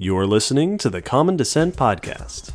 You're 0.00 0.28
listening 0.28 0.78
to 0.78 0.90
the 0.90 1.02
Common 1.02 1.36
Descent 1.36 1.74
Podcast. 1.74 2.52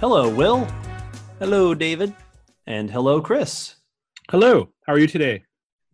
Hello, 0.00 0.28
Will. 0.28 0.66
Hello, 1.38 1.72
David. 1.72 2.16
And 2.66 2.90
hello, 2.90 3.20
Chris. 3.20 3.76
Hello. 4.28 4.70
How 4.88 4.94
are 4.94 4.98
you 4.98 5.06
today? 5.06 5.44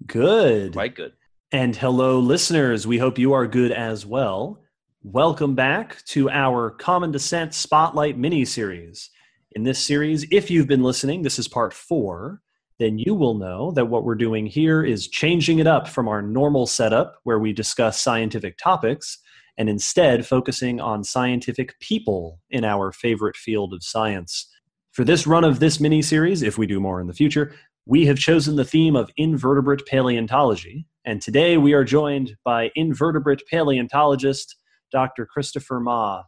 Good. 0.07 0.73
Quite 0.73 0.95
good. 0.95 1.13
And 1.53 1.77
hello, 1.77 2.19
listeners. 2.19 2.87
We 2.87 2.97
hope 2.97 3.19
you 3.19 3.35
are 3.35 3.47
good 3.47 3.73
as 3.73 4.07
well. 4.07 4.64
Welcome 5.07 5.55
back 5.55 6.03
to 6.07 6.31
our 6.31 6.71
Common 6.71 7.11
Descent 7.11 7.53
Spotlight 7.53 8.17
mini 8.17 8.47
series. 8.47 9.11
In 9.53 9.63
this 9.63 9.79
series, 9.79 10.25
if 10.31 10.51
you've 10.51 10.67
been 10.67 10.83
listening, 10.83 11.21
this 11.21 11.39
is 11.39 11.47
part 11.47 11.75
four, 11.75 12.41
then 12.79 12.99
you 12.99 13.15
will 13.15 13.35
know 13.35 13.71
that 13.73 13.85
what 13.85 14.05
we're 14.05 14.15
doing 14.15 14.47
here 14.47 14.83
is 14.83 15.07
changing 15.07 15.59
it 15.59 15.67
up 15.67 15.89
from 15.89 16.09
our 16.09 16.23
normal 16.23 16.67
setup 16.67 17.17
where 17.25 17.39
we 17.39 17.53
discuss 17.53 18.01
scientific 18.01 18.57
topics 18.57 19.19
and 19.59 19.69
instead 19.69 20.27
focusing 20.27 20.81
on 20.81 21.05
scientific 21.05 21.79
people 21.81 22.41
in 22.49 22.65
our 22.65 22.91
favorite 22.91 23.37
field 23.37 23.75
of 23.75 23.85
science. 23.85 24.51
For 24.93 25.05
this 25.05 25.27
run 25.27 25.45
of 25.45 25.61
this 25.61 25.81
mini 25.81 26.01
series, 26.01 26.41
if 26.41 26.57
we 26.57 26.67
do 26.67 26.81
more 26.81 26.99
in 26.99 27.09
the 27.09 27.13
future, 27.13 27.55
we 27.85 28.07
have 28.07 28.19
chosen 28.19 28.57
the 28.57 28.65
theme 28.65 28.97
of 28.97 29.11
invertebrate 29.19 29.85
paleontology, 29.85 30.87
and 31.05 31.21
today 31.21 31.59
we 31.59 31.75
are 31.75 31.85
joined 31.85 32.39
by 32.43 32.71
invertebrate 32.75 33.43
paleontologist 33.51 34.57
Dr. 34.95 35.27
Christopher 35.27 35.81
Mah. 35.81 36.23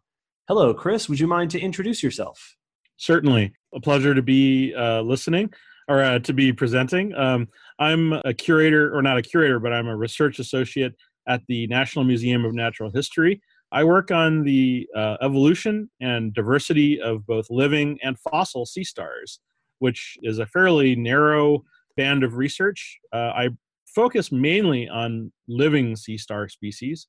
Hello, 0.49 0.75
Chris. 0.75 1.09
Would 1.09 1.21
you 1.21 1.29
mind 1.29 1.53
to 1.53 1.61
introduce 1.61 2.03
yourself? 2.03 2.57
Certainly. 2.97 3.53
A 3.73 3.81
pleasure 3.81 4.13
to 4.13 4.23
be 4.23 4.75
uh, 4.75 5.03
listening 5.03 5.53
or 5.87 6.03
uh, 6.03 6.19
to 6.19 6.33
be 6.33 6.53
presenting. 6.53 7.15
Um, 7.15 7.47
I'm 7.79 8.15
a 8.25 8.35
curator, 8.35 8.93
or 8.93 9.03
not 9.03 9.19
a 9.19 9.23
curator, 9.23 9.61
but 9.61 9.73
I'm 9.73 9.87
a 9.87 9.97
research 9.97 10.41
associate 10.41 10.95
at 11.29 11.43
the 11.47 11.69
National 11.69 12.05
Museum 12.05 12.45
of 12.45 12.55
Natural 12.55 12.91
History. 12.91 13.41
I 13.71 13.85
work 13.85 14.11
on 14.11 14.43
the 14.43 14.89
uh, 14.97 15.17
evolution 15.21 15.89
and 16.01 16.35
diversity 16.35 17.01
of 17.01 17.25
both 17.25 17.47
living 17.51 18.01
and 18.03 18.19
fossil 18.19 18.67
sea 18.67 18.85
stars, 18.85 19.39
which 19.79 20.17
is 20.23 20.41
a 20.41 20.47
fairly 20.47 20.97
narrow 20.97 21.63
band 21.97 22.25
of 22.25 22.35
research. 22.35 22.99
Uh, 23.13 23.31
I 23.33 23.51
focus 23.87 24.33
mainly 24.33 24.89
on 24.89 25.33
living 25.47 25.95
sea 25.95 26.19
star 26.19 26.49
species, 26.49 27.07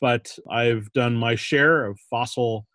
but 0.00 0.36
I've 0.50 0.92
done 0.92 1.14
my 1.14 1.34
share 1.34 1.86
of 1.86 1.98
fossil 2.10 2.66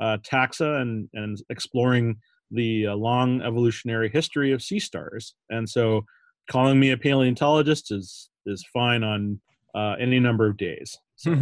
uh, 0.00 0.18
taxa 0.18 0.80
and, 0.80 1.08
and 1.12 1.38
exploring 1.50 2.16
the 2.50 2.88
uh, 2.88 2.94
long 2.94 3.42
evolutionary 3.42 4.08
history 4.08 4.52
of 4.52 4.62
sea 4.62 4.80
stars. 4.80 5.34
And 5.50 5.68
so 5.68 6.04
calling 6.50 6.80
me 6.80 6.90
a 6.90 6.96
paleontologist 6.96 7.92
is, 7.92 8.30
is 8.46 8.64
fine 8.72 9.04
on 9.04 9.40
uh, 9.74 9.96
any 10.00 10.18
number 10.18 10.46
of 10.46 10.56
days. 10.56 10.98
So. 11.16 11.36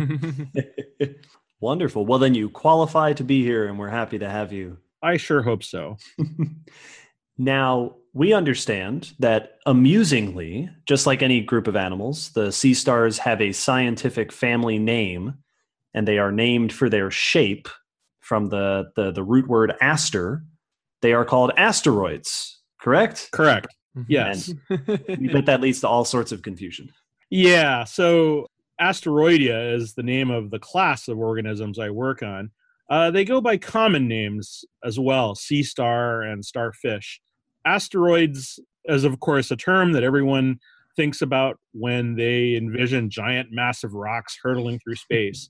Wonderful. 1.61 2.07
Well, 2.07 2.19
then 2.19 2.35
you 2.35 2.51
qualify 2.51 3.15
to 3.15 3.25
be 3.25 3.43
here, 3.43 3.67
and 3.67 3.79
we're 3.79 3.89
happy 3.89 4.19
to 4.21 4.29
have 4.29 4.53
you. 4.53 4.79
I 5.03 5.17
sure 5.17 5.43
hope 5.43 5.65
so. 5.65 5.97
now, 7.39 7.97
we 8.15 8.33
understand 8.33 9.13
that 9.19 9.59
amusingly, 9.67 10.69
just 10.87 11.07
like 11.07 11.23
any 11.23 11.41
group 11.41 11.67
of 11.67 11.77
animals, 11.77 12.31
the 12.31 12.51
sea 12.51 12.75
stars 12.75 13.19
have 13.19 13.41
a 13.41 13.53
scientific 13.53 14.33
family 14.33 14.79
name, 14.79 15.35
and 15.95 16.07
they 16.07 16.19
are 16.19 16.33
named 16.33 16.73
for 16.73 16.89
their 16.89 17.11
shape 17.11 17.69
from 18.21 18.49
the, 18.49 18.91
the, 18.97 19.13
the 19.13 19.23
root 19.23 19.49
word 19.49 19.75
aster. 19.81 20.45
They 21.03 21.13
are 21.13 21.25
called 21.25 21.53
asteroids, 21.57 22.61
correct? 22.81 23.29
Correct. 23.33 23.75
Yes. 24.09 24.53
we 24.71 25.29
bet 25.29 25.47
that 25.47 25.61
leads 25.61 25.81
to 25.81 25.89
all 25.89 26.05
sorts 26.05 26.33
of 26.33 26.43
confusion. 26.43 26.91
Yeah. 27.31 27.85
So 27.85 28.47
Asteroidea 28.81 29.75
is 29.75 29.95
the 29.95 30.03
name 30.03 30.31
of 30.31 30.51
the 30.51 30.59
class 30.59 31.09
of 31.09 31.19
organisms 31.19 31.79
I 31.79 31.91
work 31.91 32.23
on. 32.23 32.51
Uh, 32.91 33.11
they 33.11 33.25
go 33.25 33.41
by 33.41 33.57
common 33.57 34.09
names 34.09 34.65
as 34.85 34.99
well 34.99 35.35
sea 35.35 35.63
star 35.63 36.23
and 36.23 36.45
starfish. 36.45 37.21
Asteroids 37.65 38.59
is, 38.85 39.05
of 39.05 39.21
course, 39.21 39.51
a 39.51 39.57
term 39.57 39.93
that 39.93 40.03
everyone 40.03 40.59
thinks 40.97 41.23
about 41.23 41.59
when 41.73 42.17
they 42.17 42.57
envision 42.57 43.11
giant, 43.11 43.53
massive 43.53 43.95
rocks 43.95 44.39
hurtling 44.43 44.79
through 44.81 44.97
space. 44.97 45.49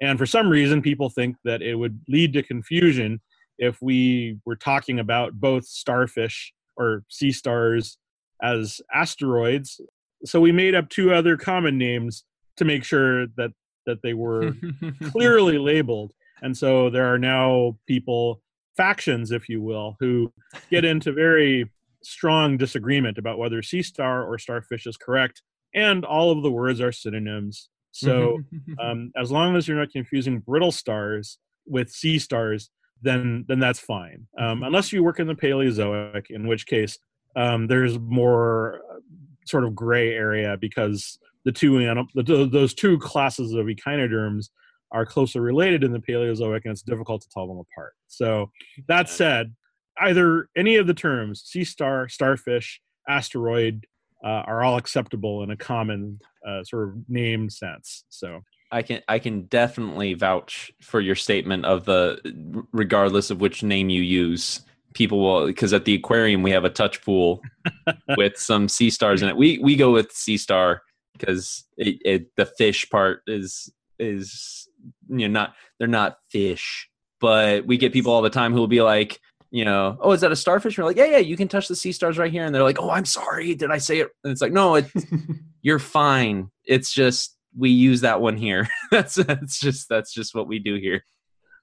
and 0.00 0.18
for 0.18 0.26
some 0.26 0.48
reason, 0.48 0.82
people 0.82 1.10
think 1.10 1.36
that 1.44 1.62
it 1.62 1.74
would 1.74 2.00
lead 2.08 2.32
to 2.32 2.42
confusion 2.42 3.20
if 3.58 3.80
we 3.80 4.38
were 4.44 4.56
talking 4.56 4.98
about 4.98 5.32
both 5.34 5.64
starfish 5.64 6.52
or 6.76 7.04
sea 7.08 7.32
stars 7.32 7.98
as 8.42 8.80
asteroids. 8.92 9.80
So 10.24 10.40
we 10.40 10.52
made 10.52 10.74
up 10.74 10.88
two 10.88 11.12
other 11.12 11.36
common 11.36 11.78
names 11.78 12.24
to 12.56 12.64
make 12.64 12.84
sure 12.84 13.26
that 13.36 13.50
that 13.86 14.00
they 14.02 14.14
were 14.14 14.52
clearly 15.10 15.58
labeled. 15.58 16.12
And 16.42 16.56
so 16.56 16.90
there 16.90 17.12
are 17.12 17.18
now 17.18 17.78
people, 17.86 18.42
factions, 18.76 19.30
if 19.30 19.48
you 19.48 19.62
will, 19.62 19.96
who 20.00 20.32
get 20.70 20.84
into 20.92 21.12
very 21.12 21.70
strong 22.02 22.56
disagreement 22.56 23.18
about 23.18 23.38
whether 23.38 23.62
sea 23.62 23.82
star 23.82 24.24
or 24.24 24.38
starfish 24.38 24.86
is 24.86 24.96
correct. 24.96 25.42
And 25.74 26.04
all 26.04 26.30
of 26.30 26.42
the 26.42 26.50
words 26.50 26.80
are 26.80 26.92
synonyms. 26.92 27.68
So 27.92 28.40
um, 28.80 29.12
as 29.16 29.30
long 29.30 29.56
as 29.56 29.66
you're 29.66 29.78
not 29.78 29.90
confusing 29.90 30.40
brittle 30.40 30.72
stars 30.72 31.38
with 31.66 31.90
sea 31.90 32.18
stars, 32.18 32.70
then 33.02 33.44
then 33.48 33.58
that's 33.58 33.80
fine. 33.80 34.26
Um, 34.38 34.62
unless 34.62 34.92
you 34.92 35.02
work 35.02 35.20
in 35.20 35.26
the 35.26 35.34
Paleozoic, 35.34 36.30
in 36.30 36.46
which 36.46 36.66
case 36.66 36.98
um, 37.36 37.66
there's 37.66 37.98
more 37.98 38.80
uh, 38.90 39.00
sort 39.46 39.64
of 39.64 39.74
gray 39.74 40.14
area 40.14 40.56
because 40.58 41.18
the 41.44 41.52
two 41.52 41.78
anim- 41.78 42.08
the, 42.14 42.48
those 42.50 42.74
two 42.74 42.98
classes 42.98 43.52
of 43.52 43.68
echinoderms 43.68 44.50
are 44.94 45.04
closely 45.04 45.40
related 45.40 45.82
in 45.82 45.92
the 45.92 45.98
Paleozoic, 45.98 46.62
and 46.64 46.72
it's 46.72 46.82
difficult 46.82 47.20
to 47.22 47.28
tell 47.28 47.46
them 47.48 47.58
apart. 47.58 47.94
So 48.06 48.50
that 48.86 49.10
said, 49.10 49.54
either 50.00 50.48
any 50.56 50.76
of 50.76 50.86
the 50.86 50.94
terms 50.94 51.42
sea 51.44 51.64
star, 51.64 52.08
starfish, 52.08 52.80
asteroid 53.08 53.86
uh, 54.24 54.44
are 54.46 54.62
all 54.62 54.76
acceptable 54.76 55.42
in 55.42 55.50
a 55.50 55.56
common 55.56 56.20
uh, 56.46 56.62
sort 56.62 56.88
of 56.88 56.94
name 57.08 57.50
sense. 57.50 58.04
So 58.08 58.40
I 58.70 58.82
can 58.82 59.02
I 59.08 59.18
can 59.18 59.42
definitely 59.42 60.14
vouch 60.14 60.72
for 60.80 61.00
your 61.00 61.16
statement 61.16 61.64
of 61.66 61.84
the 61.84 62.66
regardless 62.72 63.30
of 63.30 63.40
which 63.40 63.62
name 63.62 63.90
you 63.90 64.02
use, 64.02 64.60
people 64.94 65.20
will 65.20 65.46
because 65.46 65.72
at 65.72 65.84
the 65.84 65.94
aquarium 65.94 66.42
we 66.42 66.52
have 66.52 66.64
a 66.64 66.70
touch 66.70 67.02
pool 67.02 67.42
with 68.16 68.38
some 68.38 68.68
sea 68.68 68.90
stars 68.90 69.22
in 69.22 69.28
it. 69.28 69.36
We 69.36 69.58
we 69.58 69.76
go 69.76 69.92
with 69.92 70.12
sea 70.12 70.38
star 70.38 70.82
because 71.18 71.64
the 71.76 72.52
fish 72.56 72.88
part 72.88 73.22
is 73.26 73.70
is 73.98 74.68
you 75.08 75.28
know 75.28 75.40
not 75.40 75.54
they're 75.78 75.88
not 75.88 76.18
fish, 76.30 76.88
but 77.20 77.66
we 77.66 77.76
get 77.76 77.92
people 77.92 78.12
all 78.12 78.22
the 78.22 78.30
time 78.30 78.52
who 78.52 78.58
will 78.58 78.66
be 78.66 78.82
like, 78.82 79.20
you 79.50 79.64
know, 79.64 79.96
oh, 80.00 80.12
is 80.12 80.20
that 80.20 80.32
a 80.32 80.36
starfish? 80.36 80.76
and 80.76 80.84
we're 80.84 80.90
like, 80.90 80.96
yeah, 80.96 81.06
yeah, 81.06 81.18
you 81.18 81.36
can 81.36 81.48
touch 81.48 81.68
the 81.68 81.76
sea 81.76 81.92
stars 81.92 82.18
right 82.18 82.32
here, 82.32 82.44
and 82.44 82.54
they're 82.54 82.62
like, 82.62 82.80
oh, 82.80 82.90
I'm 82.90 83.04
sorry, 83.04 83.54
did 83.54 83.70
I 83.70 83.78
say 83.78 84.00
it? 84.00 84.08
And 84.24 84.32
it's 84.32 84.42
like, 84.42 84.52
no, 84.52 84.76
it, 84.76 84.86
you're 85.62 85.78
fine. 85.78 86.50
It's 86.64 86.92
just 86.92 87.36
we 87.56 87.70
use 87.70 88.00
that 88.00 88.20
one 88.20 88.36
here. 88.36 88.68
that's 88.90 89.14
that's 89.14 89.58
just 89.58 89.88
that's 89.88 90.12
just 90.12 90.34
what 90.34 90.48
we 90.48 90.58
do 90.58 90.76
here. 90.76 91.04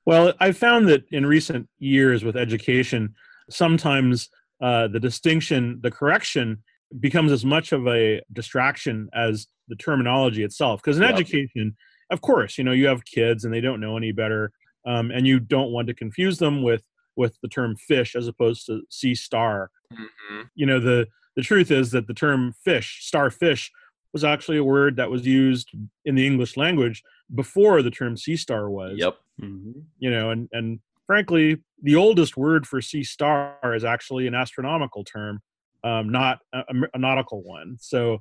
Well, 0.06 0.34
I've 0.40 0.58
found 0.58 0.88
that 0.88 1.04
in 1.12 1.26
recent 1.26 1.68
years 1.80 2.24
with 2.24 2.36
education, 2.36 3.14
sometimes 3.50 4.30
uh, 4.62 4.88
the 4.88 5.00
distinction, 5.00 5.80
the 5.84 5.92
correction 5.92 6.64
becomes 7.00 7.32
as 7.32 7.46
much 7.46 7.72
of 7.72 7.88
a 7.88 8.22
distraction 8.34 9.10
as 9.14 9.48
the 9.68 9.76
terminology 9.76 10.44
itself. 10.44 10.82
Because 10.82 10.98
in 10.98 11.04
education, 11.04 11.76
of 12.12 12.22
course, 12.22 12.58
you 12.58 12.64
know, 12.64 12.72
you 12.72 12.88
have 12.88 13.06
kids 13.06 13.46
and 13.46 13.54
they 13.54 13.62
don't 13.62 13.80
know 13.80 13.98
any 13.98 14.12
better, 14.12 14.52
um, 14.86 15.12
and 15.12 15.26
you 15.26 15.40
don't 15.40 15.72
want 15.72 15.88
to 15.88 15.94
confuse 15.94 16.38
them 16.38 16.62
with 16.62 16.84
with 17.16 17.38
the 17.42 17.48
term 17.48 17.76
fish 17.76 18.16
as 18.16 18.28
opposed 18.28 18.66
to 18.66 18.82
sea 18.90 19.16
star. 19.16 19.70
Mm-hmm. 19.94 20.42
You 20.56 20.66
know, 20.66 20.80
the 20.80 21.08
the 21.36 21.42
truth 21.42 21.72
is 21.72 21.92
that 21.92 22.08
the 22.08 22.14
term 22.14 22.54
fish, 22.64 23.00
starfish, 23.02 23.72
was 24.14 24.24
actually 24.24 24.58
a 24.58 24.64
word 24.64 24.98
that 24.98 25.10
was 25.10 25.26
used 25.26 25.70
in 26.06 26.16
the 26.16 26.26
English 26.26 26.58
language 26.58 27.04
before 27.34 27.82
the 27.82 27.92
term 27.92 28.18
sea 28.18 28.36
star 28.36 28.70
was. 28.70 28.98
Yep. 28.98 29.18
Mm-hmm. 29.42 29.80
You 30.00 30.12
know, 30.12 30.32
and 30.32 30.50
and 30.52 30.80
frankly, 31.08 31.58
the 31.82 31.96
oldest 31.96 32.38
word 32.38 32.68
for 32.68 32.82
sea 32.82 33.04
star 33.04 33.58
is 33.76 33.84
actually 33.84 34.28
an 34.28 34.36
astronomical 34.36 35.04
term 35.04 35.42
um, 35.84 36.10
not 36.10 36.40
a, 36.54 36.64
a, 36.94 36.98
nautical 36.98 37.42
one. 37.42 37.78
So 37.80 38.20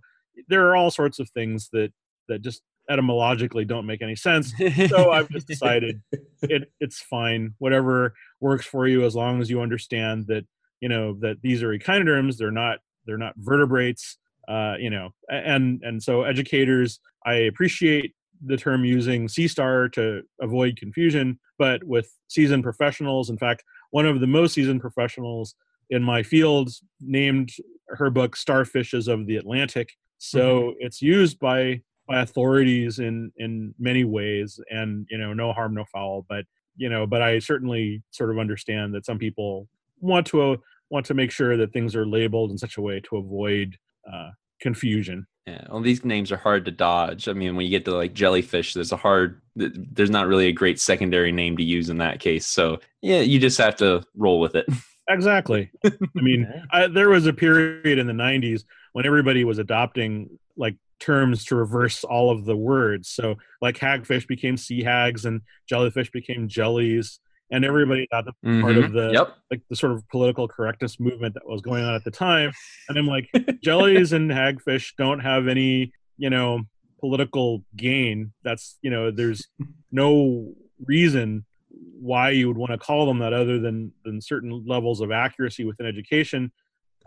there 0.49 0.67
are 0.69 0.77
all 0.77 0.91
sorts 0.91 1.19
of 1.19 1.29
things 1.31 1.69
that 1.73 1.93
that 2.29 2.43
just 2.43 2.63
etymologically 2.91 3.65
don't 3.65 3.87
make 3.87 4.03
any 4.03 4.17
sense. 4.17 4.53
So 4.89 5.11
I've 5.11 5.29
just 5.31 5.47
decided 5.47 6.01
it, 6.43 6.71
it's 6.81 7.01
fine. 7.01 7.55
Whatever 7.59 8.15
works 8.41 8.67
for 8.67 8.89
you, 8.89 9.05
as 9.05 9.15
long 9.15 9.41
as 9.41 9.49
you 9.49 9.61
understand 9.61 10.27
that 10.27 10.45
you 10.81 10.89
know 10.89 11.15
that 11.21 11.41
these 11.43 11.63
are 11.63 11.73
echinoderms. 11.73 12.37
They're 12.37 12.51
not 12.51 12.79
they're 13.07 13.19
not 13.19 13.35
vertebrates. 13.37 14.17
Uh, 14.49 14.75
you 14.79 14.91
know, 14.91 15.11
and 15.29 15.81
and 15.83 16.03
so 16.03 16.23
educators, 16.23 16.99
I 17.25 17.35
appreciate 17.35 18.15
the 18.45 18.57
term 18.57 18.85
using 18.85 19.29
sea 19.29 19.47
star 19.47 19.89
to 19.91 20.23
avoid 20.41 20.77
confusion, 20.77 21.39
but 21.59 21.85
with 21.85 22.11
seasoned 22.29 22.65
professionals. 22.65 23.31
In 23.31 23.37
fact, 23.37 23.63
one 23.91 24.07
of 24.07 24.21
the 24.21 24.27
most 24.27 24.55
seasoned 24.55 24.81
professionals 24.81 25.55
in 25.91 26.03
my 26.03 26.23
field 26.23 26.71
named 27.01 27.51
her 27.89 28.11
book 28.11 28.37
Starfishes 28.37 29.13
of 29.13 29.27
the 29.27 29.37
Atlantic. 29.37 29.91
So 30.19 30.41
mm-hmm. 30.41 30.77
it's 30.81 31.03
used 31.03 31.39
by 31.39 31.83
by 32.11 32.21
authorities 32.23 32.99
in 32.99 33.33
in 33.37 33.73
many 33.79 34.03
ways 34.03 34.59
and 34.69 35.07
you 35.11 35.17
know 35.17 35.33
no 35.33 35.53
harm 35.53 35.73
no 35.73 35.85
foul 35.85 36.27
but 36.29 36.45
you 36.77 36.89
know 36.89 37.07
but 37.07 37.23
i 37.23 37.39
certainly 37.39 38.03
sort 38.11 38.31
of 38.31 38.39
understand 38.39 38.93
that 38.93 39.07
some 39.07 39.17
people 39.17 39.69
want 40.01 40.27
to 40.27 40.43
uh, 40.43 40.57
want 40.91 41.07
to 41.07 41.15
make 41.15 41.31
sure 41.31 41.57
that 41.57 41.73
things 41.73 41.95
are 41.95 42.05
labeled 42.05 42.51
in 42.51 42.59
such 42.59 42.77
a 42.79 42.81
way 42.81 43.01
to 43.01 43.17
avoid 43.17 43.79
uh, 44.13 44.31
confusion 44.61 45.25
yeah, 45.47 45.65
well, 45.71 45.81
these 45.81 46.05
names 46.05 46.31
are 46.31 46.37
hard 46.37 46.65
to 46.67 46.71
dodge. 46.71 47.27
I 47.27 47.33
mean, 47.33 47.57
when 47.57 47.65
you 47.65 47.71
get 47.71 47.85
to 47.87 47.97
like 47.97 48.13
jellyfish, 48.13 48.75
there's 48.75 48.93
a 48.93 48.97
hard, 48.97 49.41
there's 49.57 50.11
not 50.11 50.29
really 50.29 50.47
a 50.47 50.53
great 50.53 50.79
secondary 50.79 51.33
name 51.33 51.57
to 51.57 51.65
use 51.65 51.89
in 51.89 51.99
that 51.99 52.21
case. 52.21 52.47
So 52.47 52.79
yeah, 53.01 53.21
you 53.21 53.41
just 53.41 53.59
have 53.59 53.75
to 53.77 54.05
roll 54.15 54.39
with 54.41 54.55
it. 54.55 54.67
Exactly. 55.09 55.69
I 55.85 55.91
mean, 56.15 56.49
I, 56.71 56.87
there 56.87 57.09
was 57.09 57.27
a 57.27 57.33
period 57.33 57.99
in 57.99 58.07
the 58.07 58.13
'90s 58.13 58.63
when 58.93 59.07
everybody 59.07 59.43
was 59.43 59.59
adopting 59.59 60.39
like 60.57 60.77
terms 61.01 61.45
to 61.47 61.57
reverse 61.57 62.05
all 62.05 62.31
of 62.31 62.45
the 62.45 62.57
words. 62.57 63.09
So 63.09 63.37
like 63.61 63.79
hagfish 63.79 64.27
became 64.27 64.57
sea 64.57 64.83
hags 64.83 65.25
and 65.25 65.41
jellyfish 65.69 66.11
became 66.11 66.49
jellies 66.49 67.19
and 67.51 67.65
everybody 67.65 68.07
got 68.11 68.27
mm-hmm. 68.27 68.61
part 68.61 68.77
of 68.77 68.93
the 68.93 69.11
yep. 69.13 69.37
like 69.51 69.63
the 69.69 69.77
sort 69.77 69.93
of 69.93 70.09
political 70.09 70.47
correctness 70.47 71.01
movement 71.01 71.35
that 71.35 71.49
was 71.49 71.61
going 71.61 71.85
on 71.85 71.95
at 71.95 72.05
the 72.05 72.11
time. 72.11 72.53
And 72.89 72.99
I'm 72.99 73.07
like, 73.07 73.29
jellies 73.63 74.13
and 74.13 74.31
hagfish 74.31 74.93
don't 74.97 75.21
have 75.21 75.49
any, 75.49 75.93
you 76.17 76.31
know, 76.31 76.63
political 77.01 77.65
gain. 77.77 78.33
That's 78.45 78.79
you 78.83 78.91
know, 78.91 79.11
there's 79.11 79.49
no 79.91 80.55
reason 80.85 81.45
why 81.69 82.31
you 82.31 82.49
would 82.49 82.57
want 82.57 82.73
to 82.73 82.79
call 82.79 83.07
them 83.07 83.19
that 83.19 83.33
other 83.33 83.59
than 83.59 83.93
than 84.05 84.21
certain 84.21 84.65
levels 84.67 85.01
of 85.01 85.11
accuracy 85.11 85.65
within 85.65 85.87
education. 85.87 86.53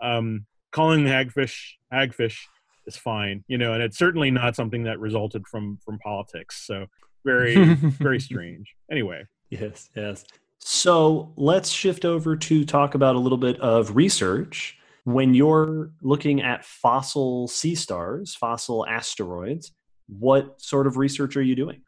Um, 0.00 0.46
calling 0.72 1.04
the 1.04 1.10
hagfish 1.10 1.74
hagfish 1.92 2.38
is 2.86 2.96
fine, 2.96 3.44
you 3.48 3.58
know, 3.58 3.72
and 3.74 3.82
it's 3.82 3.98
certainly 3.98 4.30
not 4.30 4.56
something 4.56 4.84
that 4.84 5.00
resulted 5.00 5.46
from 5.46 5.78
from 5.84 5.98
politics. 5.98 6.66
So 6.66 6.86
very 7.24 7.74
very 7.74 8.20
strange. 8.20 8.74
Anyway, 8.90 9.24
Yes, 9.60 9.88
yes. 9.94 10.24
So 10.58 11.32
let's 11.36 11.68
shift 11.68 12.04
over 12.04 12.36
to 12.36 12.64
talk 12.64 12.94
about 12.94 13.16
a 13.16 13.18
little 13.18 13.38
bit 13.38 13.60
of 13.60 13.94
research. 13.94 14.78
When 15.04 15.34
you're 15.34 15.90
looking 16.00 16.40
at 16.40 16.64
fossil 16.64 17.46
sea 17.48 17.74
stars, 17.74 18.34
fossil 18.34 18.86
asteroids, 18.86 19.72
what 20.08 20.60
sort 20.60 20.86
of 20.86 20.96
research 20.96 21.36
are 21.36 21.42
you 21.42 21.54
doing? 21.54 21.82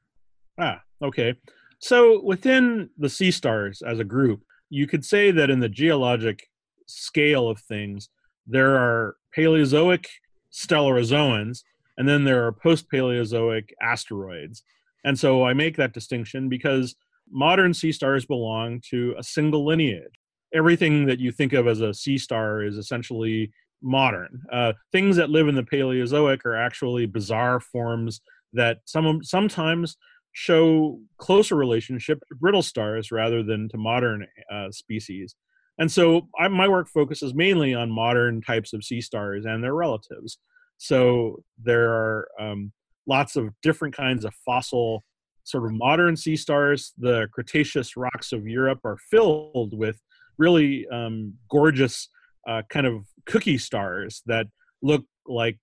Ah, 0.61 0.83
okay. 1.03 1.35
So 1.79 2.23
within 2.23 2.91
the 2.99 3.09
sea 3.09 3.31
stars 3.31 3.83
as 3.83 3.99
a 3.99 4.05
group, 4.05 4.43
you 4.69 4.87
could 4.87 5.05
say 5.05 5.31
that 5.31 5.49
in 5.49 5.61
the 5.61 5.69
geologic 5.69 6.47
scale 6.87 7.49
of 7.49 7.59
things, 7.61 8.11
there 8.47 8.77
are 8.77 9.17
Paleozoic 9.35 10.07
stellarazoans, 10.53 11.63
and 11.97 12.09
then 12.09 12.25
there 12.25 12.47
are 12.47 12.53
post 12.53 12.91
Paleozoic 12.91 13.71
asteroids. 13.81 14.63
And 15.05 15.19
so 15.19 15.45
I 15.45 15.55
make 15.55 15.77
that 15.77 15.93
distinction 15.93 16.49
because 16.49 16.97
modern 17.31 17.75
sea 17.75 17.93
stars 17.93 18.27
belong 18.27 18.81
to 18.91 19.15
a 19.19 19.23
single 19.23 19.65
lineage. 19.65 20.21
Everything 20.55 21.07
that 21.07 21.21
you 21.21 21.33
think 21.33 21.53
of 21.53 21.67
as 21.67 21.81
a 21.81 21.95
sea 21.95 22.19
star 22.19 22.63
is 22.63 22.77
essentially 22.77 23.53
modern. 23.83 24.43
Uh, 24.53 24.73
things 24.93 25.17
that 25.17 25.31
live 25.31 25.49
in 25.49 25.55
the 25.55 25.63
Paleozoic 25.63 26.45
are 26.45 26.57
actually 26.57 27.07
bizarre 27.07 27.61
forms 27.61 28.21
that 28.53 28.79
some 28.85 29.23
sometimes 29.23 29.97
show 30.33 31.01
closer 31.19 31.55
relationship 31.55 32.19
to 32.29 32.35
brittle 32.35 32.63
stars 32.63 33.11
rather 33.11 33.43
than 33.43 33.69
to 33.69 33.79
modern 33.79 34.27
uh, 34.53 34.71
species. 34.71 35.35
And 35.79 35.91
so 35.91 36.29
I, 36.39 36.49
my 36.49 36.69
work 36.69 36.89
focuses 36.89 37.35
mainly 37.35 37.75
on 37.75 37.91
modern 37.91 38.41
types 38.41 38.73
of 38.73 38.83
sea 38.85 39.01
stars 39.01 39.45
and 39.45 39.63
their 39.63 39.75
relatives. 39.75 40.39
So 40.79 41.43
there 41.63 41.91
are 41.91 42.29
um, 42.41 42.73
lots 43.07 43.37
of 43.37 43.51
different 43.63 43.97
kinds 43.97 44.25
of 44.25 44.35
fossil 44.45 45.05
sort 45.47 45.65
of 45.65 45.73
modern 45.73 46.17
sea 46.17 46.37
stars, 46.37 46.93
the 46.99 47.29
Cretaceous 47.33 47.97
rocks 47.97 48.33
of 48.33 48.47
Europe 48.47 48.81
are 48.85 48.99
filled 49.11 49.79
with 49.79 50.01
really 50.39 50.87
um, 50.89 51.35
gorgeous 51.49 52.09
uh, 52.49 52.63
kind 52.69 52.87
of 52.87 53.07
cookie 53.27 53.59
stars 53.59 54.23
that 54.27 54.47
look 54.83 55.05
like 55.27 55.59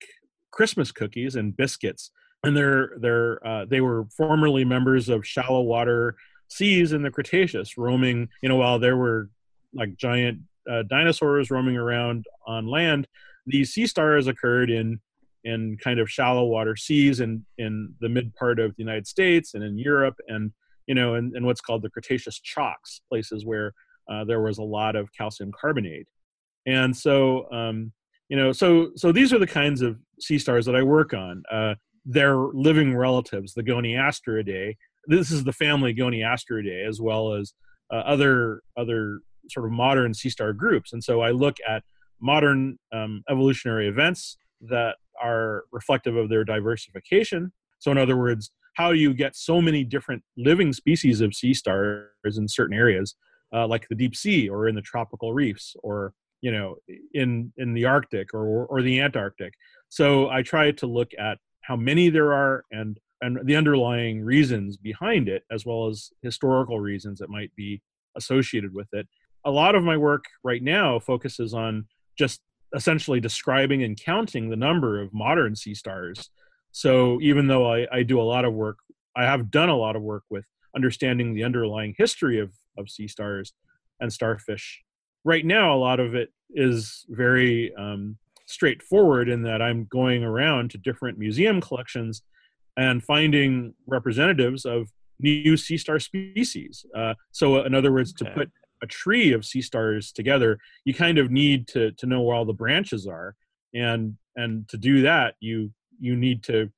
Christmas 0.51 0.91
cookies 0.91 1.35
and 1.35 1.55
biscuits. 1.55 2.11
And 2.43 2.57
they're 2.57 2.91
they're 2.99 3.45
uh, 3.45 3.65
they 3.69 3.81
were 3.81 4.05
formerly 4.17 4.65
members 4.65 5.09
of 5.09 5.25
shallow 5.25 5.61
water 5.61 6.15
seas 6.47 6.91
in 6.91 7.01
the 7.01 7.11
Cretaceous, 7.11 7.77
roaming. 7.77 8.29
You 8.41 8.49
know, 8.49 8.57
while 8.57 8.79
there 8.79 8.97
were 8.97 9.29
like 9.73 9.95
giant 9.97 10.39
uh, 10.69 10.83
dinosaurs 10.83 11.51
roaming 11.51 11.77
around 11.77 12.25
on 12.47 12.67
land, 12.67 13.07
these 13.45 13.73
sea 13.73 13.87
stars 13.87 14.27
occurred 14.27 14.69
in 14.69 14.99
in 15.43 15.77
kind 15.83 15.99
of 15.99 16.09
shallow 16.09 16.45
water 16.45 16.75
seas 16.75 17.19
and 17.19 17.41
in 17.57 17.93
the 17.99 18.07
mid 18.07 18.33
part 18.35 18.59
of 18.59 18.73
the 18.75 18.81
United 18.81 19.05
States 19.05 19.55
and 19.55 19.63
in 19.63 19.77
Europe 19.77 20.15
and 20.29 20.53
you 20.87 20.95
know 20.95 21.15
in, 21.15 21.33
in 21.35 21.45
what's 21.45 21.61
called 21.61 21.81
the 21.81 21.89
Cretaceous 21.89 22.39
chalks, 22.39 23.01
places 23.09 23.45
where 23.45 23.73
uh, 24.09 24.23
there 24.23 24.41
was 24.41 24.57
a 24.57 24.63
lot 24.63 24.95
of 24.95 25.11
calcium 25.13 25.51
carbonate. 25.51 26.07
And 26.65 26.95
so 26.95 27.51
um, 27.51 27.91
you 28.29 28.37
know 28.37 28.51
so 28.51 28.91
so 28.95 29.11
these 29.11 29.33
are 29.33 29.39
the 29.39 29.47
kinds 29.47 29.81
of 29.81 29.99
sea 30.19 30.39
stars 30.39 30.65
that 30.65 30.75
I 30.75 30.83
work 30.83 31.13
on. 31.13 31.43
Uh, 31.51 31.75
their 32.05 32.35
living 32.35 32.95
relatives, 32.95 33.53
the 33.53 33.63
Goniasteridae. 33.63 34.75
This 35.07 35.31
is 35.31 35.43
the 35.43 35.53
family 35.53 35.93
Goniasteridae, 35.93 36.87
as 36.87 36.99
well 37.01 37.33
as 37.33 37.53
uh, 37.91 37.97
other 37.97 38.61
other 38.77 39.19
sort 39.49 39.65
of 39.65 39.71
modern 39.71 40.13
sea 40.13 40.29
star 40.29 40.53
groups. 40.53 40.93
And 40.93 41.03
so 41.03 41.21
I 41.21 41.31
look 41.31 41.57
at 41.67 41.83
modern 42.19 42.77
um, 42.91 43.23
evolutionary 43.29 43.87
events 43.87 44.37
that 44.61 44.95
are 45.21 45.65
reflective 45.71 46.15
of 46.15 46.29
their 46.29 46.43
diversification. 46.43 47.51
So, 47.79 47.91
in 47.91 47.97
other 47.97 48.17
words, 48.17 48.51
how 48.75 48.91
do 48.91 48.97
you 48.97 49.13
get 49.13 49.35
so 49.35 49.61
many 49.61 49.83
different 49.83 50.23
living 50.37 50.73
species 50.73 51.21
of 51.21 51.35
sea 51.35 51.53
stars 51.53 52.37
in 52.37 52.47
certain 52.47 52.75
areas, 52.75 53.15
uh, 53.53 53.67
like 53.67 53.87
the 53.89 53.95
deep 53.95 54.15
sea 54.15 54.49
or 54.49 54.67
in 54.67 54.75
the 54.75 54.81
tropical 54.81 55.33
reefs 55.33 55.75
or 55.83 56.13
you 56.41 56.51
know 56.51 56.75
in 57.13 57.53
in 57.57 57.73
the 57.73 57.85
Arctic 57.85 58.33
or 58.33 58.65
or 58.65 58.81
the 58.81 58.99
Antarctic? 58.99 59.53
So 59.89 60.29
I 60.29 60.41
try 60.41 60.71
to 60.71 60.87
look 60.87 61.11
at 61.19 61.37
how 61.61 61.75
many 61.75 62.09
there 62.09 62.33
are 62.33 62.63
and 62.71 62.99
and 63.21 63.39
the 63.45 63.55
underlying 63.55 64.21
reasons 64.21 64.75
behind 64.75 65.29
it, 65.29 65.43
as 65.49 65.65
well 65.65 65.87
as 65.87 66.11
historical 66.21 66.79
reasons 66.79 67.19
that 67.19 67.29
might 67.29 67.55
be 67.55 67.81
associated 68.17 68.73
with 68.73 68.87
it. 68.91 69.07
A 69.45 69.51
lot 69.51 69.75
of 69.75 69.83
my 69.83 69.97
work 69.97 70.25
right 70.43 70.63
now 70.63 70.99
focuses 70.99 71.53
on 71.53 71.85
just 72.17 72.41
essentially 72.75 73.19
describing 73.19 73.83
and 73.83 73.99
counting 73.99 74.49
the 74.49 74.55
number 74.55 75.01
of 75.01 75.13
modern 75.13 75.55
sea 75.55 75.75
stars. 75.75 76.29
So 76.71 77.19
even 77.21 77.47
though 77.47 77.71
I, 77.71 77.87
I 77.91 78.03
do 78.03 78.19
a 78.19 78.23
lot 78.23 78.45
of 78.45 78.53
work, 78.53 78.77
I 79.15 79.25
have 79.25 79.51
done 79.51 79.69
a 79.69 79.77
lot 79.77 79.95
of 79.95 80.01
work 80.01 80.23
with 80.29 80.45
understanding 80.75 81.33
the 81.33 81.43
underlying 81.43 81.93
history 81.97 82.39
of, 82.39 82.51
of 82.77 82.89
sea 82.89 83.07
stars 83.07 83.53
and 83.99 84.11
starfish. 84.11 84.81
Right 85.23 85.45
now, 85.45 85.75
a 85.75 85.77
lot 85.77 85.99
of 85.99 86.15
it 86.15 86.29
is 86.49 87.05
very 87.09 87.73
um, 87.75 88.17
straightforward 88.45 89.29
in 89.29 89.43
that 89.43 89.61
I'm 89.61 89.85
going 89.85 90.23
around 90.23 90.71
to 90.71 90.77
different 90.77 91.17
museum 91.17 91.61
collections 91.61 92.23
and 92.75 93.03
finding 93.03 93.75
representatives 93.85 94.65
of 94.65 94.89
new 95.19 95.55
sea 95.57 95.77
star 95.77 95.99
species. 95.99 96.85
Uh, 96.95 97.13
so, 97.31 97.63
in 97.63 97.75
other 97.75 97.91
words, 97.91 98.13
to 98.13 98.25
put 98.25 98.51
a 98.83 98.87
tree 98.87 99.31
of 99.31 99.45
sea 99.45 99.61
stars 99.61 100.11
together, 100.11 100.59
you 100.85 100.93
kind 100.93 101.17
of 101.17 101.31
need 101.31 101.67
to 101.69 101.91
to 101.93 102.05
know 102.05 102.21
where 102.21 102.35
all 102.35 102.45
the 102.45 102.53
branches 102.53 103.07
are, 103.07 103.35
and 103.73 104.15
and 104.35 104.67
to 104.69 104.77
do 104.77 105.01
that, 105.01 105.35
you 105.39 105.71
you 105.99 106.15
need 106.15 106.43
to 106.43 106.69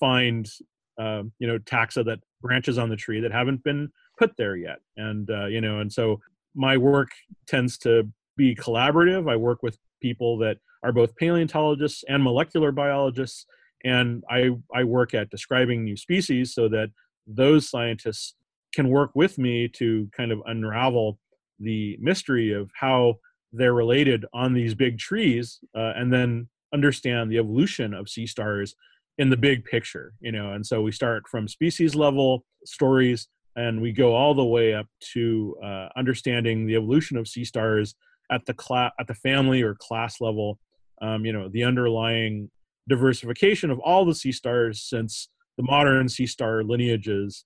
find 0.00 0.50
uh, 0.98 1.22
you 1.38 1.46
know 1.46 1.58
taxa 1.58 2.04
that 2.04 2.20
branches 2.40 2.78
on 2.78 2.88
the 2.88 2.96
tree 2.96 3.20
that 3.20 3.32
haven't 3.32 3.62
been 3.62 3.90
put 4.18 4.36
there 4.36 4.56
yet, 4.56 4.78
and 4.96 5.30
uh, 5.30 5.46
you 5.46 5.60
know, 5.60 5.80
and 5.80 5.92
so 5.92 6.20
my 6.54 6.76
work 6.76 7.10
tends 7.46 7.78
to 7.78 8.08
be 8.36 8.54
collaborative. 8.54 9.30
I 9.30 9.36
work 9.36 9.62
with 9.62 9.78
people 10.00 10.38
that 10.38 10.56
are 10.82 10.92
both 10.92 11.14
paleontologists 11.16 12.02
and 12.08 12.24
molecular 12.24 12.72
biologists, 12.72 13.44
and 13.84 14.24
I 14.30 14.50
I 14.74 14.84
work 14.84 15.14
at 15.14 15.30
describing 15.30 15.84
new 15.84 15.96
species 15.96 16.54
so 16.54 16.68
that 16.68 16.90
those 17.26 17.68
scientists 17.68 18.34
can 18.74 18.88
work 18.88 19.10
with 19.14 19.38
me 19.38 19.68
to 19.68 20.08
kind 20.16 20.32
of 20.32 20.42
unravel 20.46 21.18
the 21.60 21.96
mystery 22.00 22.52
of 22.52 22.70
how 22.74 23.14
they're 23.52 23.74
related 23.74 24.24
on 24.32 24.54
these 24.54 24.74
big 24.74 24.98
trees 24.98 25.60
uh, 25.76 25.92
and 25.96 26.12
then 26.12 26.48
understand 26.72 27.30
the 27.30 27.38
evolution 27.38 27.92
of 27.94 28.08
sea 28.08 28.26
stars 28.26 28.74
in 29.18 29.28
the 29.28 29.36
big 29.36 29.64
picture 29.64 30.14
you 30.20 30.32
know 30.32 30.52
and 30.52 30.64
so 30.64 30.80
we 30.80 30.92
start 30.92 31.24
from 31.28 31.48
species 31.48 31.94
level 31.94 32.44
stories 32.64 33.28
and 33.56 33.80
we 33.80 33.92
go 33.92 34.14
all 34.14 34.34
the 34.34 34.44
way 34.44 34.72
up 34.72 34.86
to 35.12 35.56
uh, 35.62 35.88
understanding 35.96 36.66
the 36.66 36.76
evolution 36.76 37.16
of 37.16 37.26
sea 37.26 37.44
stars 37.44 37.94
at 38.30 38.46
the 38.46 38.90
at 38.98 39.06
the 39.08 39.14
family 39.14 39.62
or 39.62 39.74
class 39.74 40.20
level 40.20 40.58
um, 41.02 41.24
you 41.24 41.32
know 41.32 41.48
the 41.48 41.64
underlying 41.64 42.48
diversification 42.88 43.70
of 43.70 43.78
all 43.80 44.04
the 44.04 44.14
sea 44.14 44.32
stars 44.32 44.82
since 44.82 45.28
the 45.56 45.62
modern 45.62 46.08
sea 46.08 46.26
star 46.26 46.62
lineages 46.62 47.44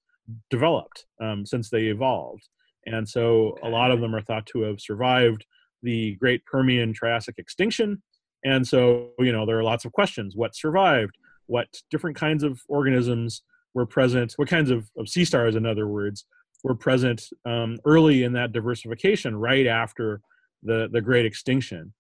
developed 0.51 1.07
um, 1.21 1.45
since 1.45 1.71
they 1.71 1.85
evolved. 1.85 2.49
And 2.87 3.09
so 3.09 3.57
a 3.63 3.69
lot 3.69 3.91
of 3.91 4.01
them 4.01 4.15
are 4.15 4.21
thought 4.21 4.47
to 4.47 4.63
have 4.63 4.81
survived 4.81 5.45
the 5.83 6.17
great 6.17 6.45
Permian 6.45 6.93
Triassic 6.93 7.37
extinction. 7.39 8.03
And 8.45 8.67
so, 8.67 9.11
you 9.19 9.33
know, 9.33 9.47
there 9.47 9.59
are 9.59 9.65
lots 9.65 9.85
of 9.85 9.93
questions 9.93 10.37
what 10.37 10.55
survived? 10.55 11.17
What 11.47 11.69
different 11.91 12.17
kinds 12.17 12.43
of 12.43 12.61
organisms 12.69 13.43
were 13.75 13.87
present? 13.87 14.33
What 14.37 14.49
kinds 14.49 14.71
of, 14.71 14.91
of 14.97 15.09
sea 15.09 15.25
stars, 15.25 15.57
in 15.57 15.67
other 15.67 15.87
words, 15.87 16.25
were 16.63 16.75
present 16.75 17.29
um, 17.45 17.79
early 17.85 18.23
in 18.23 18.33
that 18.33 18.53
diversification, 18.53 19.37
right 19.37 19.67
after 19.67 20.21
the, 20.63 20.89
the 20.91 21.01
great 21.01 21.27
extinction? 21.27 21.93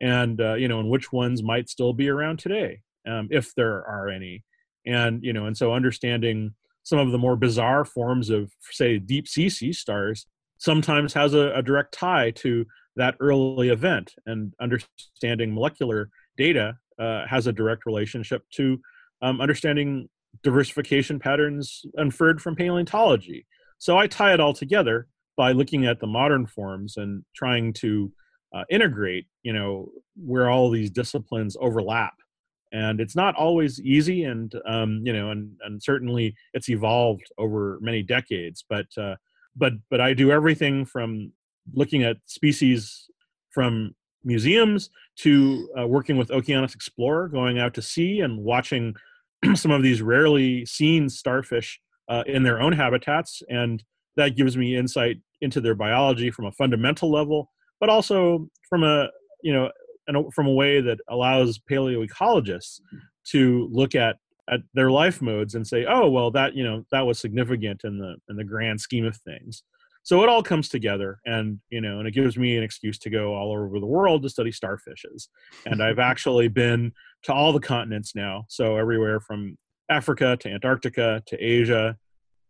And, 0.00 0.40
uh, 0.40 0.54
you 0.54 0.68
know, 0.68 0.80
and 0.80 0.88
which 0.88 1.12
ones 1.12 1.42
might 1.42 1.68
still 1.68 1.92
be 1.92 2.08
around 2.08 2.38
today, 2.38 2.80
um, 3.06 3.28
if 3.30 3.54
there 3.54 3.84
are 3.86 4.08
any. 4.08 4.44
And, 4.86 5.22
you 5.22 5.32
know, 5.32 5.46
and 5.46 5.56
so 5.56 5.72
understanding 5.72 6.54
some 6.84 6.98
of 6.98 7.12
the 7.12 7.18
more 7.18 7.36
bizarre 7.36 7.84
forms 7.84 8.30
of, 8.30 8.52
say, 8.70 8.98
deep 8.98 9.28
sea 9.28 9.48
sea 9.48 9.72
stars 9.72 10.26
sometimes 10.62 11.12
has 11.12 11.34
a, 11.34 11.52
a 11.56 11.62
direct 11.62 11.92
tie 11.92 12.30
to 12.30 12.64
that 12.94 13.16
early 13.18 13.70
event. 13.70 14.12
And 14.26 14.52
understanding 14.60 15.52
molecular 15.52 16.08
data 16.36 16.76
uh, 17.00 17.26
has 17.26 17.48
a 17.48 17.52
direct 17.52 17.84
relationship 17.84 18.44
to 18.54 18.78
um, 19.22 19.40
understanding 19.40 20.08
diversification 20.44 21.18
patterns 21.18 21.82
inferred 21.98 22.40
from 22.40 22.54
paleontology. 22.54 23.44
So 23.78 23.98
I 23.98 24.06
tie 24.06 24.34
it 24.34 24.40
all 24.40 24.54
together 24.54 25.08
by 25.36 25.50
looking 25.50 25.84
at 25.84 25.98
the 25.98 26.06
modern 26.06 26.46
forms 26.46 26.96
and 26.96 27.24
trying 27.34 27.72
to 27.74 28.12
uh, 28.54 28.62
integrate, 28.70 29.26
you 29.42 29.52
know, 29.52 29.88
where 30.14 30.48
all 30.48 30.70
these 30.70 30.90
disciplines 30.90 31.56
overlap 31.60 32.14
and 32.70 33.00
it's 33.00 33.16
not 33.16 33.34
always 33.34 33.80
easy 33.80 34.24
and 34.24 34.54
um, 34.66 35.02
you 35.04 35.12
know 35.12 35.30
and, 35.30 35.50
and 35.64 35.82
certainly 35.82 36.34
it's 36.54 36.70
evolved 36.70 37.26
over 37.36 37.78
many 37.80 38.02
decades 38.02 38.64
but 38.68 38.86
uh, 38.96 39.14
but 39.56 39.72
but 39.90 40.00
i 40.00 40.12
do 40.12 40.30
everything 40.30 40.84
from 40.84 41.32
looking 41.74 42.02
at 42.02 42.16
species 42.26 43.08
from 43.50 43.94
museums 44.24 44.90
to 45.16 45.68
uh, 45.78 45.86
working 45.86 46.16
with 46.16 46.28
okeanos 46.28 46.74
explorer 46.74 47.28
going 47.28 47.58
out 47.58 47.74
to 47.74 47.82
sea 47.82 48.20
and 48.20 48.42
watching 48.42 48.94
some 49.54 49.70
of 49.70 49.82
these 49.82 50.00
rarely 50.00 50.64
seen 50.64 51.08
starfish 51.08 51.80
uh, 52.08 52.22
in 52.26 52.44
their 52.44 52.60
own 52.60 52.72
habitats. 52.72 53.42
And 53.48 53.82
that 54.16 54.36
gives 54.36 54.56
me 54.56 54.76
insight 54.76 55.16
into 55.40 55.60
their 55.60 55.74
biology 55.74 56.30
from 56.30 56.46
a 56.46 56.52
fundamental 56.52 57.10
level 57.10 57.50
but 57.82 57.88
also 57.88 58.48
from 58.68 58.84
a 58.84 59.08
you 59.42 59.52
know 59.52 59.68
from 60.32 60.46
a 60.46 60.52
way 60.52 60.80
that 60.80 60.98
allows 61.08 61.60
paleoecologists 61.70 62.80
to 63.24 63.68
look 63.72 63.94
at 63.96 64.16
at 64.50 64.60
their 64.74 64.90
life 64.90 65.22
modes 65.22 65.54
and 65.54 65.66
say, 65.66 65.86
oh 65.88 66.08
well, 66.08 66.30
that 66.32 66.54
you 66.54 66.64
know 66.64 66.84
that 66.90 67.06
was 67.06 67.18
significant 67.18 67.82
in 67.84 67.98
the 67.98 68.16
in 68.28 68.36
the 68.36 68.44
grand 68.44 68.80
scheme 68.80 69.04
of 69.04 69.16
things. 69.18 69.62
So 70.04 70.22
it 70.24 70.28
all 70.28 70.42
comes 70.42 70.68
together, 70.68 71.20
and 71.24 71.60
you 71.70 71.80
know, 71.80 71.98
and 71.98 72.08
it 72.08 72.12
gives 72.12 72.36
me 72.36 72.56
an 72.56 72.64
excuse 72.64 72.98
to 73.00 73.10
go 73.10 73.34
all 73.34 73.52
over 73.52 73.78
the 73.78 73.86
world 73.86 74.22
to 74.22 74.28
study 74.28 74.50
starfishes. 74.50 75.28
And 75.64 75.82
I've 75.82 75.98
actually 76.00 76.48
been 76.48 76.92
to 77.24 77.32
all 77.32 77.52
the 77.52 77.60
continents 77.60 78.14
now, 78.14 78.44
so 78.48 78.76
everywhere 78.76 79.20
from 79.20 79.56
Africa 79.88 80.36
to 80.40 80.50
Antarctica 80.50 81.22
to 81.26 81.36
Asia 81.38 81.96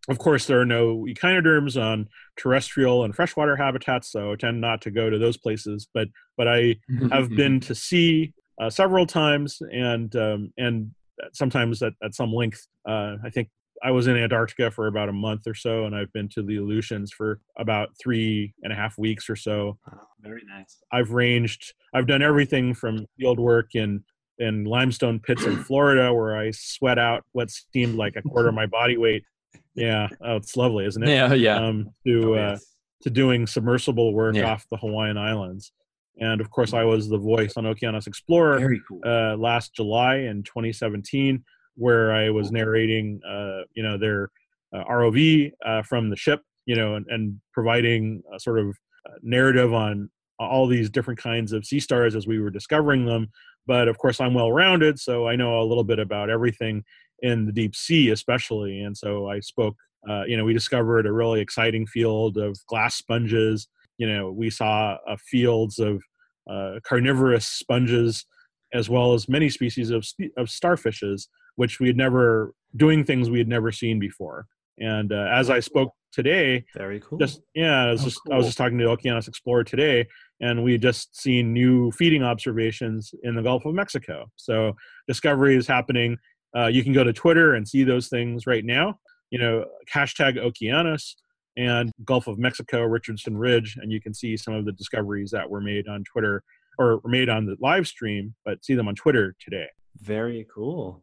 of 0.08 0.18
course, 0.18 0.46
there 0.46 0.60
are 0.60 0.66
no 0.66 1.06
echinoderms 1.06 1.76
on 1.76 2.08
terrestrial 2.36 3.04
and 3.04 3.14
freshwater 3.14 3.54
habitats, 3.56 4.10
so 4.10 4.32
I 4.32 4.36
tend 4.36 4.60
not 4.60 4.80
to 4.82 4.90
go 4.90 5.08
to 5.08 5.18
those 5.18 5.36
places. 5.36 5.86
But 5.94 6.08
but 6.36 6.48
I 6.48 6.76
have 7.10 7.30
been 7.30 7.60
to 7.60 7.74
sea 7.74 8.32
uh, 8.60 8.68
several 8.68 9.06
times, 9.06 9.62
and 9.72 10.14
um, 10.16 10.52
and 10.58 10.90
sometimes 11.32 11.82
at, 11.82 11.92
at 12.02 12.14
some 12.14 12.32
length. 12.32 12.66
Uh, 12.88 13.16
I 13.24 13.30
think 13.30 13.48
I 13.82 13.90
was 13.90 14.06
in 14.06 14.16
Antarctica 14.16 14.70
for 14.70 14.86
about 14.86 15.08
a 15.08 15.12
month 15.12 15.46
or 15.46 15.54
so, 15.54 15.86
and 15.86 15.94
I've 15.94 16.12
been 16.12 16.28
to 16.30 16.42
the 16.42 16.56
Aleutians 16.56 17.12
for 17.12 17.40
about 17.58 17.90
three 18.00 18.54
and 18.62 18.72
a 18.72 18.76
half 18.76 18.96
weeks 18.96 19.28
or 19.28 19.36
so. 19.36 19.78
Oh, 19.92 19.98
very 20.20 20.42
nice. 20.48 20.78
I've 20.92 21.10
ranged. 21.10 21.74
I've 21.94 22.06
done 22.06 22.22
everything 22.22 22.74
from 22.74 23.06
field 23.18 23.40
work 23.40 23.74
in 23.74 24.04
in 24.38 24.64
limestone 24.64 25.20
pits 25.20 25.44
in 25.44 25.62
Florida, 25.62 26.12
where 26.12 26.36
I 26.36 26.50
sweat 26.52 26.98
out 26.98 27.24
what 27.32 27.50
seemed 27.50 27.96
like 27.96 28.16
a 28.16 28.22
quarter 28.22 28.48
of 28.48 28.54
my 28.54 28.66
body 28.66 28.96
weight 28.96 29.24
yeah, 29.74 30.08
oh, 30.22 30.36
it's 30.36 30.56
lovely, 30.56 30.84
isn't 30.86 31.02
it? 31.02 31.08
Yeah, 31.08 31.32
yeah. 31.32 31.56
Um, 31.56 31.90
to 32.06 32.32
oh, 32.32 32.34
yes. 32.34 32.60
uh, 32.60 32.64
to 33.04 33.10
doing 33.10 33.46
submersible 33.46 34.12
work 34.12 34.36
yeah. 34.36 34.50
off 34.50 34.66
the 34.70 34.76
Hawaiian 34.76 35.16
Islands, 35.16 35.72
and 36.18 36.40
of 36.40 36.50
course, 36.50 36.74
I 36.74 36.84
was 36.84 37.08
the 37.08 37.18
voice 37.18 37.54
on 37.56 37.64
Okeanos 37.64 38.06
Explorer 38.06 38.76
cool. 38.88 39.00
uh, 39.04 39.36
last 39.36 39.74
July 39.74 40.16
in 40.16 40.42
2017, 40.42 41.42
where 41.74 42.12
I 42.12 42.30
was 42.30 42.52
narrating, 42.52 43.20
uh, 43.28 43.62
you 43.74 43.82
know, 43.82 43.96
their 43.96 44.30
uh, 44.74 44.84
ROV 44.84 45.52
uh, 45.64 45.82
from 45.82 46.10
the 46.10 46.16
ship, 46.16 46.42
you 46.66 46.76
know, 46.76 46.96
and, 46.96 47.06
and 47.08 47.40
providing 47.52 48.22
a 48.34 48.38
sort 48.38 48.58
of 48.58 48.68
uh, 49.08 49.14
narrative 49.22 49.72
on 49.72 50.10
all 50.38 50.66
these 50.66 50.90
different 50.90 51.20
kinds 51.20 51.52
of 51.52 51.64
sea 51.64 51.80
stars 51.80 52.14
as 52.14 52.26
we 52.26 52.38
were 52.40 52.50
discovering 52.50 53.06
them. 53.06 53.28
But 53.66 53.88
of 53.88 53.96
course, 53.98 54.20
I'm 54.20 54.34
well 54.34 54.52
rounded, 54.52 54.98
so 54.98 55.28
I 55.28 55.36
know 55.36 55.60
a 55.60 55.64
little 55.64 55.84
bit 55.84 55.98
about 55.98 56.30
everything 56.30 56.84
in 57.20 57.46
the 57.46 57.52
deep 57.52 57.76
sea, 57.76 58.10
especially. 58.10 58.82
And 58.82 58.96
so 58.96 59.28
I 59.28 59.40
spoke. 59.40 59.76
Uh, 60.08 60.24
you 60.24 60.36
know, 60.36 60.44
we 60.44 60.52
discovered 60.52 61.06
a 61.06 61.12
really 61.12 61.40
exciting 61.40 61.86
field 61.86 62.36
of 62.36 62.58
glass 62.66 62.96
sponges. 62.96 63.68
You 63.98 64.08
know, 64.08 64.32
we 64.32 64.50
saw 64.50 64.96
uh, 65.06 65.16
fields 65.18 65.78
of 65.78 66.02
uh, 66.50 66.80
carnivorous 66.84 67.46
sponges, 67.46 68.24
as 68.72 68.88
well 68.88 69.14
as 69.14 69.28
many 69.28 69.48
species 69.48 69.90
of 69.90 70.06
of 70.36 70.48
starfishes, 70.48 71.28
which 71.56 71.80
we 71.80 71.86
had 71.86 71.96
never 71.96 72.54
doing 72.76 73.04
things 73.04 73.30
we 73.30 73.38
had 73.38 73.48
never 73.48 73.70
seen 73.72 73.98
before. 73.98 74.46
And 74.78 75.12
uh, 75.12 75.28
as 75.32 75.50
I 75.50 75.60
spoke 75.60 75.92
today, 76.12 76.64
very 76.74 77.00
cool. 77.00 77.18
Just 77.18 77.42
yeah, 77.54 77.84
I 77.84 77.90
was 77.92 78.02
oh, 78.02 78.04
just 78.04 78.20
cool. 78.24 78.34
I 78.34 78.36
was 78.36 78.46
just 78.46 78.58
talking 78.58 78.78
to 78.78 78.84
Okeanos 78.86 79.28
Explorer 79.28 79.64
today, 79.64 80.06
and 80.40 80.64
we 80.64 80.78
just 80.78 81.16
seen 81.20 81.52
new 81.52 81.90
feeding 81.92 82.22
observations 82.22 83.14
in 83.22 83.34
the 83.34 83.42
Gulf 83.42 83.64
of 83.66 83.74
Mexico. 83.74 84.26
So 84.36 84.74
discovery 85.06 85.56
is 85.56 85.66
happening 85.66 86.18
uh, 86.56 86.66
you 86.66 86.82
can 86.82 86.92
go 86.92 87.04
to 87.04 87.12
Twitter 87.12 87.54
and 87.54 87.66
see 87.66 87.84
those 87.84 88.08
things 88.08 88.46
right 88.46 88.64
now. 88.64 88.98
You 89.30 89.38
know, 89.38 89.64
hashtag 89.92 90.36
Okeanos 90.36 91.14
and 91.56 91.92
Gulf 92.04 92.26
of 92.26 92.38
Mexico, 92.38 92.82
Richardson 92.82 93.36
Ridge, 93.36 93.76
and 93.80 93.92
you 93.92 94.00
can 94.00 94.14
see 94.14 94.36
some 94.36 94.54
of 94.54 94.64
the 94.64 94.72
discoveries 94.72 95.30
that 95.30 95.48
were 95.48 95.60
made 95.60 95.88
on 95.88 96.04
Twitter 96.04 96.42
or 96.78 96.98
were 96.98 97.10
made 97.10 97.28
on 97.28 97.46
the 97.46 97.56
live 97.60 97.86
stream, 97.86 98.34
but 98.44 98.64
see 98.64 98.74
them 98.74 98.88
on 98.88 98.94
Twitter 98.94 99.36
today. 99.38 99.66
Very 100.00 100.46
cool. 100.52 101.02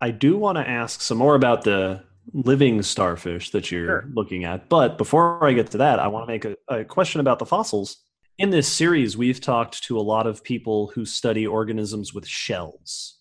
I 0.00 0.10
do 0.10 0.36
want 0.36 0.56
to 0.56 0.66
ask 0.68 1.00
some 1.02 1.18
more 1.18 1.34
about 1.34 1.62
the 1.62 2.02
living 2.32 2.82
starfish 2.82 3.50
that 3.50 3.70
you're 3.70 3.86
sure. 3.86 4.08
looking 4.14 4.44
at. 4.44 4.68
But 4.68 4.96
before 4.96 5.44
I 5.44 5.52
get 5.52 5.70
to 5.72 5.78
that, 5.78 5.98
I 5.98 6.08
want 6.08 6.26
to 6.26 6.32
make 6.32 6.44
a, 6.44 6.56
a 6.68 6.84
question 6.84 7.20
about 7.20 7.38
the 7.38 7.46
fossils. 7.46 7.98
In 8.38 8.50
this 8.50 8.68
series, 8.68 9.16
we've 9.16 9.40
talked 9.40 9.82
to 9.84 9.98
a 9.98 10.00
lot 10.00 10.26
of 10.26 10.42
people 10.42 10.90
who 10.94 11.04
study 11.04 11.46
organisms 11.46 12.14
with 12.14 12.26
shells 12.26 13.18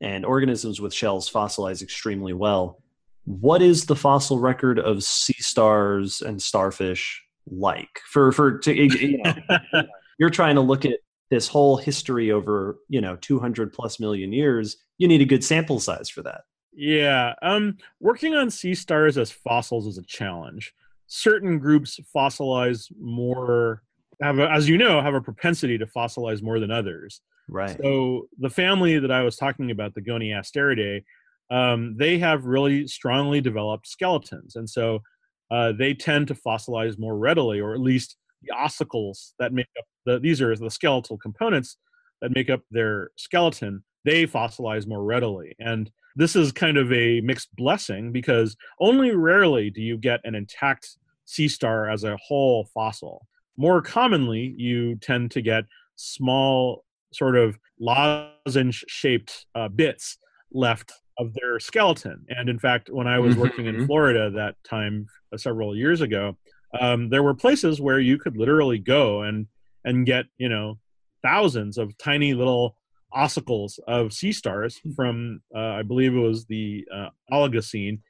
and 0.00 0.24
organisms 0.24 0.80
with 0.80 0.94
shells 0.94 1.30
fossilize 1.30 1.82
extremely 1.82 2.32
well. 2.32 2.82
What 3.24 3.62
is 3.62 3.86
the 3.86 3.96
fossil 3.96 4.38
record 4.38 4.78
of 4.78 5.02
sea 5.04 5.36
stars 5.38 6.20
and 6.20 6.40
starfish 6.40 7.22
like? 7.46 8.00
For 8.06 8.32
for 8.32 8.58
to, 8.58 8.74
you 8.74 9.22
know, 9.22 9.82
you're 10.18 10.30
trying 10.30 10.56
to 10.56 10.60
look 10.60 10.84
at 10.84 11.00
this 11.30 11.46
whole 11.46 11.76
history 11.76 12.32
over 12.32 12.78
you 12.88 13.00
know 13.00 13.16
200 13.16 13.72
plus 13.72 14.00
million 14.00 14.32
years. 14.32 14.76
You 14.98 15.08
need 15.08 15.22
a 15.22 15.26
good 15.26 15.44
sample 15.44 15.80
size 15.80 16.08
for 16.08 16.22
that. 16.22 16.42
Yeah, 16.72 17.34
um, 17.42 17.78
working 18.00 18.34
on 18.34 18.50
sea 18.50 18.74
stars 18.74 19.18
as 19.18 19.30
fossils 19.30 19.86
is 19.86 19.98
a 19.98 20.02
challenge. 20.02 20.72
Certain 21.06 21.58
groups 21.58 21.98
fossilize 22.14 22.90
more, 23.00 23.82
have 24.22 24.38
a, 24.38 24.48
as 24.48 24.68
you 24.68 24.78
know, 24.78 25.02
have 25.02 25.14
a 25.14 25.20
propensity 25.20 25.76
to 25.78 25.86
fossilize 25.86 26.42
more 26.42 26.60
than 26.60 26.70
others. 26.70 27.20
Right. 27.48 27.76
So 27.82 28.28
the 28.38 28.50
family 28.50 28.98
that 29.00 29.10
I 29.10 29.22
was 29.22 29.36
talking 29.36 29.72
about, 29.72 29.94
the 29.94 30.00
Goniasteridae, 30.00 31.02
um, 31.50 31.96
they 31.96 32.18
have 32.18 32.44
really 32.44 32.86
strongly 32.86 33.40
developed 33.40 33.86
skeletons, 33.86 34.56
and 34.56 34.68
so 34.68 35.02
uh, 35.50 35.72
they 35.72 35.94
tend 35.94 36.28
to 36.28 36.34
fossilize 36.34 36.98
more 36.98 37.16
readily, 37.16 37.60
or 37.60 37.74
at 37.74 37.80
least 37.80 38.16
the 38.42 38.52
ossicles 38.54 39.32
that 39.38 39.52
make 39.52 39.66
up 39.78 39.84
the 40.06 40.18
these 40.18 40.40
are 40.40 40.54
the 40.56 40.70
skeletal 40.70 41.18
components 41.18 41.76
that 42.20 42.34
make 42.34 42.48
up 42.50 42.62
their 42.70 43.10
skeleton. 43.16 43.82
They 44.04 44.26
fossilize 44.26 44.86
more 44.86 45.02
readily, 45.02 45.54
and 45.58 45.90
this 46.16 46.36
is 46.36 46.52
kind 46.52 46.76
of 46.76 46.92
a 46.92 47.20
mixed 47.20 47.54
blessing 47.56 48.12
because 48.12 48.56
only 48.80 49.14
rarely 49.14 49.70
do 49.70 49.82
you 49.82 49.96
get 49.96 50.20
an 50.24 50.34
intact 50.34 50.96
sea 51.24 51.48
star 51.48 51.88
as 51.88 52.04
a 52.04 52.16
whole 52.16 52.68
fossil. 52.74 53.26
More 53.56 53.80
commonly, 53.82 54.54
you 54.56 54.96
tend 54.96 55.30
to 55.32 55.42
get 55.42 55.64
small 55.96 56.84
sort 57.12 57.36
of 57.36 57.58
lozenge 57.78 58.84
shaped 58.88 59.46
uh, 59.54 59.68
bits 59.68 60.18
left 60.52 60.92
of 61.20 61.34
their 61.34 61.60
skeleton. 61.60 62.24
And 62.28 62.48
in 62.48 62.58
fact, 62.58 62.88
when 62.90 63.06
I 63.06 63.18
was 63.18 63.36
working 63.36 63.66
in 63.66 63.74
mm-hmm. 63.76 63.86
Florida 63.86 64.30
that 64.30 64.56
time 64.64 65.06
uh, 65.32 65.36
several 65.36 65.76
years 65.76 66.00
ago, 66.00 66.36
um, 66.80 67.08
there 67.10 67.22
were 67.22 67.34
places 67.34 67.80
where 67.80 68.00
you 68.00 68.18
could 68.18 68.36
literally 68.36 68.78
go 68.78 69.22
and 69.22 69.46
and 69.84 70.06
get 70.06 70.26
you 70.38 70.48
know 70.48 70.78
thousands 71.22 71.78
of 71.78 71.96
tiny 71.98 72.34
little 72.34 72.76
ossicles 73.14 73.78
of 73.86 74.12
sea 74.12 74.32
stars 74.32 74.80
from, 74.94 75.42
uh, 75.54 75.58
I 75.58 75.82
believe 75.82 76.14
it 76.14 76.20
was 76.20 76.46
the 76.46 76.86
uh, 76.94 77.08
Oligocene. 77.32 78.00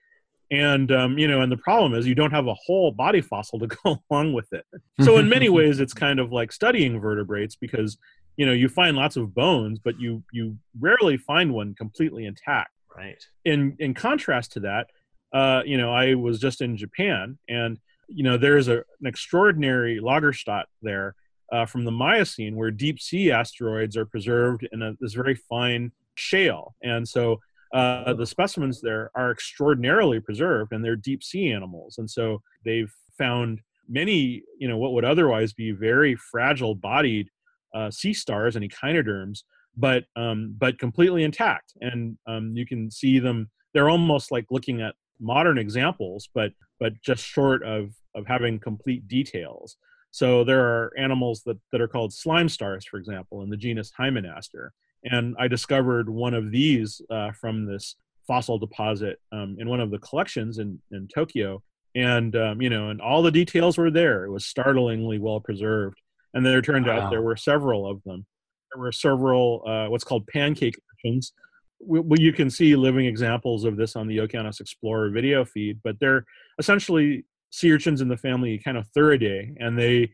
And, 0.50 0.90
um, 0.90 1.17
you 1.17 1.29
know, 1.29 1.43
and 1.43 1.50
the 1.50 1.57
problem 1.57 1.95
is 1.95 2.07
you 2.07 2.14
don't 2.14 2.33
have 2.33 2.49
a 2.49 2.55
whole 2.55 2.90
body 2.90 3.21
fossil 3.21 3.59
to 3.61 3.67
go 3.85 3.99
along 4.11 4.33
with 4.33 4.52
it. 4.52 4.64
So, 5.00 5.17
in 5.17 5.29
many 5.29 5.49
ways, 5.49 5.81
it's 5.81 5.95
kind 5.95 6.19
of 6.19 6.33
like 6.33 6.50
studying 6.50 7.00
vertebrates 7.00 7.55
because, 7.55 7.97
you 8.37 8.47
know, 8.47 8.52
you 8.52 8.69
find 8.69 8.97
lots 8.97 9.17
of 9.17 9.33
bones, 9.33 9.79
but 9.79 10.00
you, 10.00 10.25
you 10.33 10.59
rarely 10.79 11.17
find 11.17 11.55
one 11.55 11.75
completely 11.75 12.26
intact. 12.26 12.71
Right. 12.97 13.23
In, 13.44 13.76
in 13.78 13.94
contrast 13.94 14.52
to 14.52 14.61
that, 14.61 14.88
uh, 15.32 15.62
you 15.64 15.78
know, 15.78 15.92
I 15.92 16.14
was 16.14 16.38
just 16.38 16.61
in 16.61 16.76
Japan 16.76 17.38
and, 17.49 17.78
you 18.09 18.25
know, 18.25 18.37
there's 18.37 18.68
a, 18.68 18.78
an 18.78 19.06
extraordinary 19.06 20.00
Lagerstätte 20.00 20.64
there 20.82 21.14
uh, 21.52 21.66
from 21.66 21.85
the 21.85 21.90
Miocene, 21.90 22.56
where 22.56 22.70
deep 22.70 23.00
sea 23.00 23.30
asteroids 23.30 23.97
are 23.97 24.06
preserved 24.06 24.66
in 24.73 24.82
a, 24.82 24.94
this 25.00 25.14
very 25.14 25.35
fine 25.35 25.92
shale. 26.14 26.75
And 26.82 27.09
so 27.09 27.40
uh, 27.73 28.14
the 28.14 28.26
specimens 28.26 28.80
there 28.80 29.11
are 29.14 29.30
extraordinarily 29.30 30.20
preserved, 30.20 30.73
and 30.73 30.85
they're 30.85 30.97
deep 30.97 31.23
sea 31.23 31.52
animals. 31.52 31.99
And 31.99 32.11
so 32.11 32.42
they've 32.64 32.92
found 33.16 33.61
many, 33.88 34.42
you 34.59 34.68
know, 34.68 34.76
what 34.76 34.92
would 34.92 35.04
otherwise 35.04 35.52
be 35.52 35.70
very 35.70 36.16
fragile 36.16 36.75
bodied 36.75 37.28
uh, 37.75 37.90
sea 37.90 38.12
stars 38.12 38.56
and 38.56 38.64
echinoderms, 38.64 39.44
but 39.77 40.05
um, 40.17 40.55
but 40.59 40.79
completely 40.79 41.25
intact. 41.25 41.73
And 41.81 42.19
um, 42.27 42.53
you 42.55 42.67
can 42.67 42.91
see 42.91 43.19
them; 43.19 43.50
they're 43.75 43.91
almost 43.91 44.31
like 44.31 44.47
looking 44.50 44.81
at 44.81 44.95
modern 45.21 45.59
examples, 45.59 46.29
but 46.35 46.53
but 46.79 47.00
just 47.03 47.25
short 47.25 47.62
of 47.62 47.91
of 48.15 48.27
having 48.27 48.59
complete 48.59 49.07
details. 49.07 49.77
So 50.11 50.45
there 50.45 50.61
are 50.61 50.93
animals 50.99 51.43
that, 51.47 51.59
that 51.71 51.81
are 51.81 51.89
called 51.89 52.12
slime 52.12 52.49
stars, 52.49 52.85
for 52.85 52.99
example, 52.99 53.43
in 53.43 53.50
the 53.50 53.57
genus 53.57 53.93
Hymenaster. 53.97 54.71
And 55.05 55.37
I 55.39 55.49
discovered 55.49 56.11
one 56.11 56.35
of 56.35 56.50
these 56.50 57.00
uh, 57.11 57.31
from 57.33 57.67
this 57.67 57.95
fossil 58.27 58.59
deposit 58.59 59.19
um, 59.33 59.57
in 59.59 59.69
one 59.69 59.81
of 59.81 59.91
the 59.91 59.99
collections 59.99 60.59
in, 60.59 60.81
in 60.91 61.09
Tokyo. 61.09 61.62
And, 61.95 62.35
um, 62.37 62.61
you 62.61 62.71
know, 62.71 62.91
and 62.91 63.00
all 63.00 63.23
the 63.23 63.31
details 63.31 63.79
were 63.79 63.91
there. 63.91 64.25
It 64.25 64.31
was 64.31 64.47
startlingly 64.47 65.19
well 65.19 65.41
preserved. 65.41 66.00
And 66.35 66.45
there 66.45 66.62
turned 66.62 66.87
wow. 66.87 67.00
out 67.00 67.11
there 67.11 67.23
were 67.23 67.37
several 67.37 67.89
of 67.89 68.03
them. 68.05 68.27
There 68.75 68.83
were 68.83 68.93
several, 68.93 69.62
uh, 69.67 69.89
what's 69.89 70.05
called 70.05 70.27
pancake 70.27 70.79
urchins. 70.93 71.33
Well, 71.81 72.21
you 72.21 72.33
can 72.33 72.50
see 72.50 72.77
living 72.77 73.07
examples 73.07 73.65
of 73.65 73.77
this 73.77 73.97
on 73.97 74.07
the 74.07 74.19
Okeanos 74.19 74.61
Explorer 74.61 75.11
video 75.11 75.45
feed, 75.45 75.81
but 75.83 75.99
they're 75.99 76.25
essentially 76.59 77.25
sea 77.50 77.73
urchins 77.73 78.00
in 78.00 78.09
the 78.09 78.17
family 78.17 78.59
Echinothuridae, 78.59 79.57
and 79.59 79.79
they 79.79 80.12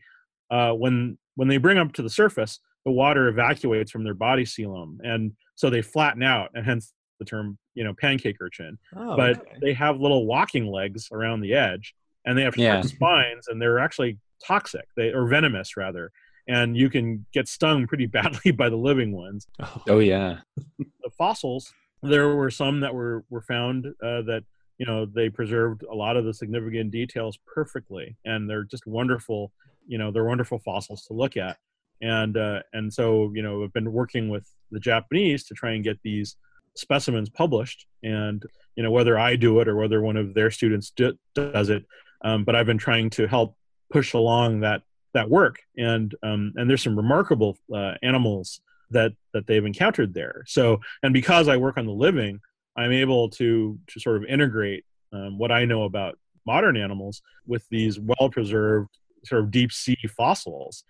uh, 0.49 0.71
when 0.71 1.17
when 1.35 1.47
they 1.47 1.57
bring 1.57 1.77
up 1.77 1.93
to 1.93 2.01
the 2.01 2.09
surface, 2.09 2.59
the 2.85 2.91
water 2.91 3.27
evacuates 3.27 3.91
from 3.91 4.03
their 4.03 4.13
body 4.13 4.45
coelom, 4.45 4.97
and 5.03 5.33
so 5.55 5.69
they 5.69 5.81
flatten 5.81 6.23
out, 6.23 6.49
and 6.53 6.65
hence 6.65 6.93
the 7.19 7.25
term 7.25 7.57
you 7.75 7.83
know 7.83 7.93
pancake 7.93 8.37
urchin. 8.39 8.77
Oh, 8.95 9.17
but 9.17 9.39
okay. 9.39 9.57
they 9.61 9.73
have 9.73 9.99
little 9.99 10.25
walking 10.25 10.67
legs 10.67 11.09
around 11.11 11.41
the 11.41 11.53
edge, 11.53 11.93
and 12.25 12.37
they 12.37 12.43
have 12.43 12.57
yeah. 12.57 12.81
spines, 12.81 13.47
and 13.49 13.61
they're 13.61 13.79
actually 13.79 14.19
toxic, 14.45 14.87
they 14.95 15.11
or 15.11 15.27
venomous 15.27 15.75
rather, 15.75 16.11
and 16.47 16.77
you 16.77 16.89
can 16.89 17.25
get 17.33 17.47
stung 17.47 17.87
pretty 17.87 18.05
badly 18.17 18.51
by 18.51 18.69
the 18.69 18.77
living 18.77 19.11
ones. 19.11 19.47
Oh 19.87 19.99
yeah, 19.99 20.39
the 20.77 21.09
fossils. 21.17 21.73
There 22.03 22.35
were 22.35 22.51
some 22.51 22.81
that 22.81 22.93
were 22.93 23.23
were 23.29 23.41
found 23.41 23.87
uh, 24.03 24.21
that 24.23 24.43
you 24.77 24.85
know 24.85 25.05
they 25.05 25.29
preserved 25.29 25.83
a 25.83 25.95
lot 25.95 26.17
of 26.17 26.25
the 26.25 26.33
significant 26.33 26.91
details 26.91 27.37
perfectly 27.45 28.15
and 28.25 28.49
they're 28.49 28.63
just 28.63 28.85
wonderful 28.85 29.51
you 29.87 29.97
know 29.97 30.11
they're 30.11 30.25
wonderful 30.25 30.59
fossils 30.59 31.05
to 31.05 31.13
look 31.13 31.37
at 31.37 31.57
and 32.01 32.37
uh, 32.37 32.61
and 32.73 32.93
so 32.93 33.31
you 33.33 33.41
know 33.41 33.63
i've 33.63 33.73
been 33.73 33.91
working 33.91 34.29
with 34.29 34.47
the 34.71 34.79
japanese 34.79 35.43
to 35.45 35.53
try 35.53 35.71
and 35.71 35.83
get 35.83 35.99
these 36.03 36.35
specimens 36.75 37.29
published 37.29 37.87
and 38.03 38.43
you 38.75 38.83
know 38.83 38.91
whether 38.91 39.17
i 39.17 39.35
do 39.35 39.59
it 39.59 39.67
or 39.67 39.75
whether 39.75 40.01
one 40.01 40.17
of 40.17 40.33
their 40.33 40.51
students 40.51 40.91
do, 40.95 41.13
does 41.33 41.69
it 41.69 41.85
um, 42.23 42.43
but 42.43 42.55
i've 42.55 42.67
been 42.67 42.77
trying 42.77 43.09
to 43.09 43.27
help 43.27 43.55
push 43.91 44.13
along 44.13 44.59
that 44.59 44.83
that 45.13 45.29
work 45.29 45.59
and 45.77 46.15
um, 46.23 46.53
and 46.55 46.69
there's 46.69 46.83
some 46.83 46.95
remarkable 46.95 47.57
uh, 47.73 47.93
animals 48.03 48.61
that 48.89 49.11
that 49.33 49.47
they've 49.47 49.65
encountered 49.65 50.13
there 50.13 50.43
so 50.47 50.79
and 51.03 51.13
because 51.13 51.47
i 51.47 51.57
work 51.57 51.77
on 51.77 51.85
the 51.85 51.91
living 51.91 52.39
I'm 52.77 52.91
able 52.91 53.29
to 53.31 53.77
to 53.87 53.99
sort 53.99 54.17
of 54.17 54.25
integrate 54.25 54.85
um, 55.11 55.37
what 55.37 55.51
I 55.51 55.65
know 55.65 55.83
about 55.83 56.17
modern 56.45 56.77
animals 56.77 57.21
with 57.45 57.65
these 57.69 57.99
well 57.99 58.29
preserved 58.29 58.89
sort 59.25 59.43
of 59.43 59.51
deep 59.51 59.71
sea 59.71 59.97
fossils. 60.15 60.83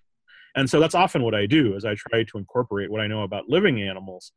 And 0.56 0.70
so 0.70 0.80
that's 0.80 0.96
often 0.96 1.24
what 1.24 1.36
I 1.36 1.46
do 1.46 1.76
is 1.76 1.86
I 1.86 1.96
try 1.96 2.24
to 2.24 2.38
incorporate 2.38 2.92
what 2.92 3.02
I 3.02 3.08
know 3.08 3.24
about 3.24 3.48
living 3.48 3.82
animals 3.82 4.32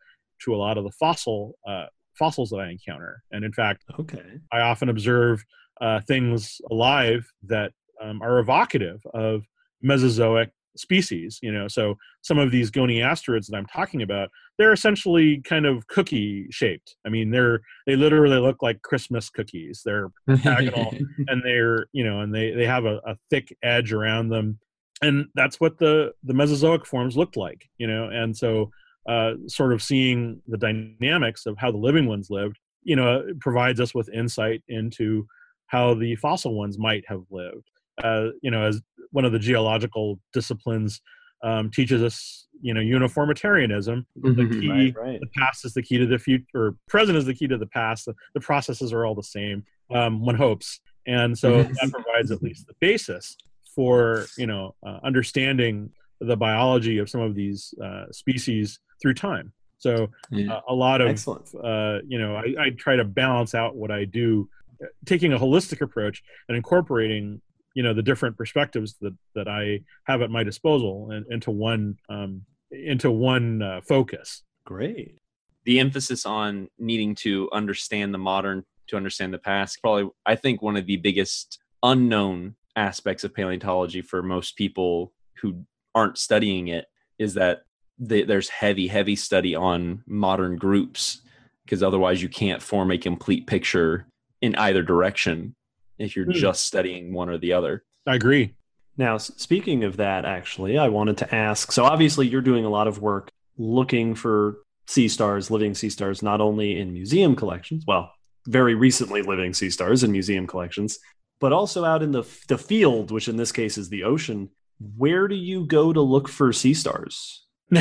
to 0.45 0.55
a 0.55 0.57
lot 0.57 0.79
of 0.79 0.85
the 0.85 0.91
fossil 0.93 1.55
uh, 1.67 1.87
fossils 2.15 2.51
that 2.51 2.59
I 2.59 2.71
encounter. 2.71 3.23
And 3.33 3.45
in 3.45 3.53
fact, 3.53 3.85
okay, 3.99 4.39
I 4.53 4.61
often 4.61 4.89
observe 4.89 5.45
uh, 5.81 6.01
things 6.01 6.61
alive 6.71 7.27
that 7.45 7.73
um, 8.03 8.23
are 8.23 8.39
evocative 8.39 9.03
of 9.13 9.45
Mesozoic 9.83 10.51
species 10.77 11.41
you 11.43 11.51
know 11.51 11.67
so 11.67 11.97
some 12.23 12.39
of 12.39 12.53
these 12.53 12.71
goniasteroids 12.71 13.47
that 13.47 13.57
i'm 13.57 13.67
talking 13.67 14.03
about 14.03 14.29
they're 14.57 14.73
essentially 14.73 15.41
kind 15.43 15.67
of 15.67 15.85
cookie 15.89 16.47
shaped 16.51 16.95
i 17.05 17.09
mean 17.09 17.31
they're 17.31 17.61
they 17.87 17.97
literally 17.97 18.39
look 18.39 18.63
like 18.63 18.81
christmas 18.83 19.31
cookies. 19.31 19.83
They're 19.85 20.11
pentagonal 20.27 20.95
and 21.29 21.43
they're 21.45 21.87
you 21.93 22.05
know 22.05 22.21
and 22.21 22.35
they 22.35 22.53
they 22.53 22.67
have 22.67 22.85
a, 22.85 23.01
a 23.07 23.17
thick 23.31 23.57
edge 23.63 23.93
around 23.93 24.29
them. 24.29 24.59
And 25.03 25.27
that's 25.35 25.59
what 25.61 25.79
the 25.79 26.13
the 26.23 26.35
mesozoic 26.35 26.87
forms 26.87 27.17
looked 27.17 27.37
like 27.37 27.69
you 27.79 27.87
know? 27.87 28.09
And 28.11 28.37
so 28.37 28.71
uh, 29.09 29.33
sort 29.49 29.73
of 29.73 29.83
seeing 29.83 30.43
the 30.47 30.59
dynamics 30.59 31.47
of 31.47 31.57
how 31.57 31.71
the 31.71 31.79
living 31.79 32.07
ones 32.07 32.29
lived 32.31 32.59
you 32.83 32.97
know 32.97 33.25
provides 33.41 33.81
us 33.81 33.95
with 33.95 34.09
insight 34.11 34.63
into 34.69 35.27
how 35.67 35.95
the 35.95 36.17
fossil 36.17 36.55
ones 36.55 36.79
might 36.79 37.05
have 37.07 37.23
lived 37.31 37.71
uh, 38.03 38.29
you 38.43 38.51
know 38.51 38.63
as 38.63 38.81
one 39.13 39.25
of 39.25 39.33
the 39.33 39.39
geological 39.39 40.19
disciplines 40.33 41.01
um, 41.43 41.71
teaches 41.71 42.03
us, 42.03 42.47
you 42.61 42.75
know, 42.75 42.81
uniformitarianism. 42.81 44.07
Mm-hmm. 44.19 44.35
The 44.35 44.61
key, 44.61 44.69
right, 44.69 44.97
right. 44.97 45.21
the 45.21 45.27
past 45.39 45.65
is 45.65 45.73
the 45.73 45.83
key 45.83 45.99
to 45.99 46.07
the 46.07 46.19
future, 46.19 46.47
or 46.55 46.77
present 46.87 47.17
is 47.17 47.25
the 47.25 47.35
key 47.35 47.49
to 47.49 47.59
the 47.59 47.67
past. 47.67 48.07
The, 48.07 48.15
the 48.35 48.41
processes 48.41 48.93
are 48.93 49.07
all 49.07 49.15
the 49.15 49.23
same. 49.23 49.65
Um, 49.91 50.25
one 50.25 50.35
hopes, 50.35 50.81
and 51.07 51.37
so 51.37 51.63
that 51.63 51.91
provides 51.91 52.31
at 52.31 52.43
least 52.43 52.67
the 52.67 52.75
basis 52.81 53.37
for 53.75 54.27
you 54.37 54.47
know 54.47 54.75
uh, 54.87 54.99
understanding 55.03 55.91
the 56.21 56.37
biology 56.37 56.99
of 56.99 57.09
some 57.09 57.23
of 57.23 57.35
these 57.35 57.75
uh, 57.83 58.05
species 58.13 58.79
through 59.01 59.15
time. 59.15 59.53
So 59.79 60.09
yeah. 60.31 60.55
uh, 60.55 60.61
a 60.69 60.75
lot 60.75 61.01
of 61.01 61.27
uh, 61.29 61.99
you 62.07 62.19
know 62.19 62.37
I, 62.37 62.67
I, 62.67 62.71
try 62.71 62.97
to 62.97 63.05
balance 63.05 63.55
out 63.55 63.75
what 63.75 63.91
I 63.91 64.05
do, 64.05 64.49
uh, 64.83 64.87
taking 65.07 65.33
a 65.33 65.39
holistic 65.39 65.81
approach 65.81 66.23
and 66.49 66.57
incorporating 66.57 67.41
you 67.75 67.83
know 67.83 67.95
the 67.95 68.03
different 68.03 68.37
perspectives 68.37 68.97
that 69.01 69.15
that 69.35 69.49
I 69.49 69.81
have 70.05 70.23
at 70.23 70.31
my 70.31 70.43
disposal 70.45 71.11
and 71.11 71.25
into 71.31 71.51
one 71.51 71.97
um, 72.09 72.43
into 72.71 73.11
one 73.11 73.63
uh, 73.63 73.81
focus. 73.87 74.43
Great. 74.65 75.19
The 75.65 75.81
emphasis 75.81 76.27
on 76.27 76.69
needing 76.79 77.15
to 77.17 77.49
understand 77.53 78.15
the 78.15 78.19
modern 78.19 78.65
to 78.89 78.97
understand 78.97 79.33
the 79.33 79.39
past 79.39 79.79
probably 79.81 80.11
I 80.27 80.37
think 80.37 80.63
one 80.63 80.77
of 80.77 80.87
the 80.87 80.97
biggest 80.97 81.59
unknown 81.83 82.57
aspects 82.77 83.25
of 83.25 83.35
paleontology 83.35 84.03
for 84.03 84.23
most 84.23 84.57
people 84.57 85.13
who 85.41 85.65
aren't 85.95 86.19
studying 86.19 86.69
it 86.69 86.87
is 87.19 87.35
that 87.35 87.63
they, 87.99 88.23
there's 88.23 88.49
heavy 88.49 88.89
heavy 88.89 89.17
study 89.17 89.55
on 89.55 90.03
modern 90.07 90.57
groups 90.57 91.21
because 91.65 91.83
otherwise 91.83 92.23
you 92.23 92.29
can't 92.29 92.63
form 92.63 92.91
a 92.91 92.99
complete 92.99 93.47
picture 93.47 94.07
in 94.41 94.57
either 94.57 94.83
direction 94.83 95.55
if 96.01 96.17
you're 96.17 96.27
mm. 96.27 96.35
just 96.35 96.65
studying 96.65 97.13
one 97.13 97.29
or 97.29 97.39
the 97.39 97.53
other. 97.53 97.85
I 98.07 98.15
agree. 98.15 98.55
Now, 98.97 99.19
speaking 99.19 99.85
of 99.85 99.97
that, 99.99 100.25
actually, 100.25 100.77
I 100.77 100.89
wanted 100.89 101.19
to 101.19 101.35
ask 101.35 101.73
so 101.73 101.85
obviously, 101.85 102.27
you're 102.29 102.41
doing 102.41 102.65
a 102.65 102.71
lot 102.71 102.89
of 102.89 103.01
work 103.01 103.31
looking 103.57 104.15
for 104.15 104.59
sea 104.87 105.09
stars, 105.09 105.51
living 105.51 105.75
sea 105.75 105.91
stars, 105.91 106.23
not 106.23 106.41
only 106.41 106.79
in 106.79 106.93
museum 106.93 107.37
collections, 107.37 107.85
well, 107.87 108.13
very 108.47 108.75
recently 108.75 109.23
living 109.23 109.55
sea 109.55 109.71
stars 109.71 110.03
in 110.03 110.11
museum 110.11 110.47
collections, 110.47 110.99
but 111.41 111.53
also 111.53 111.85
out 111.85 112.03
in 112.03 112.13
the, 112.13 112.25
the 112.49 112.59
field, 112.59 113.11
which 113.11 113.29
in 113.29 113.37
this 113.37 113.53
case 113.53 113.79
is 113.79 113.89
the 113.89 114.05
ocean. 114.05 114.51
Where 114.97 115.29
do 115.29 115.35
you 115.35 115.67
go 115.67 115.93
to 115.93 116.01
look 116.01 116.29
for 116.29 116.53
sea 116.53 116.75
stars? 116.75 117.47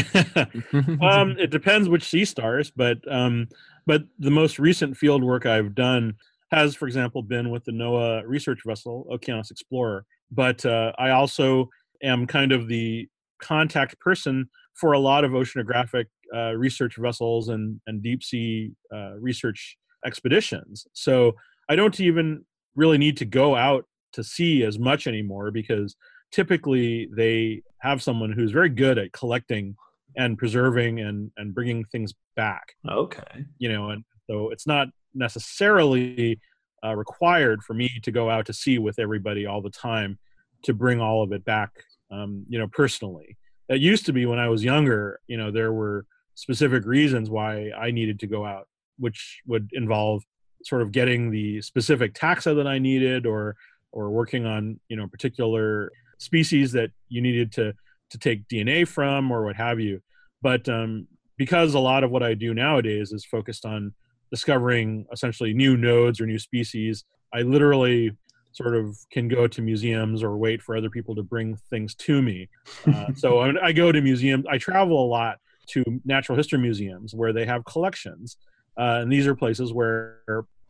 um, 1.01 1.35
it 1.39 1.49
depends 1.49 1.89
which 1.89 2.03
sea 2.03 2.25
stars, 2.25 2.71
but 2.71 2.99
um, 3.11 3.47
but 3.87 4.03
the 4.19 4.29
most 4.29 4.59
recent 4.59 4.95
field 4.95 5.23
work 5.23 5.47
I've 5.47 5.73
done 5.73 6.15
has, 6.51 6.75
for 6.75 6.87
example, 6.87 7.21
been 7.21 7.49
with 7.49 7.63
the 7.65 7.71
NOAA 7.71 8.23
research 8.25 8.61
vessel 8.65 9.07
Okeanos 9.11 9.51
Explorer. 9.51 10.05
But 10.31 10.65
uh, 10.65 10.93
I 10.97 11.11
also 11.11 11.69
am 12.03 12.27
kind 12.27 12.51
of 12.51 12.67
the 12.67 13.07
contact 13.41 13.99
person 13.99 14.49
for 14.75 14.93
a 14.93 14.99
lot 14.99 15.23
of 15.23 15.31
oceanographic 15.31 16.05
uh, 16.33 16.53
research 16.53 16.95
vessels 16.97 17.49
and, 17.49 17.79
and 17.87 18.03
deep 18.03 18.23
sea 18.23 18.71
uh, 18.93 19.13
research 19.19 19.77
expeditions. 20.05 20.87
So 20.93 21.33
I 21.69 21.75
don't 21.75 21.99
even 21.99 22.45
really 22.75 22.97
need 22.97 23.17
to 23.17 23.25
go 23.25 23.55
out 23.55 23.85
to 24.13 24.23
sea 24.23 24.63
as 24.63 24.79
much 24.79 25.07
anymore 25.07 25.51
because 25.51 25.95
typically 26.31 27.09
they 27.15 27.61
have 27.81 28.01
someone 28.01 28.31
who's 28.31 28.51
very 28.51 28.69
good 28.69 28.97
at 28.97 29.11
collecting 29.11 29.75
and 30.17 30.37
preserving 30.37 30.99
and 30.99 31.31
and 31.37 31.53
bringing 31.53 31.83
things 31.85 32.13
back. 32.35 32.73
Okay. 32.89 33.45
You 33.57 33.71
know, 33.71 33.89
and 33.89 34.03
so 34.29 34.49
it's 34.49 34.65
not 34.65 34.87
necessarily 35.13 36.39
uh, 36.83 36.95
required 36.95 37.63
for 37.63 37.73
me 37.73 37.99
to 38.03 38.11
go 38.11 38.29
out 38.29 38.45
to 38.45 38.53
sea 38.53 38.77
with 38.77 38.99
everybody 38.99 39.45
all 39.45 39.61
the 39.61 39.69
time 39.69 40.17
to 40.63 40.73
bring 40.73 40.99
all 40.99 41.23
of 41.23 41.31
it 41.31 41.43
back. 41.45 41.71
Um, 42.11 42.45
you 42.49 42.59
know, 42.59 42.67
personally, 42.67 43.37
it 43.67 43.81
used 43.81 44.05
to 44.07 44.13
be 44.13 44.25
when 44.25 44.39
I 44.39 44.49
was 44.49 44.63
younger. 44.63 45.19
You 45.27 45.37
know, 45.37 45.51
there 45.51 45.73
were 45.73 46.05
specific 46.35 46.85
reasons 46.85 47.29
why 47.29 47.71
I 47.77 47.91
needed 47.91 48.19
to 48.21 48.27
go 48.27 48.45
out, 48.45 48.67
which 48.97 49.41
would 49.45 49.69
involve 49.73 50.23
sort 50.63 50.81
of 50.81 50.91
getting 50.91 51.31
the 51.31 51.61
specific 51.61 52.13
taxa 52.13 52.55
that 52.55 52.67
I 52.67 52.79
needed, 52.79 53.25
or 53.25 53.55
or 53.91 54.09
working 54.09 54.45
on 54.45 54.79
you 54.89 54.97
know 54.97 55.07
particular 55.07 55.91
species 56.17 56.71
that 56.73 56.91
you 57.09 57.21
needed 57.21 57.51
to 57.53 57.73
to 58.11 58.17
take 58.17 58.47
DNA 58.47 58.87
from, 58.87 59.31
or 59.31 59.45
what 59.45 59.55
have 59.55 59.79
you. 59.79 60.01
But 60.41 60.67
um, 60.67 61.07
because 61.37 61.73
a 61.73 61.79
lot 61.79 62.03
of 62.03 62.11
what 62.11 62.23
I 62.23 62.33
do 62.33 62.53
nowadays 62.53 63.11
is 63.11 63.25
focused 63.25 63.65
on 63.65 63.93
discovering 64.31 65.05
essentially 65.11 65.53
new 65.53 65.77
nodes 65.77 66.19
or 66.21 66.25
new 66.25 66.39
species, 66.39 67.05
I 67.33 67.41
literally 67.41 68.11
sort 68.51 68.75
of 68.75 68.97
can 69.11 69.27
go 69.27 69.47
to 69.47 69.61
museums 69.61 70.23
or 70.23 70.37
wait 70.37 70.61
for 70.61 70.75
other 70.75 70.89
people 70.89 71.15
to 71.15 71.23
bring 71.23 71.55
things 71.69 71.95
to 71.95 72.21
me. 72.21 72.49
Uh, 72.87 73.07
so 73.15 73.39
I, 73.39 73.67
I, 73.67 73.71
go 73.71 73.91
to 73.91 74.01
museums. 74.01 74.45
I 74.49 74.57
travel 74.57 75.05
a 75.05 75.07
lot 75.07 75.37
to 75.67 75.83
natural 76.03 76.35
history 76.35 76.59
museums 76.59 77.13
where 77.13 77.31
they 77.31 77.45
have 77.45 77.63
collections, 77.65 78.37
uh, 78.77 78.99
and 79.01 79.11
these 79.11 79.27
are 79.27 79.35
places 79.35 79.71
where 79.71 80.21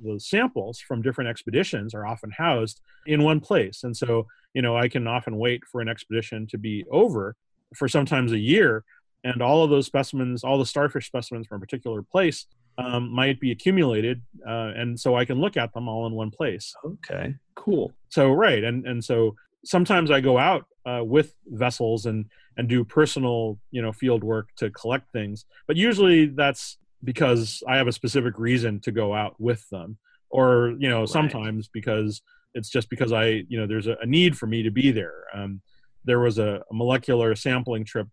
the 0.02 0.20
samples 0.20 0.80
from 0.80 1.02
different 1.02 1.30
expeditions 1.30 1.94
are 1.94 2.06
often 2.06 2.32
housed 2.32 2.82
in 3.06 3.24
one 3.24 3.40
place. 3.40 3.84
And 3.84 3.96
so, 3.96 4.28
you 4.54 4.62
know, 4.62 4.78
I 4.78 4.88
can 4.88 5.08
often 5.08 5.38
wait 5.38 5.64
for 5.66 5.82
an 5.82 5.90
expedition 5.90 6.48
to 6.48 6.58
be 6.58 6.86
over 6.92 7.36
for 7.76 7.88
sometimes 7.88 8.32
a 8.32 8.40
year, 8.40 8.84
and 9.24 9.42
all 9.42 9.64
of 9.64 9.70
those 9.70 9.86
specimens, 9.86 10.44
all 10.44 10.58
the 10.58 10.66
starfish 10.66 11.06
specimens 11.08 11.48
from 11.48 11.58
a 11.58 11.60
particular 11.60 12.02
place, 12.02 12.46
um, 12.80 13.14
might 13.14 13.40
be 13.40 13.52
accumulated, 13.52 14.22
uh, 14.48 14.72
and 14.76 15.00
so 15.00 15.16
I 15.16 15.26
can 15.26 15.40
look 15.40 15.58
at 15.58 15.74
them 15.74 15.88
all 15.88 16.08
in 16.08 16.14
one 16.14 16.32
place. 16.32 16.74
Okay, 16.86 17.36
cool. 17.56 17.92
So 18.10 18.32
right, 18.32 18.64
and 18.64 18.86
and 18.88 19.04
so 19.04 19.36
sometimes 19.66 20.10
I 20.10 20.22
go 20.22 20.38
out 20.38 20.66
uh, 20.86 21.04
with 21.04 21.36
vessels 21.48 22.06
and 22.06 22.26
and 22.58 22.70
do 22.70 22.84
personal, 22.84 23.60
you 23.72 23.82
know, 23.82 23.92
field 23.92 24.24
work 24.24 24.50
to 24.58 24.70
collect 24.70 25.12
things, 25.12 25.46
but 25.68 25.76
usually 25.76 26.28
that's 26.28 26.78
because 27.04 27.64
I 27.68 27.78
have 27.78 27.88
a 27.88 27.92
specific 27.92 28.38
reason 28.38 28.80
to 28.82 28.92
go 28.92 29.14
out 29.14 29.36
with 29.40 29.68
them, 29.70 29.98
or 30.30 30.76
you 30.80 30.90
know, 30.90 31.02
right. 31.02 31.10
sometimes 31.10 31.68
because 31.68 32.22
it's 32.54 32.70
just 32.70 32.90
because 32.90 33.12
I, 33.12 33.44
you 33.48 33.60
know, 33.60 33.68
there's 33.68 33.88
a, 33.88 33.98
a 34.02 34.06
need 34.06 34.38
for 34.38 34.48
me 34.48 34.64
to 34.64 34.72
be 34.72 34.92
there. 34.92 35.26
Um, 35.34 35.62
there 36.06 36.20
was 36.20 36.40
a, 36.40 36.64
a 36.72 36.74
molecular 36.74 37.36
sampling 37.36 37.86
trip 37.86 38.08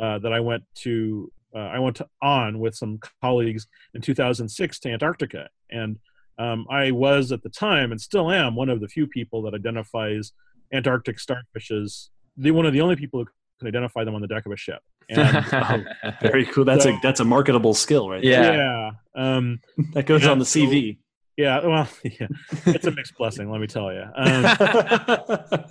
uh, 0.00 0.18
that 0.18 0.32
I 0.32 0.40
went 0.40 0.64
to. 0.76 1.32
Uh, 1.54 1.58
I 1.58 1.78
went 1.78 1.96
to, 1.96 2.06
on 2.22 2.58
with 2.58 2.74
some 2.74 2.98
colleagues 3.22 3.66
in 3.94 4.00
2006 4.00 4.78
to 4.80 4.90
Antarctica, 4.90 5.48
and 5.70 5.98
um, 6.38 6.66
I 6.70 6.90
was 6.90 7.32
at 7.32 7.42
the 7.42 7.50
time 7.50 7.92
and 7.92 8.00
still 8.00 8.30
am 8.30 8.56
one 8.56 8.68
of 8.68 8.80
the 8.80 8.88
few 8.88 9.06
people 9.06 9.42
that 9.42 9.54
identifies 9.54 10.32
Antarctic 10.72 11.18
starfishes. 11.18 12.08
The 12.36 12.50
one 12.52 12.66
of 12.66 12.72
the 12.72 12.80
only 12.80 12.96
people 12.96 13.20
who 13.20 13.26
can 13.58 13.68
identify 13.68 14.04
them 14.04 14.14
on 14.14 14.22
the 14.22 14.28
deck 14.28 14.46
of 14.46 14.52
a 14.52 14.56
ship. 14.56 14.80
And, 15.12 15.44
oh, 15.52 16.12
very 16.22 16.46
cool. 16.46 16.64
That's 16.64 16.84
so, 16.84 16.90
a 16.90 17.00
that's 17.02 17.18
a 17.18 17.24
marketable 17.24 17.74
skill, 17.74 18.08
right? 18.08 18.22
Yeah, 18.22 18.52
yeah. 18.52 18.90
Um, 19.16 19.58
that 19.94 20.06
goes 20.06 20.24
on 20.24 20.38
the 20.38 20.44
CV. 20.44 20.94
So, 20.94 21.00
yeah, 21.36 21.66
well, 21.66 21.88
yeah, 22.04 22.28
it's 22.66 22.86
a 22.86 22.92
mixed 22.92 23.16
blessing, 23.16 23.50
let 23.50 23.60
me 23.60 23.66
tell 23.66 23.92
you. 23.92 24.04
Um, 24.14 24.44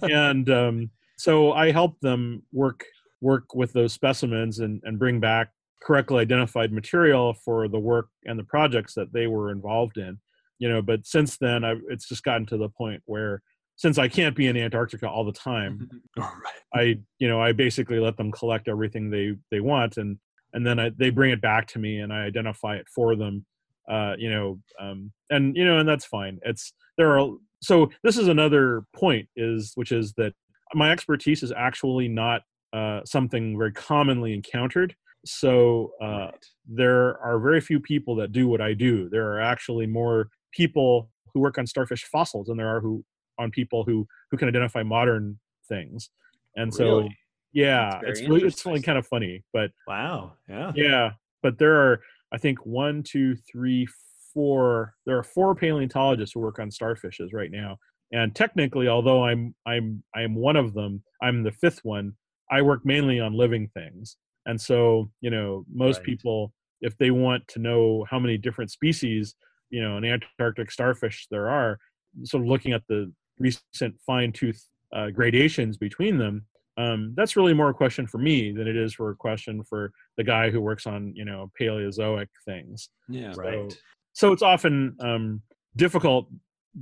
and 0.02 0.50
um, 0.50 0.90
so 1.18 1.54
I 1.54 1.72
help 1.72 2.00
them 2.02 2.44
work 2.52 2.84
work 3.22 3.56
with 3.56 3.72
those 3.72 3.94
specimens 3.94 4.60
and, 4.60 4.82
and 4.84 5.00
bring 5.00 5.20
back 5.20 5.52
correctly 5.82 6.20
identified 6.20 6.72
material 6.72 7.34
for 7.34 7.68
the 7.68 7.80
work 7.80 8.10
and 8.26 8.38
the 8.38 8.44
projects 8.44 8.94
that 8.94 9.14
they 9.14 9.28
were 9.28 9.52
involved 9.52 9.98
in 9.98 10.20
you 10.60 10.70
know 10.70 10.82
but 10.82 11.06
since 11.06 11.38
then 11.38 11.64
I've, 11.64 11.82
it's 11.90 12.08
just 12.08 12.24
gotten 12.24 12.46
to 12.48 12.58
the 12.58 12.70
point 12.70 13.02
where 13.06 13.42
since 13.76 13.98
i 13.98 14.08
can't 14.08 14.36
be 14.36 14.48
in 14.48 14.58
antarctica 14.58 15.08
all 15.08 15.24
the 15.24 15.32
time 15.32 15.90
i 16.74 17.00
you 17.18 17.28
know 17.28 17.42
i 17.42 17.52
basically 17.52 18.00
let 18.00 18.18
them 18.18 18.32
collect 18.32 18.68
everything 18.68 19.10
they 19.10 19.36
they 19.52 19.62
want 19.62 19.98
and 19.98 20.18
and 20.54 20.66
then 20.66 20.80
I, 20.80 20.90
they 20.98 21.12
bring 21.12 21.32
it 21.32 21.42
back 21.42 21.68
to 21.68 21.80
me 21.80 22.00
and 22.00 22.12
i 22.12 22.24
identify 22.24 22.76
it 22.76 22.88
for 22.94 23.16
them 23.16 23.46
uh 23.90 24.16
you 24.18 24.30
know 24.30 24.60
um 24.80 25.12
and 25.30 25.56
you 25.56 25.66
know 25.66 25.80
and 25.80 25.88
that's 25.88 26.06
fine 26.06 26.40
it's 26.44 26.74
there 26.98 27.18
are 27.18 27.30
so 27.62 27.90
this 28.04 28.18
is 28.18 28.28
another 28.28 28.84
point 28.94 29.30
is 29.36 29.72
which 29.76 29.92
is 29.92 30.14
that 30.18 30.34
my 30.74 30.92
expertise 30.92 31.42
is 31.44 31.52
actually 31.52 32.08
not 32.08 32.42
uh, 32.74 33.02
something 33.06 33.58
very 33.58 33.72
commonly 33.72 34.34
encountered. 34.34 34.96
So 35.26 35.94
uh, 36.02 36.32
there 36.68 37.20
are 37.22 37.40
very 37.40 37.62
few 37.62 37.80
people 37.80 38.16
that 38.18 38.32
do 38.32 38.48
what 38.48 38.62
I 38.62 38.74
do. 38.74 39.10
There 39.10 39.34
are 39.34 39.42
actually 39.42 39.86
more 39.88 40.30
people 40.52 41.10
who 41.34 41.42
work 41.42 41.58
on 41.58 41.68
starfish 41.68 42.06
fossils 42.06 42.48
than 42.48 42.58
there 42.58 42.68
are 42.68 42.80
who 42.80 43.04
on 43.38 43.52
people 43.52 43.84
who 43.84 44.08
who 44.32 44.38
can 44.38 44.48
identify 44.48 44.84
modern 44.84 45.40
things. 45.68 46.10
And 46.56 46.74
so, 46.74 47.00
really? 47.00 47.18
yeah, 47.54 48.02
it's 48.04 48.22
really, 48.22 48.44
it's 48.44 48.66
really 48.66 48.82
kind 48.82 48.98
of 48.98 49.08
funny. 49.08 49.44
But 49.54 49.72
wow, 49.88 50.34
yeah, 50.48 50.72
yeah. 50.76 51.12
But 51.42 51.58
there 51.58 51.76
are, 51.76 52.02
I 52.34 52.38
think, 52.38 52.66
one, 52.66 53.04
two, 53.04 53.36
three, 53.36 53.88
four. 54.34 54.96
There 55.06 55.18
are 55.18 55.24
four 55.24 55.56
paleontologists 55.56 56.34
who 56.34 56.42
work 56.42 56.60
on 56.60 56.70
starfishes 56.70 57.34
right 57.34 57.52
now. 57.52 57.78
And 58.12 58.36
technically, 58.36 58.88
although 58.88 59.24
I'm 59.24 59.54
I'm 59.66 60.04
I'm 60.16 60.36
one 60.36 60.56
of 60.56 60.74
them, 60.74 61.04
I'm 61.22 61.44
the 61.44 61.52
fifth 61.52 61.80
one. 61.84 62.14
I 62.52 62.62
work 62.62 62.86
mainly 62.86 63.20
on 63.20 63.34
living 63.34 63.70
things. 63.74 64.18
And 64.50 64.60
so, 64.60 65.12
you 65.22 65.30
know, 65.30 65.64
most 65.72 65.98
right. 65.98 66.06
people, 66.06 66.52
if 66.82 66.98
they 66.98 67.12
want 67.12 67.48
to 67.50 67.60
know 67.60 68.06
how 68.10 68.18
many 68.18 68.36
different 68.38 68.72
species, 68.72 69.36
you 69.70 69.82
know, 69.82 69.98
an 69.98 70.04
Antarctic 70.04 70.72
starfish 70.72 71.28
there 71.30 71.50
are, 71.50 71.78
sort 72.24 72.42
of 72.42 72.50
looking 72.50 72.74
at 72.74 72.82
the 72.90 73.12
recent 73.38 73.96
fine 74.06 74.32
tooth 74.32 74.66
uh, 74.96 75.12
gradations 75.12 75.78
between 75.78 76.18
them, 76.18 76.46
um, 76.78 77.14
that's 77.16 77.36
really 77.36 77.54
more 77.54 77.70
a 77.70 77.74
question 77.74 78.08
for 78.08 78.18
me 78.18 78.52
than 78.52 78.68
it 78.68 78.76
is 78.76 78.94
for 78.94 79.12
a 79.12 79.16
question 79.16 79.64
for 79.64 79.92
the 80.18 80.24
guy 80.24 80.50
who 80.50 80.62
works 80.62 80.88
on, 80.88 81.14
you 81.16 81.26
know, 81.26 81.52
Paleozoic 81.60 82.28
things. 82.46 82.90
Yeah, 83.08 83.34
so, 83.34 83.42
right. 83.42 83.78
So 84.14 84.32
it's 84.32 84.42
often 84.42 84.96
um, 85.00 85.42
difficult 85.76 86.28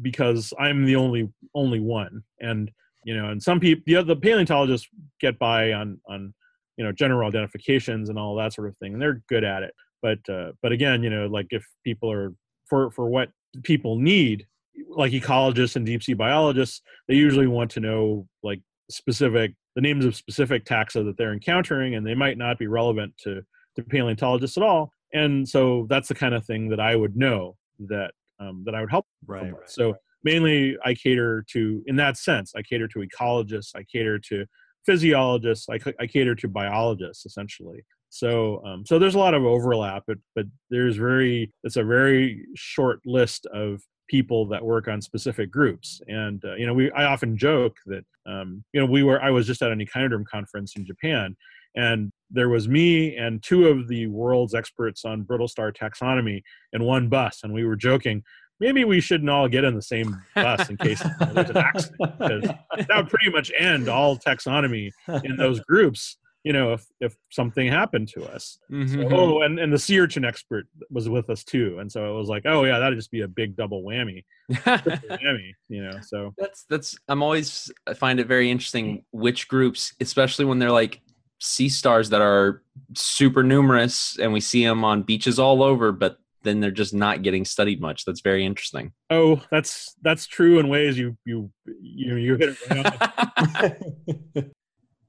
because 0.02 0.54
I'm 0.58 0.86
the 0.86 0.96
only 0.96 1.30
only 1.54 1.80
one, 1.80 2.24
and 2.40 2.72
you 3.06 3.16
know 3.16 3.30
and 3.30 3.42
some 3.42 3.60
people 3.60 3.84
the 3.86 3.96
other 3.96 4.16
the 4.16 4.20
paleontologists 4.20 4.88
get 5.20 5.38
by 5.40 5.74
on 5.74 6.00
on 6.08 6.34
you 6.78 6.84
know 6.84 6.92
general 6.92 7.28
identifications 7.28 8.10
and 8.10 8.18
all 8.18 8.36
that 8.36 8.54
sort 8.54 8.68
of 8.68 8.78
thing 8.78 8.94
and 8.94 9.02
they're 9.02 9.22
good 9.30 9.44
at 9.44 9.64
it. 9.64 9.74
But 10.02 10.20
uh, 10.30 10.52
but 10.62 10.72
again 10.72 11.04
you 11.04 11.10
know 11.10 11.28
like 11.28 11.48
if 11.50 11.66
people 11.84 12.12
are 12.12 12.34
for 12.70 12.92
for 12.92 13.08
what 13.08 13.30
people 13.64 13.98
need 13.98 14.46
like 14.90 15.12
ecologists 15.12 15.76
and 15.76 15.86
deep 15.86 16.04
sea 16.04 16.14
biologists 16.14 16.82
they 17.08 17.16
usually 17.16 17.48
want 17.48 17.72
to 17.72 17.80
know 17.80 18.28
like 18.44 18.62
specific 18.90 19.54
the 19.76 19.82
names 19.82 20.06
of 20.06 20.16
specific 20.16 20.66
taxa 20.66 21.06
that 21.06 21.18
they're 21.18 21.34
encountering 21.34 21.96
and 21.96 22.06
they 22.06 22.16
might 22.16 22.38
not 22.38 22.58
be 22.58 22.68
relevant 22.68 23.14
to 23.20 23.42
to 23.76 23.84
paleontologists 23.84 24.58
at 24.58 24.64
all. 24.64 24.92
And 25.14 25.48
so 25.48 25.86
that's 25.90 26.08
the 26.08 26.16
kind 26.16 26.34
of 26.34 26.46
thing 26.46 26.70
that 26.70 26.80
i 26.80 26.96
would 26.96 27.16
know 27.16 27.56
that 27.88 28.12
um, 28.40 28.64
that 28.66 28.76
i 28.76 28.82
would 28.82 28.90
help 28.90 29.06
right, 29.26 29.54
right 29.54 29.70
so 29.70 29.92
right. 29.92 30.00
mainly 30.24 30.78
I 30.84 30.94
cater 30.94 31.46
to, 31.54 31.84
in 31.86 31.96
that 31.98 32.18
sense, 32.18 32.54
I 32.56 32.62
cater 32.62 32.88
to 32.90 33.00
ecologists, 33.00 33.72
I 33.76 33.84
cater 33.84 34.20
to 34.30 34.46
physiologists, 34.86 35.68
I, 35.70 35.80
I 36.00 36.08
cater 36.08 36.36
to 36.36 36.48
biologists 36.48 37.26
essentially. 37.26 37.84
So, 38.10 38.64
um, 38.66 38.86
so 38.86 38.98
there's 38.98 39.16
a 39.16 39.20
lot 39.20 39.34
of 39.34 39.44
overlap, 39.44 40.04
but 40.08 40.18
but 40.36 40.46
there's 40.70 40.96
very 40.96 41.52
it's 41.64 41.76
a 41.76 41.84
very 41.84 42.46
short 42.56 43.02
list 43.06 43.46
of 43.48 43.82
people 44.08 44.48
that 44.48 44.64
work 44.64 44.88
on 44.88 45.02
specific 45.02 45.52
groups. 45.52 46.02
And 46.08 46.44
uh, 46.46 46.56
you 46.56 46.66
know, 46.66 46.74
we 46.74 46.92
I 46.92 47.06
often 47.06 47.38
joke 47.38 47.76
that 47.86 48.06
um, 48.26 48.64
you 48.74 48.80
know 48.80 48.86
we 48.86 49.04
were 49.04 49.22
I 49.22 49.32
was 49.32 49.46
just 49.46 49.62
at 49.62 49.72
an 49.72 49.80
echinoderm 49.80 50.26
conference 50.26 50.76
in 50.78 50.86
Japan, 50.86 51.36
and 51.76 52.12
there 52.32 52.50
was 52.50 52.68
me 52.68 53.16
and 53.16 53.44
two 53.44 53.68
of 53.68 53.88
the 53.88 54.08
world's 54.08 54.56
experts 54.56 55.06
on 55.06 55.24
brittle 55.24 55.48
star 55.48 55.72
taxonomy 55.72 56.42
in 56.74 56.84
one 56.84 57.10
bus, 57.10 57.42
and 57.44 57.54
we 57.54 57.66
were 57.66 57.76
joking 57.76 58.24
maybe 58.60 58.84
we 58.86 59.00
shouldn't 59.00 59.30
all 59.30 59.48
get 59.48 59.64
in 59.64 59.76
the 59.76 59.82
same 59.82 60.22
bus 60.36 60.70
in 60.70 60.78
case 60.78 61.04
there's 61.34 61.50
an 61.50 61.58
accident 61.58 62.18
because 62.20 62.44
that 62.44 62.96
would 62.96 63.10
pretty 63.10 63.30
much 63.30 63.52
end 63.58 63.90
all 63.90 64.18
taxonomy 64.18 64.92
in 65.24 65.36
those 65.38 65.60
groups 65.62 66.18
you 66.48 66.54
know 66.54 66.72
if 66.72 66.86
if 67.02 67.14
something 67.30 67.68
happened 67.68 68.08
to 68.08 68.24
us. 68.24 68.58
Mm-hmm. 68.72 69.02
so, 69.02 69.10
oh 69.12 69.42
and, 69.42 69.60
and 69.60 69.72
the 69.72 69.78
sea 69.78 70.00
urchin 70.00 70.24
expert 70.24 70.66
was 70.90 71.10
with 71.10 71.30
us 71.30 71.44
too 71.44 71.78
and 71.80 71.92
so 71.92 72.16
it 72.16 72.18
was 72.18 72.30
like 72.30 72.44
oh 72.46 72.64
yeah 72.64 72.80
that'd 72.80 72.98
just 72.98 73.12
be 73.12 73.22
a 73.22 73.28
big 73.28 73.58
double 73.58 73.84
whammy. 73.84 74.24
Whammy 74.52 75.52
you 75.68 75.84
know 75.84 76.00
so. 76.02 76.34
That's 76.38 76.64
that's 76.70 76.98
i'm 77.10 77.22
always 77.22 77.70
i 77.86 77.94
find 77.94 78.22
it 78.22 78.28
very 78.28 78.50
interesting 78.50 79.04
which 79.12 79.50
groups 79.50 79.94
especially 80.00 80.46
when 80.46 80.58
they're 80.58 80.72
like 80.72 81.02
sea 81.40 81.68
stars 81.68 82.10
that 82.12 82.22
are 82.22 82.64
super 82.96 83.44
numerous 83.44 84.18
and 84.18 84.32
we 84.32 84.40
see 84.40 84.64
them 84.64 84.86
on 84.86 85.04
beaches 85.04 85.38
all 85.40 85.62
over 85.62 85.92
but 85.92 86.18
then 86.48 86.60
they're 86.60 86.72
just 86.72 86.94
not 86.94 87.22
getting 87.22 87.46
studied 87.46 87.82
much. 87.82 88.06
That's 88.06 88.22
very 88.22 88.46
interesting. 88.46 88.94
Oh, 89.10 89.42
that's 89.52 89.94
that's 90.02 90.26
true 90.26 90.60
in 90.60 90.70
ways 90.70 90.98
you 90.98 91.18
you 91.26 91.52
you 91.66 92.16
you 92.16 92.36
hit 92.36 92.58
it 92.70 94.36
right 94.36 94.46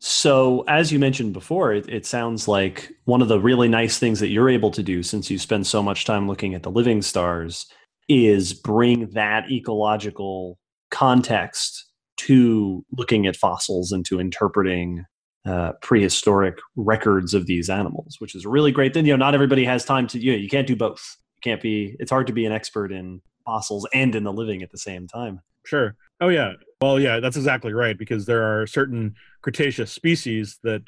So, 0.01 0.65
as 0.69 0.93
you 0.93 0.99
mentioned 1.01 1.33
before, 1.33 1.73
it, 1.73 1.89
it, 1.89 2.07
sounds 2.07 2.47
like 2.47 2.93
one 3.07 3.21
of 3.21 3.27
the 3.27 3.41
really 3.41 3.67
nice 3.67 3.99
things 3.99 4.21
that 4.21 4.29
you're 4.29 4.49
able 4.49 4.71
to 4.71 4.83
do 4.83 5.03
since 5.03 5.29
you 5.29 5.39
spend 5.39 5.67
so 5.67 5.83
much 5.83 6.05
time 6.05 6.29
looking 6.29 6.55
at 6.55 6.63
the 6.63 6.71
living 6.71 7.03
stars 7.03 7.67
is 8.09 8.53
bring 8.53 9.11
that 9.11 9.51
ecological 9.51 10.57
context 10.93 11.85
to 12.17 12.85
looking 12.97 13.27
at 13.27 13.37
fossils 13.37 13.91
and 13.91 14.05
to 14.07 14.21
interpreting 14.21 15.05
uh, 15.45 15.73
prehistoric 15.83 16.59
records 16.77 17.35
of 17.35 17.47
these 17.47 17.69
animals, 17.69 18.17
which 18.19 18.35
is 18.35 18.45
a 18.45 18.49
really 18.49 18.71
great 18.71 18.95
thing. 18.95 19.05
You 19.05 19.15
know, 19.15 19.25
not 19.25 19.35
everybody 19.35 19.65
has 19.65 19.85
time 19.85 20.07
to, 20.09 20.19
you 20.19 20.33
know, 20.33 20.39
you 20.39 20.49
can't 20.49 20.67
do 20.67 20.77
both. 20.77 21.17
You 21.39 21.51
can't 21.51 21.63
be, 21.63 21.97
it's 21.99 22.11
hard 22.11 22.27
to 22.29 22.33
be 22.33 22.47
an 22.47 22.53
expert 22.53 22.93
in 22.93 23.21
fossils 23.45 23.87
and 23.93 24.15
in 24.15 24.25
the 24.25 24.33
living 24.33 24.63
at 24.63 24.71
the 24.71 24.79
same 24.79 25.07
time. 25.07 25.41
Sure. 25.65 25.97
Oh, 26.21 26.29
yeah. 26.29 26.53
Well, 26.81 26.99
yeah, 27.01 27.21
that's 27.21 27.37
exactly 27.37 27.73
right 27.73 27.99
because 27.99 28.27
there 28.27 28.43
are 28.43 28.67
certain 28.67 29.15
Cretaceous 29.43 29.93
species 29.93 30.59
that 30.65 30.83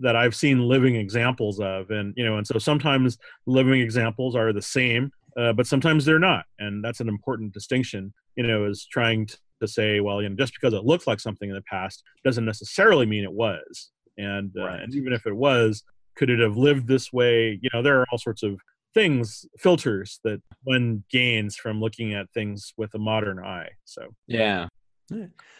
that 0.00 0.16
I've 0.16 0.34
seen 0.34 0.60
living 0.68 0.94
examples 0.94 1.60
of, 1.60 1.90
and 1.90 2.14
you 2.16 2.24
know, 2.24 2.38
and 2.38 2.46
so 2.46 2.58
sometimes 2.58 3.18
living 3.46 3.80
examples 3.80 4.34
are 4.34 4.52
the 4.52 4.62
same, 4.62 5.10
uh, 5.36 5.52
but 5.52 5.66
sometimes 5.66 6.04
they're 6.04 6.18
not, 6.18 6.44
and 6.58 6.82
that's 6.82 7.00
an 7.00 7.08
important 7.08 7.52
distinction. 7.52 8.12
You 8.36 8.46
know, 8.46 8.64
is 8.64 8.86
trying 8.90 9.26
to, 9.26 9.38
to 9.60 9.68
say, 9.68 10.00
well, 10.00 10.22
you 10.22 10.28
know, 10.28 10.36
just 10.36 10.54
because 10.54 10.72
it 10.72 10.84
looked 10.84 11.06
like 11.06 11.20
something 11.20 11.50
in 11.50 11.54
the 11.54 11.62
past 11.62 12.02
doesn't 12.24 12.44
necessarily 12.44 13.04
mean 13.04 13.24
it 13.24 13.32
was, 13.32 13.90
and 14.16 14.50
uh, 14.58 14.64
right. 14.64 14.80
and 14.80 14.94
even 14.94 15.12
if 15.12 15.26
it 15.26 15.36
was, 15.36 15.82
could 16.16 16.30
it 16.30 16.40
have 16.40 16.56
lived 16.56 16.86
this 16.86 17.12
way? 17.12 17.58
You 17.60 17.68
know, 17.74 17.82
there 17.82 18.00
are 18.00 18.06
all 18.10 18.18
sorts 18.18 18.42
of 18.42 18.58
things 18.94 19.46
filters 19.58 20.20
that 20.24 20.40
one 20.64 21.04
gains 21.10 21.56
from 21.56 21.80
looking 21.80 22.14
at 22.14 22.30
things 22.32 22.72
with 22.76 22.94
a 22.94 22.98
modern 22.98 23.38
eye 23.38 23.68
so. 23.84 24.02
Yeah. 24.26 24.68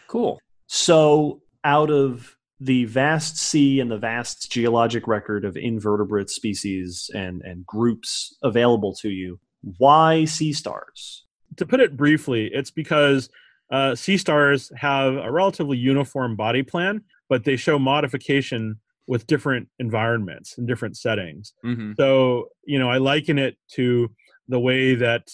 Cool. 0.08 0.40
So 0.66 1.42
out 1.64 1.90
of 1.90 2.36
the 2.60 2.84
vast 2.84 3.38
sea 3.38 3.80
and 3.80 3.90
the 3.90 3.98
vast 3.98 4.52
geologic 4.52 5.08
record 5.08 5.44
of 5.44 5.56
invertebrate 5.56 6.30
species 6.30 7.10
and, 7.14 7.42
and 7.42 7.64
groups 7.64 8.36
available 8.42 8.94
to 8.94 9.08
you, 9.08 9.40
why 9.78 10.24
sea 10.26 10.52
stars? 10.52 11.24
To 11.56 11.66
put 11.66 11.80
it 11.80 11.96
briefly, 11.96 12.50
it's 12.52 12.70
because 12.70 13.30
uh, 13.70 13.94
sea 13.94 14.16
stars 14.16 14.70
have 14.76 15.14
a 15.14 15.30
relatively 15.30 15.78
uniform 15.78 16.36
body 16.36 16.62
plan, 16.62 17.02
but 17.28 17.44
they 17.44 17.56
show 17.56 17.78
modification 17.78 18.78
with 19.10 19.26
different 19.26 19.68
environments 19.80 20.56
and 20.56 20.68
different 20.68 20.96
settings. 20.96 21.52
Mm-hmm. 21.66 21.94
So, 21.96 22.46
you 22.64 22.78
know, 22.78 22.88
I 22.88 22.98
liken 22.98 23.40
it 23.40 23.56
to 23.72 24.08
the 24.46 24.60
way 24.60 24.94
that 24.94 25.26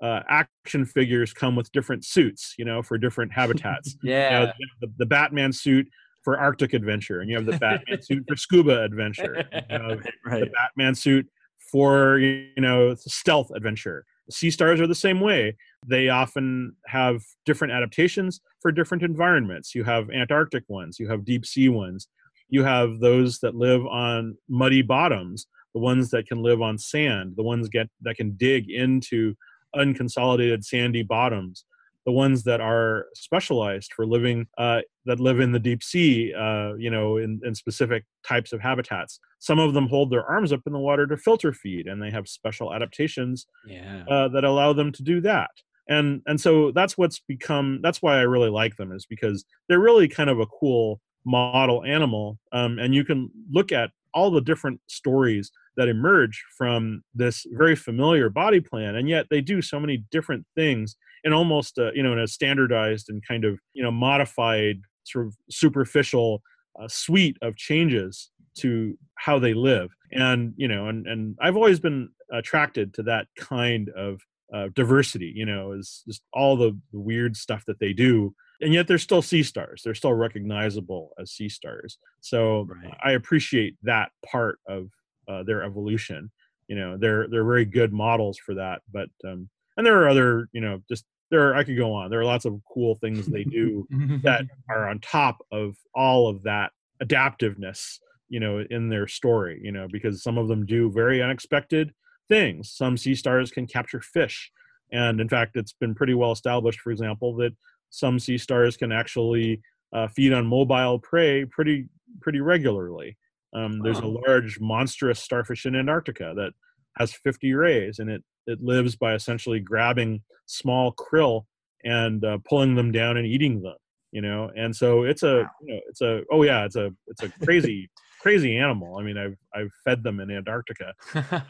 uh, 0.00 0.20
action 0.28 0.86
figures 0.86 1.32
come 1.32 1.56
with 1.56 1.70
different 1.72 2.04
suits, 2.04 2.54
you 2.56 2.64
know, 2.64 2.80
for 2.80 2.96
different 2.96 3.32
habitats. 3.32 3.96
yeah. 4.04 4.30
You 4.40 4.46
know, 4.46 4.52
the, 4.82 4.92
the, 4.98 5.06
Batman 5.06 5.52
suit 5.52 5.88
for 6.22 6.38
Arctic 6.38 6.74
adventure, 6.74 7.20
and 7.20 7.28
you 7.28 7.34
have 7.34 7.44
the 7.44 7.58
Batman 7.58 8.00
suit 8.02 8.22
for 8.28 8.36
scuba 8.36 8.84
adventure. 8.84 9.44
You 9.68 9.78
know, 9.78 10.00
right. 10.26 10.44
The 10.44 10.50
Batman 10.50 10.94
suit 10.94 11.26
for 11.72 12.18
you 12.20 12.46
know 12.58 12.94
stealth 12.94 13.50
adventure. 13.56 14.04
Sea 14.30 14.52
stars 14.52 14.80
are 14.80 14.86
the 14.86 14.94
same 14.94 15.18
way. 15.18 15.56
They 15.84 16.08
often 16.08 16.76
have 16.86 17.22
different 17.44 17.72
adaptations 17.72 18.40
for 18.62 18.70
different 18.70 19.02
environments. 19.02 19.74
You 19.74 19.82
have 19.84 20.08
Antarctic 20.10 20.62
ones, 20.68 21.00
you 21.00 21.08
have 21.08 21.24
deep 21.24 21.44
sea 21.44 21.68
ones, 21.68 22.08
you 22.54 22.64
have 22.64 23.00
those 23.00 23.38
that 23.40 23.54
live 23.54 23.84
on 23.86 24.36
muddy 24.48 24.82
bottoms, 24.82 25.46
the 25.74 25.80
ones 25.80 26.10
that 26.10 26.26
can 26.26 26.42
live 26.42 26.62
on 26.62 26.78
sand, 26.78 27.34
the 27.36 27.42
ones 27.42 27.68
get 27.68 27.88
that 28.02 28.16
can 28.16 28.32
dig 28.36 28.70
into 28.70 29.34
unconsolidated 29.74 30.64
sandy 30.64 31.02
bottoms 31.02 31.64
the 32.06 32.12
ones 32.12 32.44
that 32.44 32.60
are 32.60 33.06
specialized 33.14 33.92
for 33.94 34.06
living 34.06 34.46
uh, 34.58 34.80
that 35.06 35.20
live 35.20 35.40
in 35.40 35.52
the 35.52 35.58
deep 35.58 35.82
sea 35.82 36.32
uh, 36.34 36.74
you 36.74 36.90
know 36.90 37.16
in, 37.16 37.40
in, 37.44 37.54
specific 37.54 38.04
types 38.26 38.52
of 38.52 38.60
habitats 38.60 39.20
some 39.38 39.58
of 39.58 39.74
them 39.74 39.88
hold 39.88 40.10
their 40.10 40.24
arms 40.24 40.52
up 40.52 40.60
in 40.66 40.72
the 40.72 40.78
water 40.78 41.06
to 41.06 41.16
filter 41.16 41.52
feed 41.52 41.86
and 41.86 42.02
they 42.02 42.10
have 42.10 42.28
special 42.28 42.74
adaptations 42.74 43.46
yeah. 43.66 44.04
uh, 44.08 44.28
that 44.28 44.44
allow 44.44 44.72
them 44.72 44.92
to 44.92 45.02
do 45.02 45.20
that 45.20 45.50
and 45.88 46.22
and 46.26 46.40
so 46.40 46.70
that's 46.72 46.96
what's 46.96 47.20
become 47.20 47.80
that's 47.82 48.00
why 48.00 48.18
i 48.18 48.22
really 48.22 48.50
like 48.50 48.76
them 48.76 48.92
is 48.92 49.06
because 49.06 49.44
they're 49.68 49.80
really 49.80 50.08
kind 50.08 50.30
of 50.30 50.40
a 50.40 50.46
cool 50.46 51.00
model 51.26 51.84
animal 51.84 52.38
um, 52.52 52.78
and 52.78 52.94
you 52.94 53.04
can 53.04 53.30
look 53.50 53.72
at 53.72 53.90
all 54.12 54.30
the 54.30 54.40
different 54.40 54.80
stories 54.86 55.50
that 55.76 55.88
emerge 55.88 56.44
from 56.56 57.02
this 57.14 57.46
very 57.52 57.74
familiar 57.74 58.28
body 58.28 58.60
plan 58.60 58.94
and 58.94 59.08
yet 59.08 59.26
they 59.30 59.40
do 59.40 59.60
so 59.60 59.80
many 59.80 60.04
different 60.10 60.44
things 60.54 60.96
in 61.24 61.32
almost 61.32 61.78
uh, 61.78 61.90
you 61.92 62.02
know 62.02 62.12
in 62.12 62.18
a 62.18 62.28
standardized 62.28 63.08
and 63.08 63.26
kind 63.26 63.44
of 63.44 63.58
you 63.72 63.82
know 63.82 63.90
modified 63.90 64.76
sort 65.04 65.26
of 65.26 65.34
superficial 65.50 66.42
uh, 66.80 66.88
suite 66.88 67.36
of 67.42 67.56
changes 67.56 68.30
to 68.56 68.96
how 69.16 69.38
they 69.38 69.54
live. 69.54 69.90
And 70.12 70.54
you 70.56 70.68
know 70.68 70.88
and 70.88 71.06
and 71.08 71.36
i've 71.40 71.56
always 71.56 71.80
been 71.80 72.08
attracted 72.32 72.94
to 72.94 73.02
that 73.02 73.26
kind 73.36 73.88
of 73.96 74.20
uh, 74.54 74.68
diversity 74.74 75.32
you 75.34 75.44
know 75.44 75.72
is 75.72 76.04
just 76.06 76.22
all 76.32 76.56
the 76.56 76.78
weird 76.92 77.36
stuff 77.36 77.64
that 77.66 77.80
they 77.80 77.92
do 77.92 78.32
and 78.64 78.72
yet 78.72 78.88
they're 78.88 78.98
still 78.98 79.22
sea 79.22 79.42
stars 79.42 79.82
they're 79.84 79.94
still 79.94 80.12
recognizable 80.12 81.10
as 81.20 81.30
sea 81.30 81.48
stars 81.48 81.98
so 82.20 82.66
right. 82.68 82.94
i 83.04 83.12
appreciate 83.12 83.76
that 83.82 84.10
part 84.24 84.58
of 84.66 84.88
uh, 85.28 85.42
their 85.42 85.62
evolution. 85.62 86.30
You 86.68 86.76
know, 86.76 86.96
they're 86.96 87.28
they're 87.28 87.44
very 87.44 87.64
good 87.64 87.92
models 87.92 88.38
for 88.38 88.54
that. 88.54 88.82
But 88.92 89.08
um, 89.24 89.48
and 89.76 89.86
there 89.86 90.02
are 90.02 90.08
other, 90.08 90.48
you 90.52 90.60
know, 90.60 90.80
just 90.88 91.04
there 91.30 91.48
are, 91.48 91.54
I 91.54 91.64
could 91.64 91.76
go 91.76 91.92
on. 91.92 92.10
There 92.10 92.20
are 92.20 92.24
lots 92.24 92.44
of 92.44 92.60
cool 92.72 92.94
things 92.96 93.26
they 93.26 93.44
do 93.44 93.86
that 94.22 94.44
are 94.68 94.88
on 94.88 95.00
top 95.00 95.38
of 95.52 95.76
all 95.94 96.28
of 96.28 96.42
that 96.44 96.72
adaptiveness, 97.02 97.98
you 98.28 98.40
know, 98.40 98.64
in 98.70 98.88
their 98.88 99.06
story. 99.06 99.60
You 99.62 99.72
know, 99.72 99.88
because 99.90 100.22
some 100.22 100.38
of 100.38 100.48
them 100.48 100.66
do 100.66 100.90
very 100.90 101.22
unexpected 101.22 101.92
things. 102.28 102.70
Some 102.70 102.96
sea 102.96 103.14
stars 103.14 103.50
can 103.50 103.66
capture 103.66 104.00
fish, 104.00 104.50
and 104.92 105.20
in 105.20 105.28
fact, 105.28 105.56
it's 105.56 105.74
been 105.74 105.94
pretty 105.94 106.14
well 106.14 106.32
established, 106.32 106.80
for 106.80 106.92
example, 106.92 107.36
that 107.36 107.52
some 107.94 108.18
sea 108.18 108.38
stars 108.38 108.76
can 108.76 108.90
actually 108.90 109.62
uh, 109.94 110.08
feed 110.08 110.32
on 110.32 110.46
mobile 110.46 110.98
prey 110.98 111.44
pretty 111.44 111.86
pretty 112.20 112.40
regularly. 112.40 113.16
Um, 113.54 113.80
there's 113.82 114.00
a 114.00 114.06
large, 114.06 114.58
monstrous 114.58 115.20
starfish 115.20 115.64
in 115.64 115.76
Antarctica 115.76 116.32
that 116.36 116.52
has 116.96 117.12
50 117.12 117.54
rays, 117.54 118.00
and 118.00 118.10
it 118.10 118.22
it 118.46 118.60
lives 118.60 118.96
by 118.96 119.14
essentially 119.14 119.60
grabbing 119.60 120.22
small 120.46 120.92
krill 120.94 121.44
and 121.84 122.24
uh, 122.24 122.38
pulling 122.48 122.74
them 122.74 122.90
down 122.90 123.16
and 123.16 123.26
eating 123.26 123.62
them. 123.62 123.76
You 124.10 124.22
know, 124.22 124.50
and 124.56 124.74
so 124.74 125.04
it's 125.04 125.22
a 125.22 125.48
you 125.62 125.74
know 125.74 125.80
it's 125.88 126.00
a 126.00 126.22
oh 126.32 126.42
yeah 126.42 126.64
it's 126.64 126.76
a 126.76 126.90
it's 127.06 127.22
a 127.22 127.28
crazy 127.44 127.88
crazy 128.20 128.56
animal. 128.56 128.98
I 128.98 129.04
mean 129.04 129.16
I've 129.16 129.36
I've 129.54 129.70
fed 129.84 130.02
them 130.02 130.18
in 130.18 130.32
Antarctica, 130.32 130.94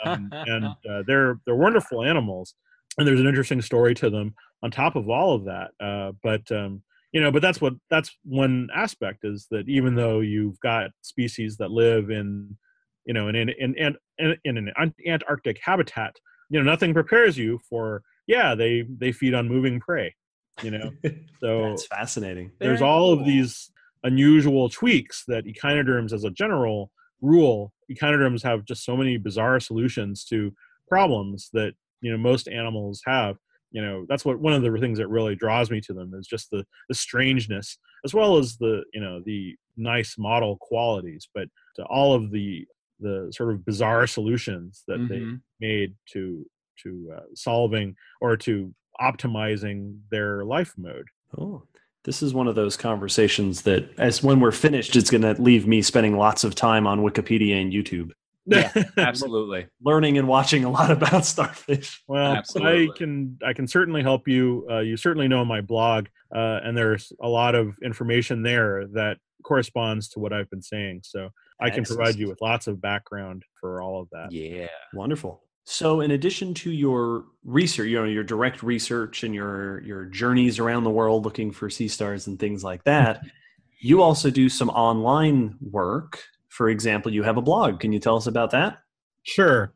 um, 0.05 0.29
and 0.33 0.65
uh, 0.91 1.03
they're 1.07 1.39
they're 1.47 1.57
wonderful 1.57 2.05
animals, 2.05 2.55
and 2.99 3.07
there's 3.07 3.21
an 3.21 3.27
interesting 3.27 3.63
story 3.63 3.95
to 3.95 4.11
them 4.11 4.35
on 4.63 4.71
top 4.71 4.97
of 4.97 5.09
all 5.09 5.35
of 5.35 5.45
that. 5.45 5.71
Uh, 5.81 6.13
but 6.23 6.51
um, 6.53 6.83
you 7.15 7.21
know 7.21 7.31
but 7.31 7.41
that's 7.41 7.61
what 7.61 7.73
that's 7.89 8.19
one 8.25 8.69
aspect 8.75 9.21
is 9.23 9.47
that 9.51 9.67
even 9.69 9.95
though 9.95 10.21
you've 10.21 10.61
got 10.61 10.91
species 11.01 11.57
that 11.57 11.71
live 11.71 12.11
in 12.11 12.55
you 13.07 13.15
know 13.15 13.29
in 13.29 13.37
in 13.37 13.75
in, 13.77 13.97
in, 14.19 14.37
in 14.45 14.59
an 14.59 14.93
antarctic 15.07 15.59
habitat 15.63 16.15
you 16.51 16.59
know 16.59 16.71
nothing 16.71 16.93
prepares 16.93 17.39
you 17.39 17.59
for 17.71 18.03
yeah 18.27 18.55
they 18.55 18.85
they 18.99 19.13
feed 19.13 19.33
on 19.33 19.49
moving 19.49 19.81
prey 19.81 20.13
you 20.63 20.71
know 20.73 20.91
so 21.41 21.71
that's 21.71 21.87
fascinating 21.87 22.51
there's 22.59 22.81
Very 22.81 22.91
all 22.91 23.15
cool. 23.15 23.21
of 23.21 23.27
these 23.27 23.71
unusual 24.03 24.69
tweaks 24.69 25.23
that 25.29 25.47
echinoderms 25.47 26.13
as 26.13 26.25
a 26.25 26.31
general 26.31 26.91
rule 27.23 27.73
echinoderms 27.91 28.43
have 28.43 28.65
just 28.65 28.85
so 28.85 28.97
many 28.97 29.17
bizarre 29.17 29.61
solutions 29.61 30.25
to 30.25 30.53
problems 30.89 31.49
that 31.53 31.75
you 32.05 32.13
know 32.13 32.19
most 32.19 32.49
animals 32.49 33.01
have 33.07 33.37
you 33.73 33.83
know 33.83 34.07
that's 34.09 34.25
what 34.25 34.39
one 34.39 34.53
of 34.53 34.63
the 34.63 34.79
things 34.79 34.99
that 34.99 35.09
really 35.09 35.35
draws 35.35 35.71
me 35.71 35.81
to 35.81 35.93
them 35.93 36.13
is 36.15 36.27
just 36.27 36.51
the 36.51 36.65
the 36.89 36.95
strangeness 36.95 37.79
as 38.05 38.15
well 38.15 38.37
as 38.37 38.57
the 38.59 38.85
you 38.93 39.01
know 39.01 39.21
the 39.25 39.57
nice 39.77 40.17
model 40.19 40.57
qualities. 40.61 41.29
But 41.35 41.49
all 41.89 42.15
of 42.15 42.31
the 42.31 42.67
the 43.01 43.33
sort 43.35 43.53
of 43.53 43.65
bizarre 43.65 44.07
solutions 44.07 44.85
that 44.87 44.99
mm-hmm. 44.99 45.09
they 45.09 45.67
made 45.67 45.95
to 46.13 46.47
to 46.83 47.13
uh, 47.17 47.21
solving 47.35 47.97
or 48.21 48.37
to 48.37 48.75
optimizing 49.01 49.99
their 50.11 50.45
life 50.45 50.75
mode. 50.77 51.07
Oh 51.37 51.63
this 52.05 52.23
is 52.23 52.35
one 52.35 52.47
of 52.47 52.55
those 52.55 52.77
conversations 52.77 53.63
that 53.63 53.89
as 53.99 54.23
when 54.23 54.39
we're 54.39 54.53
finished 54.53 54.95
it's 54.95 55.11
going 55.11 55.23
to 55.23 55.41
leave 55.41 55.67
me 55.67 55.81
spending 55.81 56.19
lots 56.19 56.45
of 56.45 56.55
time 56.55 56.87
on 56.87 57.01
wikipedia 57.01 57.59
and 57.59 57.73
youtube 57.73 58.11
yeah, 58.47 58.73
absolutely. 58.97 59.67
Learning 59.83 60.19
and 60.19 60.29
watching 60.29 60.65
a 60.65 60.71
lot 60.71 60.91
about 60.91 61.25
starfish. 61.25 62.03
Well, 62.07 62.35
absolutely. 62.35 62.91
I 62.93 62.97
can 62.97 63.39
I 63.47 63.53
can 63.53 63.67
certainly 63.67 64.03
help 64.03 64.29
you. 64.29 64.67
Uh, 64.71 64.81
you 64.81 64.97
certainly 64.97 65.29
know 65.29 65.45
my 65.45 65.61
blog, 65.61 66.07
uh, 66.35 66.61
and 66.63 66.77
there's 66.77 67.13
a 67.23 67.29
lot 67.29 67.55
of 67.55 67.77
information 67.83 68.43
there 68.43 68.87
that 68.95 69.19
corresponds 69.43 70.09
to 70.09 70.19
what 70.19 70.33
I've 70.33 70.51
been 70.51 70.63
saying. 70.63 71.01
So 71.05 71.31
I 71.61 71.71
can 71.71 71.85
provide 71.85 72.17
you 72.17 72.29
with 72.29 72.41
lots 72.41 72.67
of 72.67 72.81
background 72.81 73.45
for 73.61 73.81
all 73.81 74.01
of 74.01 74.09
that. 74.11 74.33
Yeah, 74.33 74.69
wonderful. 74.93 75.43
So, 75.65 76.03
in 76.03 76.11
addition 76.11 76.53
to 76.55 76.71
your 76.71 77.25
research, 77.45 77.89
you 77.89 77.99
know, 77.99 78.05
your 78.05 78.25
direct 78.25 78.63
research 78.63 79.25
and 79.25 79.35
your 79.35 79.81
your 79.83 80.05
journeys 80.05 80.59
around 80.59 80.85
the 80.85 80.91
world 80.91 81.25
looking 81.25 81.51
for 81.51 81.71
sea 81.71 81.89
stars 81.89 82.27
and 82.27 82.39
things 82.39 82.63
like 82.63 82.85
that, 82.85 83.23
you 83.81 84.03
also 84.03 84.31
do 84.31 84.49
some 84.49 84.69
online 84.71 85.57
work. 85.61 86.23
For 86.55 86.69
example, 86.69 87.13
you 87.13 87.25
have 87.25 87.37
a 87.37 87.43
blog. 87.43 87.81
Can 87.81 87.93
you 87.93 87.99
tell 87.99 88.17
us 88.17 88.29
about 88.29 88.53
that? 88.53 88.79
Sure. 89.25 89.73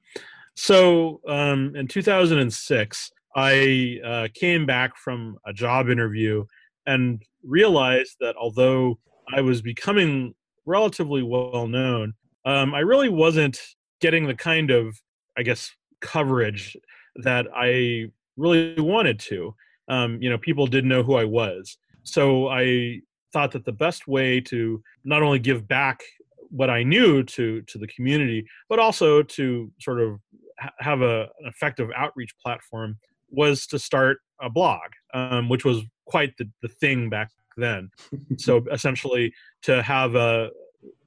So 0.54 1.20
um, 1.26 1.74
in 1.74 1.88
2006, 1.88 3.10
I 3.34 3.98
uh, 4.04 4.28
came 4.32 4.64
back 4.64 4.96
from 4.96 5.38
a 5.44 5.52
job 5.52 5.88
interview 5.88 6.44
and 6.86 7.20
realized 7.42 8.14
that 8.20 8.36
although 8.36 9.00
I 9.34 9.40
was 9.40 9.60
becoming 9.60 10.36
relatively 10.66 11.24
well 11.24 11.66
known, 11.66 12.14
um, 12.44 12.72
I 12.76 12.80
really 12.80 13.08
wasn't 13.08 13.60
getting 14.00 14.28
the 14.28 14.36
kind 14.36 14.70
of, 14.70 14.96
I 15.36 15.42
guess, 15.42 15.72
coverage 16.00 16.76
that 17.24 17.46
I 17.56 18.06
really 18.36 18.80
wanted 18.80 19.18
to. 19.18 19.52
Um, 19.88 20.22
you 20.22 20.30
know, 20.30 20.38
people 20.38 20.68
didn't 20.68 20.90
know 20.90 21.02
who 21.02 21.16
I 21.16 21.24
was. 21.24 21.76
So 22.04 22.46
I 22.46 23.00
thought 23.32 23.50
that 23.50 23.64
the 23.64 23.72
best 23.72 24.06
way 24.06 24.40
to 24.42 24.80
not 25.04 25.24
only 25.24 25.40
give 25.40 25.66
back 25.66 26.02
what 26.50 26.70
I 26.70 26.82
knew 26.82 27.22
to 27.22 27.62
to 27.62 27.78
the 27.78 27.86
community, 27.88 28.46
but 28.68 28.78
also 28.78 29.22
to 29.22 29.72
sort 29.80 30.00
of 30.00 30.20
ha- 30.58 30.72
have 30.78 31.02
a, 31.02 31.22
an 31.40 31.46
effective 31.46 31.90
outreach 31.94 32.34
platform 32.42 32.98
was 33.30 33.66
to 33.68 33.78
start 33.78 34.18
a 34.40 34.48
blog, 34.48 34.90
um, 35.14 35.48
which 35.48 35.64
was 35.64 35.82
quite 36.06 36.36
the, 36.38 36.48
the 36.62 36.68
thing 36.68 37.10
back 37.10 37.30
then. 37.56 37.90
so 38.38 38.64
essentially, 38.72 39.32
to 39.62 39.82
have 39.82 40.14
a 40.14 40.50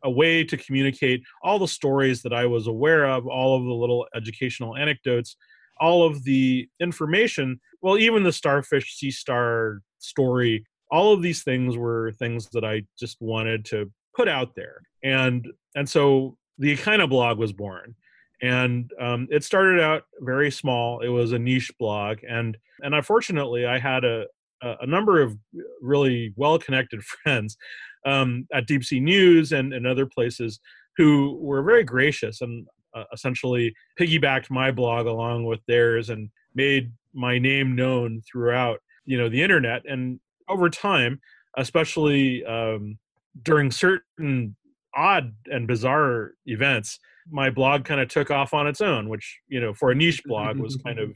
a 0.04 0.10
way 0.10 0.44
to 0.44 0.58
communicate 0.58 1.24
all 1.44 1.60
the 1.60 1.68
stories 1.68 2.22
that 2.24 2.34
I 2.34 2.46
was 2.46 2.68
aware 2.68 3.06
of, 3.06 3.28
all 3.28 3.58
of 3.58 3.64
the 3.64 3.74
little 3.74 4.08
educational 4.16 4.76
anecdotes, 4.76 5.36
all 5.80 6.04
of 6.04 6.24
the 6.24 6.68
information. 6.80 7.60
Well, 7.82 7.98
even 7.98 8.24
the 8.24 8.34
starfish 8.34 8.98
sea 8.98 9.12
star 9.12 9.82
story, 10.00 10.66
all 10.90 11.14
of 11.14 11.22
these 11.22 11.44
things 11.44 11.78
were 11.78 12.12
things 12.14 12.50
that 12.50 12.64
I 12.66 12.84
just 13.00 13.18
wanted 13.20 13.66
to 13.66 13.92
put 14.16 14.28
out 14.28 14.56
there, 14.56 14.82
and 15.04 15.48
and 15.76 15.90
so 15.90 16.38
the 16.58 16.76
Echinoblog 16.76 17.38
was 17.38 17.54
born. 17.54 17.96
And 18.44 18.92
um, 19.00 19.28
it 19.30 19.44
started 19.44 19.80
out 19.80 20.04
very 20.20 20.50
small. 20.50 21.02
It 21.02 21.10
was 21.10 21.32
a 21.32 21.40
niche 21.40 21.72
blog 21.80 22.20
and 22.28 22.58
and 22.84 22.96
unfortunately 22.96 23.66
i 23.66 23.78
had 23.78 24.04
a 24.04 24.26
a 24.64 24.86
number 24.86 25.22
of 25.22 25.36
really 25.82 26.34
well 26.36 26.60
connected 26.60 27.04
friends 27.24 27.58
um, 28.06 28.48
at 28.54 28.68
deep 28.68 28.84
sea 28.84 29.00
news 29.00 29.52
and, 29.52 29.74
and 29.74 29.88
other 29.88 30.06
places 30.06 30.60
who 30.98 31.38
were 31.42 31.64
very 31.64 31.84
gracious 31.84 32.42
and 32.42 32.68
uh, 32.94 33.06
essentially 33.14 33.74
piggybacked 34.00 34.52
my 34.52 34.70
blog 34.70 35.08
along 35.08 35.46
with 35.46 35.60
theirs 35.68 36.10
and 36.10 36.30
made 36.54 36.92
my 37.14 37.40
name 37.40 37.76
known 37.76 38.22
throughout 38.30 38.80
you 39.06 39.18
know 39.18 39.30
the 39.30 39.42
internet. 39.42 39.82
And 39.88 40.20
over 40.48 40.70
time 40.70 41.20
especially 41.58 42.46
um, 42.46 42.98
during 43.44 43.72
certain 43.72 44.56
odd 44.96 45.34
and 45.46 45.68
bizarre 45.68 46.34
events 46.46 47.00
my 47.30 47.50
blog 47.50 47.86
kind 47.86 48.02
of 48.02 48.08
took 48.08 48.32
off 48.32 48.54
on 48.54 48.68
its 48.68 48.82
own, 48.82 49.10
which 49.10 49.40
you 49.48 49.60
know 49.60 49.74
for 49.74 49.92
a 49.92 49.96
niche 49.96 50.22
blog 50.26 50.58
was 50.58 50.78
kind 50.78 51.00
of 51.00 51.12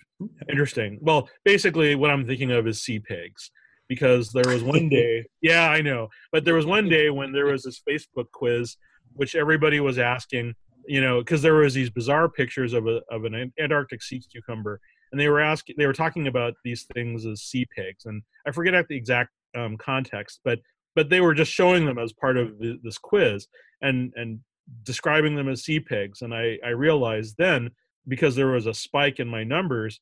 interesting. 0.50 1.00
Well, 1.02 1.30
basically, 1.44 1.96
what 1.96 2.12
I'm 2.12 2.28
thinking 2.28 2.52
of 2.52 2.68
is 2.68 2.84
sea 2.84 3.00
pigs, 3.00 3.52
because 3.88 4.32
there 4.32 4.52
was 4.52 4.64
one 4.64 4.90
day, 4.90 5.26
yeah, 5.42 5.70
I 5.70 5.82
know, 5.82 6.10
but 6.32 6.46
there 6.46 6.54
was 6.54 6.66
one 6.66 6.90
day 6.90 7.10
when 7.10 7.32
there 7.32 7.48
was 7.48 7.64
this 7.64 7.82
Facebook 7.88 8.32
quiz, 8.32 8.78
which 9.14 9.36
everybody 9.36 9.80
was 9.80 9.98
asking, 9.98 10.54
you 10.88 11.02
know, 11.02 11.20
because 11.20 11.42
there 11.42 11.56
was 11.56 11.74
these 11.74 11.90
bizarre 11.90 12.30
pictures 12.30 12.74
of 12.74 12.88
a 12.88 13.02
of 13.10 13.26
an 13.26 13.52
Antarctic 13.60 14.04
sea 14.04 14.22
cucumber, 14.32 14.80
and 15.12 15.20
they 15.20 15.30
were 15.30 15.42
asking, 15.42 15.76
they 15.78 15.88
were 15.88 15.94
talking 15.94 16.28
about 16.28 16.54
these 16.64 16.86
things 16.94 17.26
as 17.26 17.42
sea 17.42 17.66
pigs, 17.76 18.06
and 18.06 18.22
I 18.48 18.52
forget 18.52 18.88
the 18.88 18.98
exact 18.98 19.32
um, 19.56 19.78
context, 19.78 20.42
but 20.44 20.60
but 20.96 21.10
they 21.10 21.22
were 21.22 21.34
just 21.34 21.52
showing 21.52 21.86
them 21.86 21.98
as 22.00 22.14
part 22.14 22.38
of 22.38 22.58
the, 22.60 22.80
this 22.84 22.98
quiz, 22.98 23.48
and 23.82 24.12
and 24.16 24.40
describing 24.84 25.36
them 25.36 25.50
as 25.50 25.64
sea 25.64 25.80
pigs. 25.80 26.22
And 26.22 26.34
I, 26.34 26.58
I 26.66 26.70
realized 26.70 27.36
then, 27.38 27.72
because 28.08 28.36
there 28.36 28.48
was 28.48 28.66
a 28.66 28.74
spike 28.74 29.20
in 29.20 29.28
my 29.28 29.44
numbers 29.44 30.00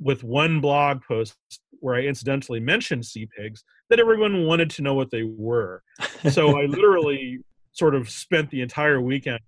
with 0.00 0.24
one 0.24 0.60
blog 0.60 1.02
post 1.06 1.36
where 1.80 1.94
I 1.94 2.00
incidentally 2.00 2.60
mentioned 2.60 3.04
sea 3.04 3.28
pigs, 3.36 3.62
that 3.90 4.00
everyone 4.00 4.46
wanted 4.46 4.70
to 4.70 4.82
know 4.82 4.94
what 4.94 5.10
they 5.10 5.22
were. 5.22 5.82
so 6.30 6.58
I 6.58 6.62
literally 6.66 7.40
sort 7.72 7.94
of 7.94 8.08
spent 8.08 8.50
the 8.50 8.62
entire 8.62 9.00
weekend 9.00 9.40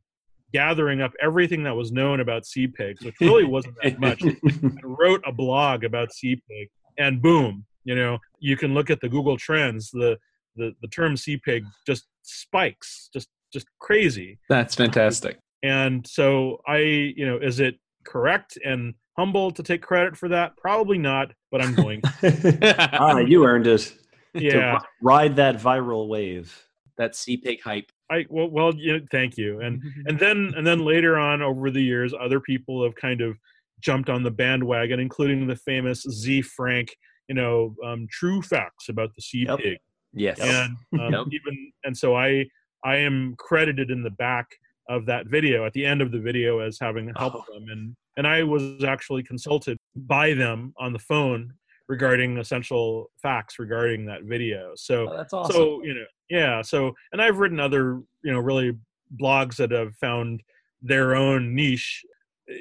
gathering 0.52 1.00
up 1.00 1.12
everything 1.22 1.62
that 1.62 1.74
was 1.74 1.92
known 1.92 2.20
about 2.20 2.46
sea 2.46 2.66
pigs, 2.66 3.04
which 3.04 3.14
really 3.20 3.44
wasn't 3.44 3.74
that 3.82 3.98
much, 4.00 4.22
and 4.22 4.80
wrote 4.82 5.22
a 5.26 5.32
blog 5.32 5.84
about 5.84 6.12
sea 6.12 6.40
pig. 6.48 6.68
And 6.98 7.22
boom, 7.22 7.64
you 7.84 7.94
know, 7.94 8.18
you 8.40 8.56
can 8.56 8.74
look 8.74 8.90
at 8.90 9.00
the 9.00 9.08
Google 9.08 9.36
Trends. 9.36 9.90
The 9.90 10.18
the, 10.60 10.74
the 10.82 10.88
term 10.88 11.16
sea 11.16 11.36
pig 11.36 11.64
just 11.86 12.06
spikes, 12.22 13.08
just 13.12 13.28
just 13.52 13.66
crazy. 13.80 14.38
That's 14.48 14.74
fantastic. 14.74 15.38
And 15.62 16.06
so 16.06 16.60
I, 16.66 16.78
you 16.78 17.26
know, 17.26 17.36
is 17.36 17.60
it 17.60 17.76
correct 18.04 18.58
and 18.64 18.94
humble 19.16 19.50
to 19.50 19.62
take 19.62 19.82
credit 19.82 20.16
for 20.16 20.28
that? 20.28 20.56
Probably 20.56 20.98
not, 20.98 21.32
but 21.50 21.62
I'm 21.62 21.74
going. 21.74 22.00
ah, 22.62 23.18
you 23.18 23.44
earned 23.44 23.66
it. 23.66 23.92
Yeah, 24.34 24.78
ride 25.02 25.36
that 25.36 25.56
viral 25.56 26.08
wave. 26.08 26.66
That 26.96 27.16
sea 27.16 27.36
pig 27.36 27.60
hype. 27.62 27.90
I 28.10 28.26
well, 28.28 28.48
well, 28.48 28.74
yeah, 28.76 28.98
thank 29.10 29.36
you. 29.36 29.60
And 29.60 29.82
and 30.06 30.18
then 30.18 30.52
and 30.56 30.66
then 30.66 30.84
later 30.84 31.18
on 31.18 31.42
over 31.42 31.70
the 31.70 31.82
years, 31.82 32.14
other 32.18 32.40
people 32.40 32.82
have 32.84 32.94
kind 32.94 33.20
of 33.20 33.36
jumped 33.80 34.10
on 34.10 34.22
the 34.22 34.30
bandwagon, 34.30 35.00
including 35.00 35.46
the 35.46 35.56
famous 35.56 36.02
Ze 36.02 36.42
Frank, 36.42 36.94
you 37.28 37.34
know, 37.34 37.74
um, 37.84 38.06
true 38.10 38.42
facts 38.42 38.88
about 38.88 39.14
the 39.14 39.22
sea 39.22 39.46
yep. 39.46 39.58
pig. 39.58 39.78
Yes. 40.12 40.38
And 40.40 40.76
um, 41.00 41.12
yep. 41.12 41.26
even 41.32 41.72
and 41.84 41.96
so 41.96 42.16
I 42.16 42.46
I 42.84 42.96
am 42.96 43.34
credited 43.38 43.90
in 43.90 44.02
the 44.02 44.10
back 44.10 44.46
of 44.88 45.06
that 45.06 45.26
video 45.26 45.64
at 45.66 45.72
the 45.72 45.84
end 45.84 46.02
of 46.02 46.10
the 46.10 46.18
video 46.18 46.58
as 46.58 46.78
having 46.80 47.12
helped 47.16 47.36
oh. 47.48 47.54
them 47.54 47.66
and 47.70 47.96
and 48.16 48.26
I 48.26 48.42
was 48.42 48.84
actually 48.84 49.22
consulted 49.22 49.78
by 49.94 50.34
them 50.34 50.74
on 50.78 50.92
the 50.92 50.98
phone 50.98 51.54
regarding 51.88 52.38
essential 52.38 53.10
facts 53.20 53.58
regarding 53.58 54.06
that 54.06 54.22
video. 54.22 54.72
So 54.76 55.08
oh, 55.08 55.16
that's 55.16 55.32
awesome. 55.32 55.54
So 55.56 55.82
you 55.82 55.94
know, 55.94 56.04
yeah. 56.28 56.62
So 56.62 56.92
and 57.12 57.20
I've 57.20 57.38
written 57.38 57.60
other 57.60 58.00
you 58.22 58.32
know 58.32 58.38
really 58.38 58.76
blogs 59.20 59.56
that 59.56 59.72
have 59.72 59.94
found 59.96 60.42
their 60.80 61.14
own 61.16 61.54
niche. 61.54 62.04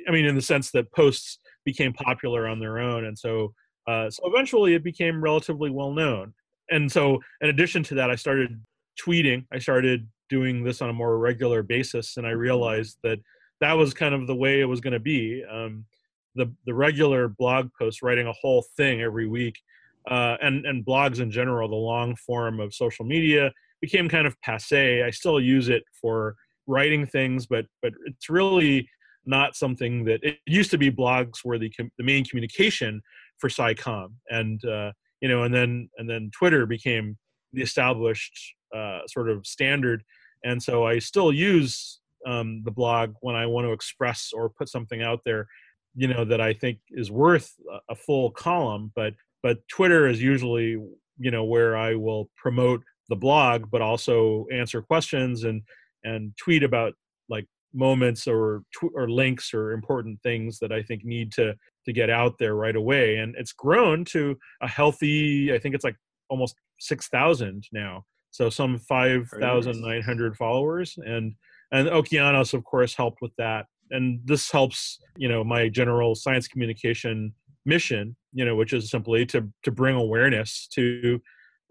I 0.07 0.11
mean, 0.11 0.25
in 0.25 0.35
the 0.35 0.41
sense 0.41 0.71
that 0.71 0.91
posts 0.93 1.39
became 1.65 1.93
popular 1.93 2.47
on 2.47 2.59
their 2.59 2.79
own, 2.79 3.05
and 3.05 3.17
so 3.17 3.53
uh, 3.87 4.09
so 4.09 4.23
eventually 4.25 4.73
it 4.73 4.83
became 4.83 5.23
relatively 5.23 5.69
well 5.69 5.91
known. 5.91 6.33
And 6.71 6.91
so, 6.91 7.19
in 7.41 7.49
addition 7.49 7.83
to 7.83 7.95
that, 7.95 8.09
I 8.09 8.15
started 8.15 8.59
tweeting. 8.99 9.45
I 9.51 9.59
started 9.59 10.07
doing 10.29 10.63
this 10.63 10.81
on 10.81 10.89
a 10.89 10.93
more 10.93 11.17
regular 11.17 11.63
basis, 11.63 12.17
and 12.17 12.25
I 12.25 12.31
mm-hmm. 12.31 12.39
realized 12.39 12.97
that 13.03 13.19
that 13.61 13.73
was 13.73 13.93
kind 13.93 14.13
of 14.13 14.27
the 14.27 14.35
way 14.35 14.61
it 14.61 14.65
was 14.65 14.79
going 14.81 14.93
to 14.93 14.99
be. 14.99 15.43
Um, 15.49 15.85
the 16.35 16.51
the 16.65 16.73
regular 16.73 17.27
blog 17.27 17.69
post, 17.77 18.01
writing 18.01 18.27
a 18.27 18.33
whole 18.33 18.63
thing 18.77 19.01
every 19.01 19.27
week, 19.27 19.59
uh, 20.09 20.37
and 20.41 20.65
and 20.65 20.85
blogs 20.85 21.19
in 21.19 21.31
general, 21.31 21.67
the 21.67 21.75
long 21.75 22.15
form 22.15 22.59
of 22.59 22.73
social 22.73 23.05
media 23.05 23.51
became 23.81 24.09
kind 24.09 24.27
of 24.27 24.39
passe. 24.41 25.03
I 25.03 25.09
still 25.09 25.39
use 25.39 25.69
it 25.69 25.83
for 25.99 26.35
writing 26.67 27.05
things, 27.05 27.45
but 27.45 27.65
but 27.81 27.93
it's 28.05 28.29
really 28.29 28.87
not 29.25 29.55
something 29.55 30.05
that 30.05 30.23
it 30.23 30.37
used 30.45 30.71
to 30.71 30.77
be. 30.77 30.91
Blogs 30.91 31.43
were 31.43 31.57
the 31.57 31.71
the 31.97 32.03
main 32.03 32.23
communication 32.23 33.01
for 33.37 33.49
SciComm, 33.49 34.13
and 34.29 34.63
uh, 34.65 34.91
you 35.21 35.29
know, 35.29 35.43
and 35.43 35.53
then 35.53 35.89
and 35.97 36.09
then 36.09 36.31
Twitter 36.37 36.65
became 36.65 37.17
the 37.53 37.61
established 37.61 38.55
uh, 38.75 38.99
sort 39.07 39.29
of 39.29 39.45
standard. 39.45 40.03
And 40.43 40.61
so 40.61 40.85
I 40.85 40.99
still 40.99 41.33
use 41.33 41.99
um, 42.25 42.61
the 42.63 42.71
blog 42.71 43.13
when 43.21 43.35
I 43.35 43.45
want 43.45 43.65
to 43.65 43.73
express 43.73 44.31
or 44.33 44.49
put 44.49 44.69
something 44.69 45.01
out 45.01 45.21
there, 45.25 45.47
you 45.95 46.07
know, 46.07 46.23
that 46.25 46.39
I 46.39 46.53
think 46.53 46.79
is 46.91 47.11
worth 47.11 47.53
a 47.89 47.95
full 47.95 48.31
column. 48.31 48.91
But 48.95 49.13
but 49.41 49.67
Twitter 49.67 50.07
is 50.07 50.21
usually 50.21 50.77
you 51.17 51.31
know 51.31 51.43
where 51.43 51.75
I 51.75 51.95
will 51.95 52.29
promote 52.35 52.83
the 53.09 53.15
blog, 53.15 53.69
but 53.71 53.81
also 53.81 54.45
answer 54.51 54.81
questions 54.81 55.43
and 55.43 55.61
and 56.03 56.35
tweet 56.37 56.63
about 56.63 56.93
moments 57.73 58.27
or 58.27 58.63
tw- 58.73 58.93
or 58.95 59.09
links 59.09 59.53
or 59.53 59.71
important 59.71 60.21
things 60.21 60.59
that 60.59 60.71
I 60.71 60.81
think 60.83 61.05
need 61.05 61.31
to 61.33 61.55
to 61.85 61.93
get 61.93 62.09
out 62.09 62.37
there 62.39 62.55
right 62.55 62.75
away. 62.75 63.17
And 63.17 63.35
it's 63.37 63.53
grown 63.53 64.05
to 64.05 64.37
a 64.61 64.67
healthy. 64.67 65.53
I 65.53 65.59
think 65.59 65.75
it's 65.75 65.83
like 65.83 65.95
almost 66.29 66.55
six 66.79 67.07
thousand 67.07 67.67
now 67.71 68.05
so 68.31 68.49
some 68.49 68.77
5,900 68.77 70.37
followers, 70.37 70.97
and 70.97 71.33
and 71.71 71.87
Okeanos, 71.87 72.53
of 72.53 72.63
course, 72.63 72.95
helped 72.95 73.21
with 73.21 73.35
that. 73.37 73.65
And 73.91 74.19
this 74.25 74.51
helps, 74.51 74.99
you 75.17 75.27
know, 75.27 75.43
my 75.43 75.67
general 75.69 76.15
science 76.15 76.47
communication 76.47 77.33
mission, 77.65 78.15
you 78.33 78.45
know, 78.45 78.55
which 78.55 78.73
is 78.73 78.89
simply 78.89 79.25
to 79.27 79.49
to 79.63 79.71
bring 79.71 79.95
awareness 79.95 80.67
to 80.73 81.19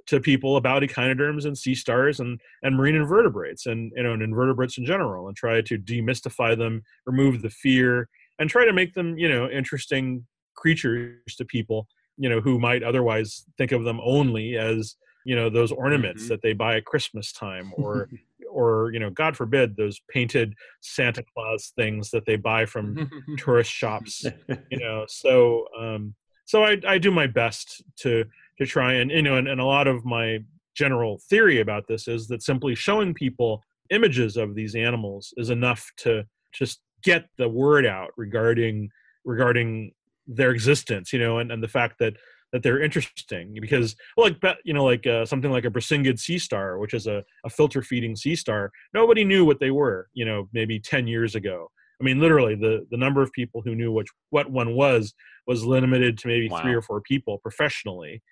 to 0.09 0.21
people 0.21 0.57
about 0.57 0.83
echinoderms 0.83 1.45
and 1.45 1.57
sea 1.57 1.75
stars 1.75 2.21
and 2.21 2.41
and 2.63 2.77
marine 2.77 2.97
invertebrates 2.97 3.67
and 3.67 3.93
you 3.97 4.03
know 4.03 4.13
and 4.13 4.23
invertebrates 4.23 4.77
in 4.79 4.85
general, 4.85 5.29
and 5.29 5.37
try 5.37 5.61
to 5.61 5.79
demystify 5.79 6.57
them, 6.57 6.83
remove 7.07 7.43
the 7.43 7.51
fear, 7.51 8.09
and 8.39 8.51
try 8.51 8.65
to 8.65 8.73
make 8.73 8.95
them, 8.95 9.17
you 9.17 9.29
know, 9.29 9.49
interesting 9.49 10.27
creatures 10.55 11.35
to 11.37 11.45
people, 11.45 11.87
you 12.17 12.29
know, 12.29 12.41
who 12.41 12.59
might 12.59 12.83
otherwise 12.83 13.45
think 13.57 13.73
of 13.73 13.85
them 13.85 14.01
only 14.03 14.57
as 14.57 14.97
you 15.25 15.37
know 15.37 15.51
those 15.51 15.73
ornaments 15.73 16.25
Mhm. 16.25 16.29
that 16.29 16.43
they 16.43 16.55
buy 16.55 16.77
at 16.77 16.85
christmas 16.85 17.33
time 17.33 17.73
or 17.77 18.09
or 18.51 18.91
you 18.95 19.01
know 19.01 19.11
god 19.11 19.37
forbid 19.37 19.77
those 19.77 20.01
painted 20.09 20.55
santa 20.81 21.23
claus 21.35 21.73
things 21.77 22.11
that 22.11 22.25
they 22.25 22.37
buy 22.37 22.65
from 22.65 22.97
tourist 23.37 23.71
shops 23.71 24.25
you 24.71 24.79
know 24.85 25.05
so 25.09 25.67
um 25.79 26.15
so 26.47 26.65
i 26.65 26.81
i 26.87 26.97
do 26.97 27.11
my 27.11 27.27
best 27.27 27.83
to 27.97 28.25
to 28.59 28.67
try 28.67 28.95
and 28.95 29.11
you 29.11 29.23
know 29.23 29.37
and, 29.37 29.49
and 29.49 29.61
a 29.61 29.65
lot 29.65 29.87
of 29.87 30.05
my 30.05 30.39
general 30.77 31.21
theory 31.29 31.61
about 31.61 31.85
this 31.89 32.07
is 32.09 32.29
that 32.29 32.43
simply 32.43 32.75
showing 32.75 33.15
people 33.15 33.63
images 33.91 34.37
of 34.37 34.55
these 34.55 34.75
animals 34.75 35.33
is 35.37 35.51
enough 35.51 35.91
to 35.97 36.25
just 36.53 36.81
get 37.03 37.27
the 37.39 37.49
word 37.49 37.87
out 37.87 38.11
regarding 38.17 38.89
regarding 39.25 39.93
their 40.27 40.51
existence 40.51 41.13
you 41.13 41.19
know 41.19 41.39
and, 41.39 41.51
and 41.51 41.63
the 41.63 41.69
fact 41.69 41.97
that 41.99 42.15
that 42.53 42.63
they're 42.63 42.83
interesting. 42.83 43.57
Because 43.61 43.97
like 44.17 44.37
you 44.65 44.73
know 44.73 44.85
like 44.85 45.07
uh, 45.07 45.27
something 45.27 45.51
like 45.51 45.65
a 45.65 45.71
Brisingid 45.71 46.19
sea 46.19 46.39
star 46.39 46.79
which 46.79 46.95
is 46.95 47.07
a, 47.07 47.25
a 47.45 47.51
filter 47.51 47.83
feeding 47.83 48.17
sea 48.17 48.37
star 48.37 48.71
nobody 48.95 49.25
knew 49.25 49.45
what 49.45 49.61
they 49.61 49.71
were 49.71 50.09
you 50.15 50.25
know 50.25 50.49
maybe 50.53 50.81
10 50.81 51.07
years 51.07 51.35
ago. 51.35 51.71
I 52.01 52.05
mean 52.05 52.21
literally 52.21 52.55
the 52.55 52.87
the 52.91 52.97
number 52.97 53.23
of 53.23 53.33
people 53.33 53.63
who 53.65 53.75
knew 53.75 53.93
which 53.93 54.09
what 54.31 54.51
one 54.51 54.75
was 54.75 55.15
was 55.47 55.65
limited 55.65 56.19
to 56.19 56.29
maybe 56.29 56.49
three 56.49 56.75
or 56.75 56.83
four 56.83 57.01
people 57.01 57.39
professionally 57.39 58.23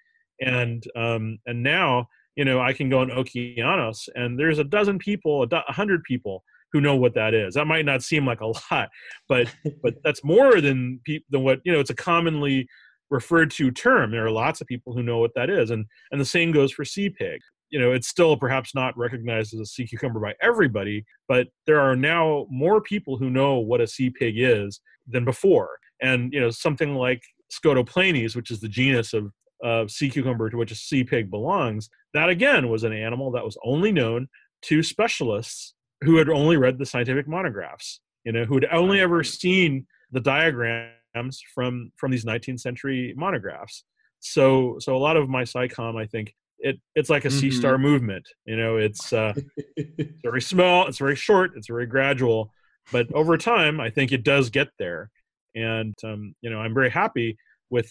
and 0.40 0.84
um 0.96 1.38
and 1.46 1.62
now 1.62 2.06
you 2.36 2.44
know 2.44 2.60
i 2.60 2.72
can 2.72 2.88
go 2.88 3.00
on 3.00 3.08
okeanos 3.08 4.08
and 4.14 4.38
there's 4.38 4.58
a 4.58 4.64
dozen 4.64 4.98
people 4.98 5.42
a, 5.42 5.46
do- 5.46 5.60
hundred 5.68 6.02
people 6.04 6.42
who 6.72 6.80
know 6.80 6.96
what 6.96 7.14
that 7.14 7.32
is. 7.32 7.54
That 7.54 7.66
might 7.66 7.86
not 7.86 8.02
seem 8.02 8.26
like 8.26 8.40
a 8.40 8.46
lot 8.70 8.88
but 9.28 9.54
but 9.82 9.94
that's 10.04 10.24
more 10.24 10.60
than 10.60 11.00
pe- 11.04 11.20
than 11.30 11.42
what 11.42 11.60
you 11.64 11.72
know 11.72 11.80
it's 11.80 11.90
a 11.90 11.94
commonly 11.94 12.68
referred 13.10 13.50
to 13.52 13.70
term. 13.70 14.10
There 14.10 14.26
are 14.26 14.30
lots 14.30 14.60
of 14.60 14.66
people 14.66 14.92
who 14.92 15.02
know 15.02 15.18
what 15.18 15.34
that 15.34 15.48
is. 15.48 15.70
And 15.70 15.86
and 16.10 16.20
the 16.20 16.24
same 16.24 16.52
goes 16.52 16.72
for 16.72 16.84
sea 16.84 17.08
pig. 17.10 17.40
You 17.70 17.80
know 17.80 17.92
it's 17.92 18.08
still 18.08 18.36
perhaps 18.36 18.74
not 18.74 18.96
recognized 18.96 19.54
as 19.54 19.60
a 19.60 19.66
sea 19.66 19.86
cucumber 19.86 20.20
by 20.20 20.34
everybody 20.42 21.04
but 21.28 21.48
there 21.66 21.80
are 21.80 21.96
now 21.96 22.46
more 22.50 22.80
people 22.80 23.16
who 23.16 23.30
know 23.30 23.58
what 23.58 23.80
a 23.80 23.86
sea 23.86 24.10
pig 24.10 24.34
is 24.38 24.80
than 25.06 25.24
before. 25.24 25.70
And 26.02 26.32
you 26.32 26.40
know 26.40 26.50
something 26.50 26.94
like 26.94 27.22
scotoplanes 27.52 28.34
which 28.34 28.50
is 28.50 28.60
the 28.60 28.68
genus 28.68 29.14
of 29.14 29.32
of 29.62 29.90
sea 29.90 30.10
cucumber 30.10 30.50
to 30.50 30.56
which 30.56 30.70
a 30.72 30.74
sea 30.74 31.02
pig 31.04 31.30
belongs 31.30 31.88
that 32.14 32.28
again 32.28 32.68
was 32.68 32.84
an 32.84 32.92
animal 32.92 33.30
that 33.30 33.44
was 33.44 33.56
only 33.64 33.90
known 33.92 34.28
to 34.62 34.82
specialists 34.82 35.74
who 36.04 36.16
had 36.16 36.28
only 36.28 36.56
read 36.56 36.78
the 36.78 36.86
scientific 36.86 37.26
monographs 37.26 38.00
you 38.24 38.32
know 38.32 38.44
who 38.44 38.54
had 38.54 38.66
only 38.72 39.00
ever 39.00 39.22
seen 39.24 39.86
the 40.12 40.20
diagrams 40.20 41.40
from 41.54 41.90
from 41.96 42.10
these 42.10 42.24
19th 42.24 42.60
century 42.60 43.14
monographs. 43.16 43.84
So 44.20 44.76
so 44.80 44.96
a 44.96 44.98
lot 44.98 45.16
of 45.16 45.28
my 45.28 45.42
SciComm 45.42 46.00
i 46.00 46.06
think 46.06 46.34
it 46.58 46.80
it's 46.94 47.10
like 47.10 47.24
a 47.24 47.30
sea 47.30 47.48
Mhm. 47.48 47.52
star 47.52 47.78
movement 47.78 48.26
you 48.46 48.56
know 48.56 48.76
it's 48.76 49.12
uh 49.12 49.32
it's 49.76 50.20
very 50.22 50.40
small 50.42 50.86
it's 50.86 50.98
very 50.98 51.16
short 51.16 51.52
it's 51.56 51.66
very 51.68 51.86
gradual 51.86 52.50
but 52.92 53.10
over 53.12 53.36
time 53.36 53.78
i 53.80 53.90
think 53.90 54.12
it 54.12 54.22
does 54.24 54.50
get 54.50 54.68
there. 54.78 55.10
And 55.54 55.94
um, 56.04 56.34
you 56.42 56.50
know 56.50 56.58
i'm 56.60 56.74
very 56.74 56.90
happy 56.90 57.36
with 57.70 57.90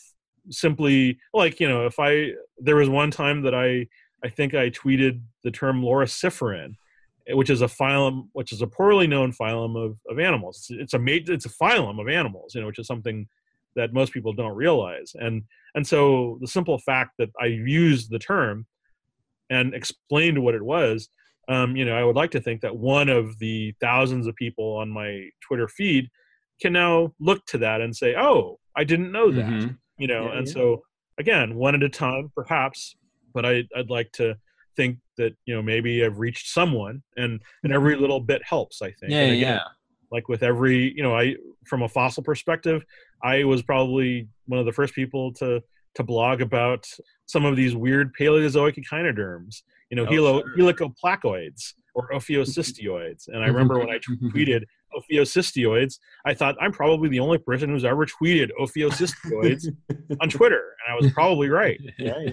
simply 0.50 1.18
like 1.34 1.60
you 1.60 1.68
know 1.68 1.86
if 1.86 2.00
i 2.00 2.32
there 2.58 2.76
was 2.76 2.89
one 2.89 3.12
time 3.12 3.41
that 3.41 3.56
i 3.56 3.86
i 4.24 4.30
think 4.30 4.54
i 4.54 4.70
tweeted 4.70 5.22
the 5.43 5.52
term 5.52 5.82
loriciferan 5.82 6.76
which 7.30 7.50
is 7.50 7.62
a 7.62 7.68
phylum 7.68 8.28
which 8.34 8.52
is 8.52 8.62
a 8.62 8.68
poorly 8.68 9.08
known 9.08 9.32
phylum 9.32 9.76
of, 9.76 9.98
of 10.10 10.20
animals. 10.20 10.68
It's, 10.70 10.93
it's 10.93 10.93
a 10.93 11.34
it's 11.34 11.46
a 11.46 11.50
phylum 11.50 12.00
of 12.00 12.08
animals 12.08 12.54
you 12.54 12.62
know 12.62 12.68
which 12.68 12.80
is 12.80 12.88
something 12.88 13.28
that 13.76 13.93
most 13.93 14.14
people 14.14 14.32
don't 14.32 14.56
realize. 14.56 15.12
And 15.16 15.43
and 15.74 15.86
so 15.86 16.38
the 16.39 16.48
simple 16.48 16.78
fact 16.80 17.12
that 17.18 17.30
i 17.41 17.46
used 17.46 18.12
the 18.12 18.20
term 18.20 18.66
and 19.50 19.74
explained 19.74 20.41
what 20.41 20.56
it 20.56 20.64
was 20.64 21.10
um, 21.50 21.76
you 21.76 21.86
know 21.86 21.96
i 21.96 22.04
would 22.04 22.16
like 22.16 22.32
to 22.32 22.39
think 22.41 22.62
that 22.62 22.76
one 22.76 23.10
of 23.10 23.38
the 23.39 23.74
thousands 23.82 24.28
of 24.28 24.36
people 24.36 24.78
on 24.78 24.89
my 24.89 25.30
twitter 25.41 25.68
feed 25.68 26.10
can 26.62 26.74
now 26.74 27.14
look 27.20 27.46
to 27.46 27.58
that 27.58 27.82
and 27.82 27.96
say 27.96 28.16
oh 28.16 28.60
i 28.76 28.84
didn't 28.84 29.12
know 29.12 29.32
that. 29.32 29.46
Mhm. 29.46 29.78
You 29.98 30.08
know 30.08 30.26
Yeah, 30.26 30.38
and 30.38 30.48
yeah. 30.48 30.54
so 30.54 30.84
again 31.18 31.56
one 31.56 31.76
at 31.76 31.84
a 31.84 31.89
time 31.89 32.32
perhaps 32.36 32.96
but 33.34 33.46
I, 33.46 33.64
i'd 33.76 33.89
like 33.89 34.12
to 34.14 34.36
think 34.76 35.00
that 35.18 35.36
you 35.46 35.56
know 35.56 35.62
maybe 35.62 36.04
i've 36.04 36.20
reached 36.20 36.50
someone 36.50 37.02
and 37.18 37.41
and 37.64 37.74
every 37.74 37.93
mm-hmm. 37.93 38.02
little 38.02 38.20
bit 38.20 38.41
helps 38.43 38.82
i 38.82 38.91
think. 38.91 39.12
Yeah, 39.12 39.20
And 39.22 39.39
yeah, 39.39 39.60
like 40.12 40.28
with 40.30 40.43
every 40.43 40.93
you 40.96 41.04
know 41.04 41.16
i 41.16 41.36
from 41.66 41.84
a 41.84 41.89
fossil 41.89 42.24
perspective 42.24 42.84
i 43.24 43.43
was 43.43 43.62
probably 43.62 44.28
one 44.48 44.60
of 44.60 44.66
the 44.66 44.72
first 44.72 44.93
people 44.93 45.34
to 45.34 45.62
to 45.96 46.04
blog 46.04 46.41
about 46.41 46.86
some 47.26 47.46
of 47.46 47.56
these 47.56 47.76
weird 47.76 48.14
paleozoic 48.16 48.78
echinoderms 48.78 49.64
you 49.89 49.96
know 49.96 50.06
Oh, 50.06 50.12
helo, 50.12 50.41
sure. 50.41 50.58
helicoplacoids 50.58 51.74
or 51.93 52.10
ophiocystioids 52.10 53.28
and 53.28 53.38
i 53.38 53.39
mm-hmm. 53.39 53.54
remember 53.54 53.80
when 53.80 53.89
i 53.89 53.98
mm-hmm. 53.98 54.28
tweeted 54.30 54.64
ophiocystioids 54.94 56.00
i 56.26 56.34
thought 56.34 56.56
i'm 56.62 56.72
probably 56.72 57.10
the 57.10 57.20
only 57.20 57.38
person 57.38 57.70
who's 57.70 57.86
ever 57.86 58.06
tweeted 58.06 58.50
ophiocystioids 58.60 59.68
on 60.22 60.30
twitter 60.30 60.74
and 60.86 60.94
i 60.94 60.96
was 61.02 61.12
probably 61.14 61.50
right 61.50 61.80
yeah, 62.00 62.20
yeah. 62.20 62.32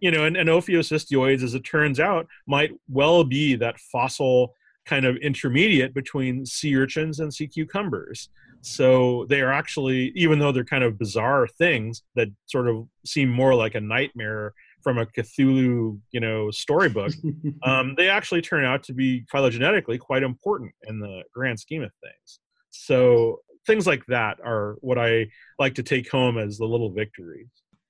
you 0.00 0.10
know, 0.10 0.24
and, 0.24 0.36
and 0.36 0.48
ophiocystioids, 0.48 1.42
as 1.42 1.54
it 1.54 1.64
turns 1.64 1.98
out, 2.00 2.26
might 2.46 2.70
well 2.88 3.24
be 3.24 3.56
that 3.56 3.78
fossil 3.80 4.54
kind 4.86 5.04
of 5.04 5.16
intermediate 5.16 5.92
between 5.92 6.46
sea 6.46 6.74
urchins 6.76 7.20
and 7.20 7.32
sea 7.32 7.46
cucumbers. 7.46 8.30
So 8.62 9.26
they 9.28 9.40
are 9.40 9.52
actually, 9.52 10.12
even 10.16 10.38
though 10.38 10.50
they're 10.50 10.64
kind 10.64 10.82
of 10.82 10.98
bizarre 10.98 11.46
things 11.46 12.02
that 12.16 12.28
sort 12.46 12.68
of 12.68 12.88
seem 13.04 13.28
more 13.28 13.54
like 13.54 13.74
a 13.74 13.80
nightmare 13.80 14.54
from 14.82 14.98
a 14.98 15.06
Cthulhu, 15.06 15.98
you 16.12 16.20
know, 16.20 16.50
storybook, 16.50 17.12
um, 17.62 17.94
they 17.96 18.08
actually 18.08 18.42
turn 18.42 18.64
out 18.64 18.82
to 18.84 18.92
be 18.92 19.24
phylogenetically 19.32 19.98
quite 19.98 20.22
important 20.22 20.72
in 20.86 21.00
the 21.00 21.22
grand 21.32 21.58
scheme 21.58 21.82
of 21.82 21.90
things. 22.02 22.40
So 22.70 23.40
things 23.66 23.86
like 23.86 24.04
that 24.06 24.38
are 24.44 24.76
what 24.80 24.98
I 24.98 25.28
like 25.58 25.74
to 25.76 25.82
take 25.82 26.10
home 26.10 26.38
as 26.38 26.58
the 26.58 26.64
little 26.64 26.90
victories. 26.90 27.48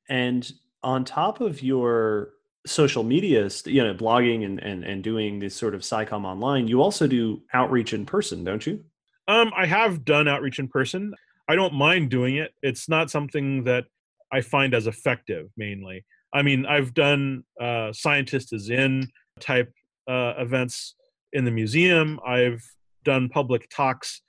And 0.09 0.51
on 0.83 1.05
top 1.05 1.41
of 1.41 1.63
your 1.63 2.31
social 2.67 3.03
media, 3.03 3.49
you 3.65 3.83
know, 3.83 3.95
blogging 3.95 4.45
and, 4.45 4.59
and, 4.61 4.85
and 4.85 5.03
doing 5.03 5.39
this 5.39 5.55
sort 5.55 5.75
of 5.75 5.83
SciComm 5.83 6.25
online, 6.25 6.69
you 6.69 6.83
also 6.83 7.07
do 7.07 7.43
outreach 7.53 7.93
in 7.93 8.07
person, 8.07 8.45
don't 8.45 8.67
you? 8.67 8.85
Um, 9.27 9.53
I 9.57 9.67
have 9.67 10.05
done 10.05 10.29
outreach 10.29 10.59
in 10.59 10.69
person. 10.69 11.15
I 11.49 11.55
don't 11.55 11.75
mind 11.75 12.11
doing 12.11 12.37
it. 12.37 12.53
It's 12.63 12.89
not 12.89 13.11
something 13.11 13.65
that 13.65 13.87
I 14.33 14.41
find 14.41 14.75
as 14.75 14.87
effective 14.87 15.49
mainly. 15.57 16.05
I 16.33 16.43
mean, 16.43 16.67
I've 16.67 16.95
done 16.95 17.45
uh, 17.61 17.93
scientist 17.93 18.53
is 18.53 18.71
in 18.71 19.09
type 19.41 19.73
uh, 20.09 20.35
events 20.39 20.95
in 21.33 21.45
the 21.45 21.51
museum. 21.51 22.21
I've 22.27 22.63
done 23.05 23.29
public 23.29 23.69
talks 23.71 24.23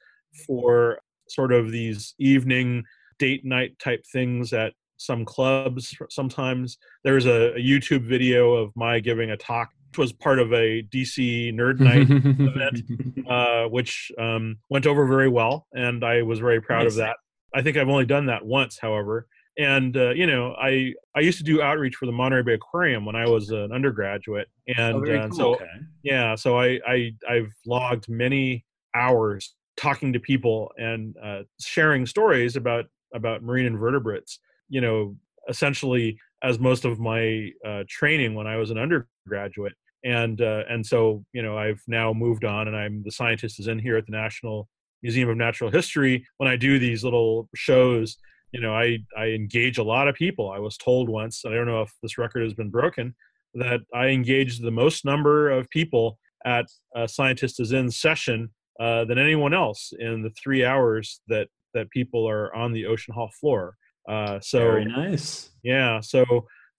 for 0.45 0.99
sort 1.27 1.51
of 1.51 1.71
these 1.71 2.13
evening 2.19 2.83
date 3.17 3.43
night 3.43 3.77
type 3.79 4.03
things 4.11 4.53
at 4.53 4.73
some 4.97 5.23
clubs 5.23 5.95
sometimes 6.09 6.77
there's 7.03 7.25
a, 7.25 7.53
a 7.53 7.59
youtube 7.59 8.05
video 8.07 8.53
of 8.53 8.71
my 8.75 8.99
giving 8.99 9.31
a 9.31 9.37
talk 9.37 9.69
which 9.89 9.97
was 9.97 10.13
part 10.13 10.39
of 10.39 10.53
a 10.53 10.83
dc 10.83 11.53
nerd 11.53 11.79
night 11.79 12.07
event, 12.09 13.27
uh, 13.27 13.67
which 13.69 14.11
um, 14.19 14.57
went 14.69 14.85
over 14.85 15.07
very 15.07 15.27
well, 15.27 15.65
and 15.73 16.03
I 16.03 16.21
was 16.21 16.39
very 16.39 16.61
proud 16.61 16.83
Nice. 16.83 16.93
of 16.93 16.97
that. 16.97 17.17
I 17.55 17.63
think 17.63 17.75
I've 17.77 17.89
only 17.89 18.05
done 18.05 18.27
that 18.27 18.45
once, 18.45 18.77
however. 18.79 19.27
And 19.59 19.97
uh, 19.97 20.11
you 20.11 20.25
know, 20.25 20.55
I 20.59 20.93
I 21.15 21.19
used 21.19 21.37
to 21.39 21.43
do 21.43 21.61
outreach 21.61 21.95
for 21.95 22.05
the 22.05 22.11
Monterey 22.13 22.43
Bay 22.43 22.53
Aquarium 22.53 23.05
when 23.05 23.15
I 23.17 23.27
was 23.27 23.49
an 23.49 23.71
undergraduate, 23.73 24.47
and 24.75 24.95
Oh, 24.95 24.99
very 25.01 25.19
uh, 25.19 25.27
cool. 25.27 25.37
so 25.37 25.55
okay. 25.55 25.65
yeah, 26.01 26.33
so 26.35 26.57
I, 26.57 26.79
I 26.87 27.11
I've 27.29 27.53
logged 27.65 28.07
many 28.07 28.65
hours 28.95 29.53
talking 29.75 30.13
to 30.13 30.19
people 30.19 30.71
and 30.77 31.13
uh, 31.21 31.41
sharing 31.59 32.05
stories 32.05 32.55
about 32.55 32.85
about 33.13 33.43
marine 33.43 33.65
invertebrates. 33.65 34.39
You 34.69 34.79
know, 34.81 35.15
essentially 35.49 36.17
as 36.41 36.57
most 36.57 36.85
of 36.85 36.99
my 36.99 37.49
uh, 37.67 37.83
training 37.89 38.35
when 38.35 38.47
I 38.47 38.55
was 38.55 38.71
an 38.71 38.77
undergraduate, 38.77 39.73
and 40.05 40.39
uh, 40.41 40.63
and 40.69 40.85
so 40.85 41.25
you 41.33 41.41
know 41.43 41.57
I've 41.57 41.83
now 41.85 42.13
moved 42.13 42.45
on, 42.45 42.69
and 42.69 42.77
I'm 42.77 43.03
the 43.03 43.11
scientist 43.11 43.59
is 43.59 43.67
in 43.67 43.77
here 43.77 43.97
at 43.97 44.05
the 44.05 44.13
National 44.13 44.69
Museum 45.03 45.27
of 45.27 45.35
Natural 45.35 45.69
History. 45.69 46.25
When 46.37 46.47
I 46.49 46.55
do 46.55 46.79
these 46.79 47.03
little 47.03 47.49
shows, 47.55 48.17
you 48.51 48.61
know, 48.61 48.73
I 48.73 48.99
I 49.17 49.27
engage 49.27 49.77
a 49.77 49.83
lot 49.83 50.07
of 50.07 50.15
people. 50.15 50.51
I 50.51 50.59
was 50.59 50.77
told 50.77 51.09
once, 51.09 51.43
I 51.45 51.51
don't 51.51 51.67
know 51.67 51.81
if 51.81 51.91
this 52.01 52.17
record 52.17 52.43
has 52.43 52.53
been 52.53 52.69
broken, 52.69 53.15
that 53.55 53.81
I 53.93 54.07
engaged 54.07 54.61
the 54.63 54.71
most 54.71 55.05
number 55.05 55.49
of 55.49 55.69
people 55.69 56.19
at 56.45 56.65
a 56.95 57.07
scientist 57.07 57.59
is 57.59 57.71
in 57.73 57.91
session 57.91 58.49
uh, 58.79 59.05
than 59.05 59.17
anyone 59.17 59.53
else 59.53 59.91
in 59.99 60.21
the 60.23 60.29
three 60.41 60.63
hours 60.65 61.21
that 61.27 61.47
that 61.73 61.89
people 61.91 62.27
are 62.27 62.53
on 62.55 62.73
the 62.73 62.85
ocean 62.85 63.13
hall 63.13 63.29
floor. 63.39 63.75
Uh, 64.07 64.39
so 64.39 64.59
Very 64.59 64.85
nice. 64.85 65.51
yeah, 65.63 65.99
so 65.99 66.21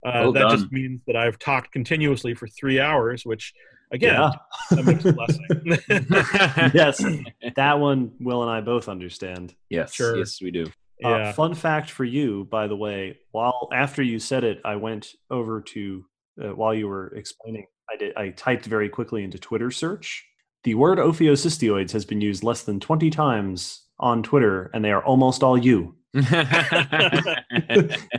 uh, 0.05 0.11
Well 0.23 0.33
that 0.33 0.49
just 0.51 0.71
means 0.71 0.99
that 1.07 1.15
I've 1.15 1.39
talked 1.39 1.71
continuously 1.71 2.33
for 2.33 2.47
three 2.47 2.79
hours, 2.81 3.23
which 3.25 3.53
again, 3.93 4.15
Yeah. 4.15 4.31
a 4.77 5.13
blessing. 5.13 5.47
yes, 6.73 7.01
that 7.55 7.79
one 7.79 8.11
Will 8.19 8.41
and 8.41 8.51
I 8.51 8.59
both 8.61 8.89
understand. 8.89 9.53
yes, 9.69 9.93
Sure. 9.93 10.17
yes, 10.17 10.41
we 10.41 10.51
do. 10.51 10.65
Uh, 11.03 11.33
fun 11.33 11.53
fact 11.53 11.89
for 11.89 12.03
you, 12.03 12.45
by 12.51 12.67
the 12.67 12.75
way, 12.75 13.17
while 13.31 13.69
after 13.73 14.03
you 14.03 14.19
said 14.19 14.43
it, 14.43 14.61
I 14.63 14.75
went 14.75 15.13
over 15.29 15.61
to 15.61 16.05
uh, 16.41 16.55
while 16.55 16.73
you 16.73 16.87
were 16.87 17.07
explaining, 17.15 17.65
I 17.89 17.97
did. 17.97 18.15
I 18.15 18.29
typed 18.29 18.65
very 18.65 18.89
quickly 18.89 19.23
into 19.23 19.39
Twitter 19.39 19.71
search. 19.71 20.25
The 20.63 20.75
word 20.75 20.97
ophiocystioids 20.99 21.91
has 21.91 22.05
been 22.05 22.21
used 22.21 22.43
less 22.43 22.63
than 22.63 22.79
twenty 22.79 23.09
times 23.09 23.83
on 23.99 24.23
Twitter, 24.23 24.69
and 24.73 24.85
they 24.85 24.91
are 24.91 25.03
almost 25.03 25.43
all 25.43 25.57
you, 25.57 25.95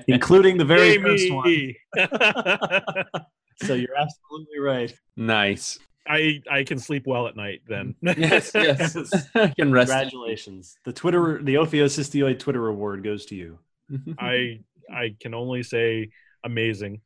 including 0.09 0.59
the 0.59 0.65
very 0.65 0.95
Yay, 0.95 1.03
first 1.03 1.33
one. 1.33 1.75
So 3.63 3.75
you're 3.75 3.97
absolutely 3.97 4.59
right. 4.59 4.93
nice. 5.17 5.79
I 6.07 6.43
I 6.51 6.65
can 6.65 6.79
sleep 6.79 7.07
well 7.07 7.27
at 7.29 7.37
night 7.37 7.63
then. 7.69 7.95
Yes, 8.03 8.51
yes. 8.55 8.97
I 9.35 9.49
can 9.49 9.73
rest. 9.73 9.91
Congratulations. 9.91 10.77
The 10.85 10.93
Twitter, 10.93 11.41
the 11.43 11.55
ophiocystoid 11.55 12.39
Twitter 12.39 12.69
award 12.69 13.05
goes 13.05 13.27
to 13.27 13.35
you. 13.35 13.59
Mm-hmm. 13.91 14.13
I 14.19 14.61
I 14.93 15.17
can 15.21 15.35
only 15.35 15.63
say 15.63 16.11
amazing. 16.45 17.01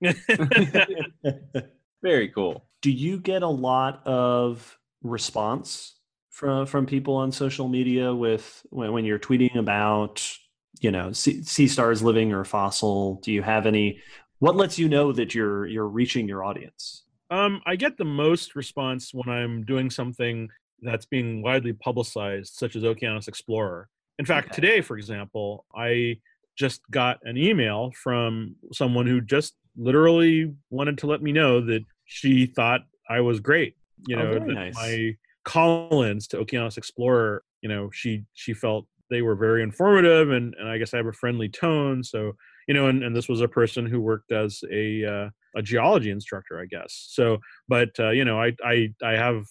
Very 2.02 2.28
cool. 2.28 2.66
Do 2.82 2.90
you 2.90 3.18
get 3.18 3.42
a 3.42 3.48
lot 3.48 4.06
of 4.06 4.78
response 5.02 5.94
from 6.30 6.66
from 6.66 6.86
people 6.86 7.16
on 7.16 7.32
social 7.32 7.68
media 7.68 8.14
with 8.14 8.64
when, 8.70 8.92
when 8.92 9.04
you're 9.04 9.18
tweeting 9.18 9.56
about 9.56 10.26
you 10.80 10.90
know 10.90 11.12
sea, 11.12 11.42
sea 11.42 11.68
stars 11.68 12.02
living 12.02 12.32
or 12.32 12.44
fossil? 12.44 13.16
Do 13.22 13.32
you 13.32 13.42
have 13.42 13.66
any? 13.66 14.00
What 14.38 14.56
lets 14.56 14.78
you 14.78 14.88
know 14.88 15.12
that 15.12 15.34
you're 15.34 15.66
you're 15.66 15.88
reaching 15.88 16.28
your 16.28 16.44
audience? 16.44 17.02
Um, 17.30 17.60
I 17.66 17.76
get 17.76 17.96
the 17.98 18.04
most 18.04 18.54
response 18.54 19.12
when 19.12 19.28
I'm 19.28 19.64
doing 19.64 19.90
something 19.90 20.48
that's 20.82 21.06
being 21.06 21.42
widely 21.42 21.72
publicized, 21.72 22.54
such 22.54 22.76
as 22.76 22.82
Okeanos 22.82 23.28
Explorer. 23.28 23.88
In 24.18 24.24
fact, 24.24 24.48
Okay. 24.48 24.54
today, 24.56 24.80
for 24.80 24.96
example, 24.96 25.64
I 25.74 26.18
just 26.56 26.80
got 26.90 27.18
an 27.24 27.36
email 27.36 27.92
from 28.02 28.56
someone 28.72 29.06
who 29.06 29.20
just 29.20 29.54
literally 29.76 30.54
wanted 30.70 30.98
to 30.98 31.06
let 31.06 31.20
me 31.22 31.32
know 31.32 31.60
that 31.60 31.84
she 32.04 32.46
thought 32.46 32.82
I 33.10 33.20
was 33.20 33.40
great. 33.40 33.76
You 34.06 34.16
Oh, 34.16 34.22
know, 34.22 34.32
that 34.34 34.54
nice. 34.54 34.76
my 34.76 35.16
call-ins 35.44 36.28
to 36.28 36.38
Okeanos 36.38 36.78
Explorer, 36.78 37.42
you 37.60 37.68
know, 37.68 37.90
she 37.92 38.24
she 38.34 38.54
felt 38.54 38.86
they 39.10 39.22
were 39.22 39.36
very 39.36 39.62
informative, 39.62 40.30
and 40.30 40.54
and 40.58 40.68
I 40.68 40.78
guess 40.78 40.94
I 40.94 40.98
have 40.98 41.06
a 41.06 41.12
friendly 41.12 41.48
tone. 41.48 42.02
So 42.04 42.32
you 42.68 42.74
know, 42.74 42.86
and, 42.88 43.02
and 43.04 43.14
this 43.14 43.28
was 43.28 43.40
a 43.40 43.48
person 43.48 43.86
who 43.86 44.00
worked 44.00 44.32
as 44.32 44.62
a 44.72 45.04
uh, 45.04 45.30
a 45.56 45.62
geology 45.62 46.10
instructor, 46.10 46.60
I 46.60 46.66
guess. 46.66 47.08
So, 47.10 47.38
but 47.68 47.90
uh, 47.98 48.10
you 48.10 48.24
know, 48.24 48.40
I 48.40 48.52
I 48.64 48.88
I 49.02 49.12
have 49.12 49.44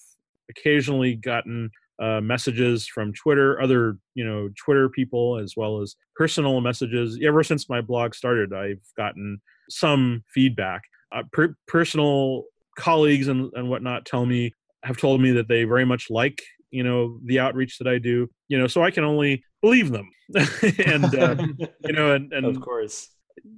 occasionally 0.49 1.15
gotten 1.15 1.69
uh, 2.01 2.21
messages 2.21 2.87
from 2.87 3.13
Twitter, 3.13 3.61
other 3.61 3.97
you 4.13 4.25
know 4.25 4.49
Twitter 4.63 4.89
people, 4.89 5.37
as 5.37 5.53
well 5.55 5.81
as 5.81 5.95
personal 6.15 6.61
messages. 6.61 7.19
Ever 7.23 7.43
since 7.43 7.69
my 7.69 7.81
blog 7.81 8.13
started, 8.13 8.53
I've 8.53 8.83
gotten 8.97 9.39
some 9.69 10.23
feedback. 10.33 10.81
Uh, 11.13 11.23
per- 11.31 11.55
personal 11.67 12.43
colleagues 12.77 13.27
and, 13.27 13.51
and 13.53 13.69
whatnot 13.69 14.05
tell 14.05 14.25
me 14.25 14.51
have 14.83 14.97
told 14.97 15.21
me 15.21 15.31
that 15.31 15.47
they 15.47 15.63
very 15.63 15.85
much 15.85 16.07
like 16.09 16.41
you 16.71 16.83
know 16.83 17.19
the 17.25 17.39
outreach 17.39 17.77
that 17.79 17.87
I 17.87 17.97
do. 17.97 18.29
You 18.47 18.59
know, 18.59 18.67
so 18.67 18.83
I 18.83 18.91
can 18.91 19.03
only 19.03 19.43
believe 19.61 19.91
them. 19.91 20.09
and 20.85 21.15
um, 21.15 21.57
you 21.85 21.93
know, 21.93 22.13
and, 22.13 22.31
and 22.33 22.45
of 22.45 22.61
course. 22.61 23.09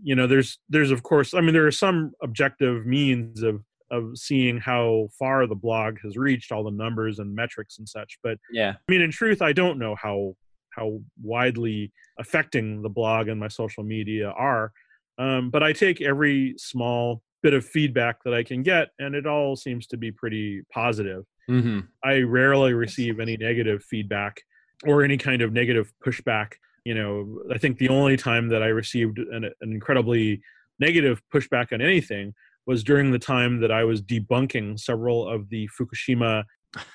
You 0.03 0.15
know 0.15 0.27
there's 0.27 0.59
there's 0.69 0.91
of 0.91 1.03
course 1.03 1.33
i 1.33 1.41
mean 1.41 1.53
there 1.53 1.67
are 1.67 1.71
some 1.71 2.11
objective 2.21 2.85
means 2.85 3.43
of 3.43 3.63
of 3.89 4.17
seeing 4.17 4.57
how 4.57 5.07
far 5.17 5.47
the 5.47 5.55
blog 5.55 5.97
has 6.03 6.17
reached 6.17 6.51
all 6.51 6.63
the 6.63 6.71
numbers 6.71 7.19
and 7.19 7.33
metrics 7.33 7.77
and 7.77 7.87
such 7.87 8.17
but 8.23 8.37
Yeah. 8.51 8.73
i 8.77 8.91
mean 8.91 9.01
in 9.01 9.11
truth 9.11 9.41
i 9.41 9.53
don't 9.53 9.79
know 9.79 9.95
how 9.95 10.35
how 10.71 10.99
widely 11.21 11.91
affecting 12.19 12.81
the 12.81 12.89
blog 12.89 13.27
and 13.29 13.39
my 13.39 13.47
social 13.47 13.83
media 13.83 14.29
are 14.31 14.71
um, 15.17 15.49
but 15.49 15.63
i 15.63 15.73
take 15.73 16.01
every 16.01 16.55
small 16.57 17.21
bit 17.43 17.53
of 17.53 17.65
feedback 17.65 18.23
that 18.23 18.33
i 18.33 18.43
can 18.43 18.63
get 18.63 18.89
and 18.99 19.15
it 19.15 19.25
all 19.25 19.55
seems 19.55 19.87
to 19.87 19.97
be 19.97 20.11
pretty 20.11 20.61
positive 20.73 21.23
hmm 21.47 21.79
I 22.03 22.19
rarely 22.19 22.73
receive 22.73 23.19
any 23.21 23.37
negative 23.37 23.81
feedback 23.83 24.41
or 24.85 25.01
any 25.03 25.17
kind 25.17 25.41
of 25.41 25.53
negative 25.53 25.91
pushback. 26.05 26.53
You 26.87 26.95
know, 26.95 27.41
I 27.53 27.57
think 27.57 27.77
the 27.77 27.89
only 27.89 28.15
time 28.15 28.47
that 28.47 28.63
I 28.63 28.67
received 28.67 29.19
an, 29.19 29.43
an 29.43 29.71
incredibly 29.73 30.41
negative 30.79 31.21
pushback 31.33 31.73
on 31.73 31.81
anything 31.81 32.33
was 32.65 32.81
during 32.81 33.11
the 33.11 33.19
time 33.19 33.59
that 33.59 33.71
I 33.71 33.83
was 33.83 34.01
debunking 34.01 34.79
several 34.79 35.27
of 35.27 35.49
the 35.49 35.69
Fukushima 35.77 36.45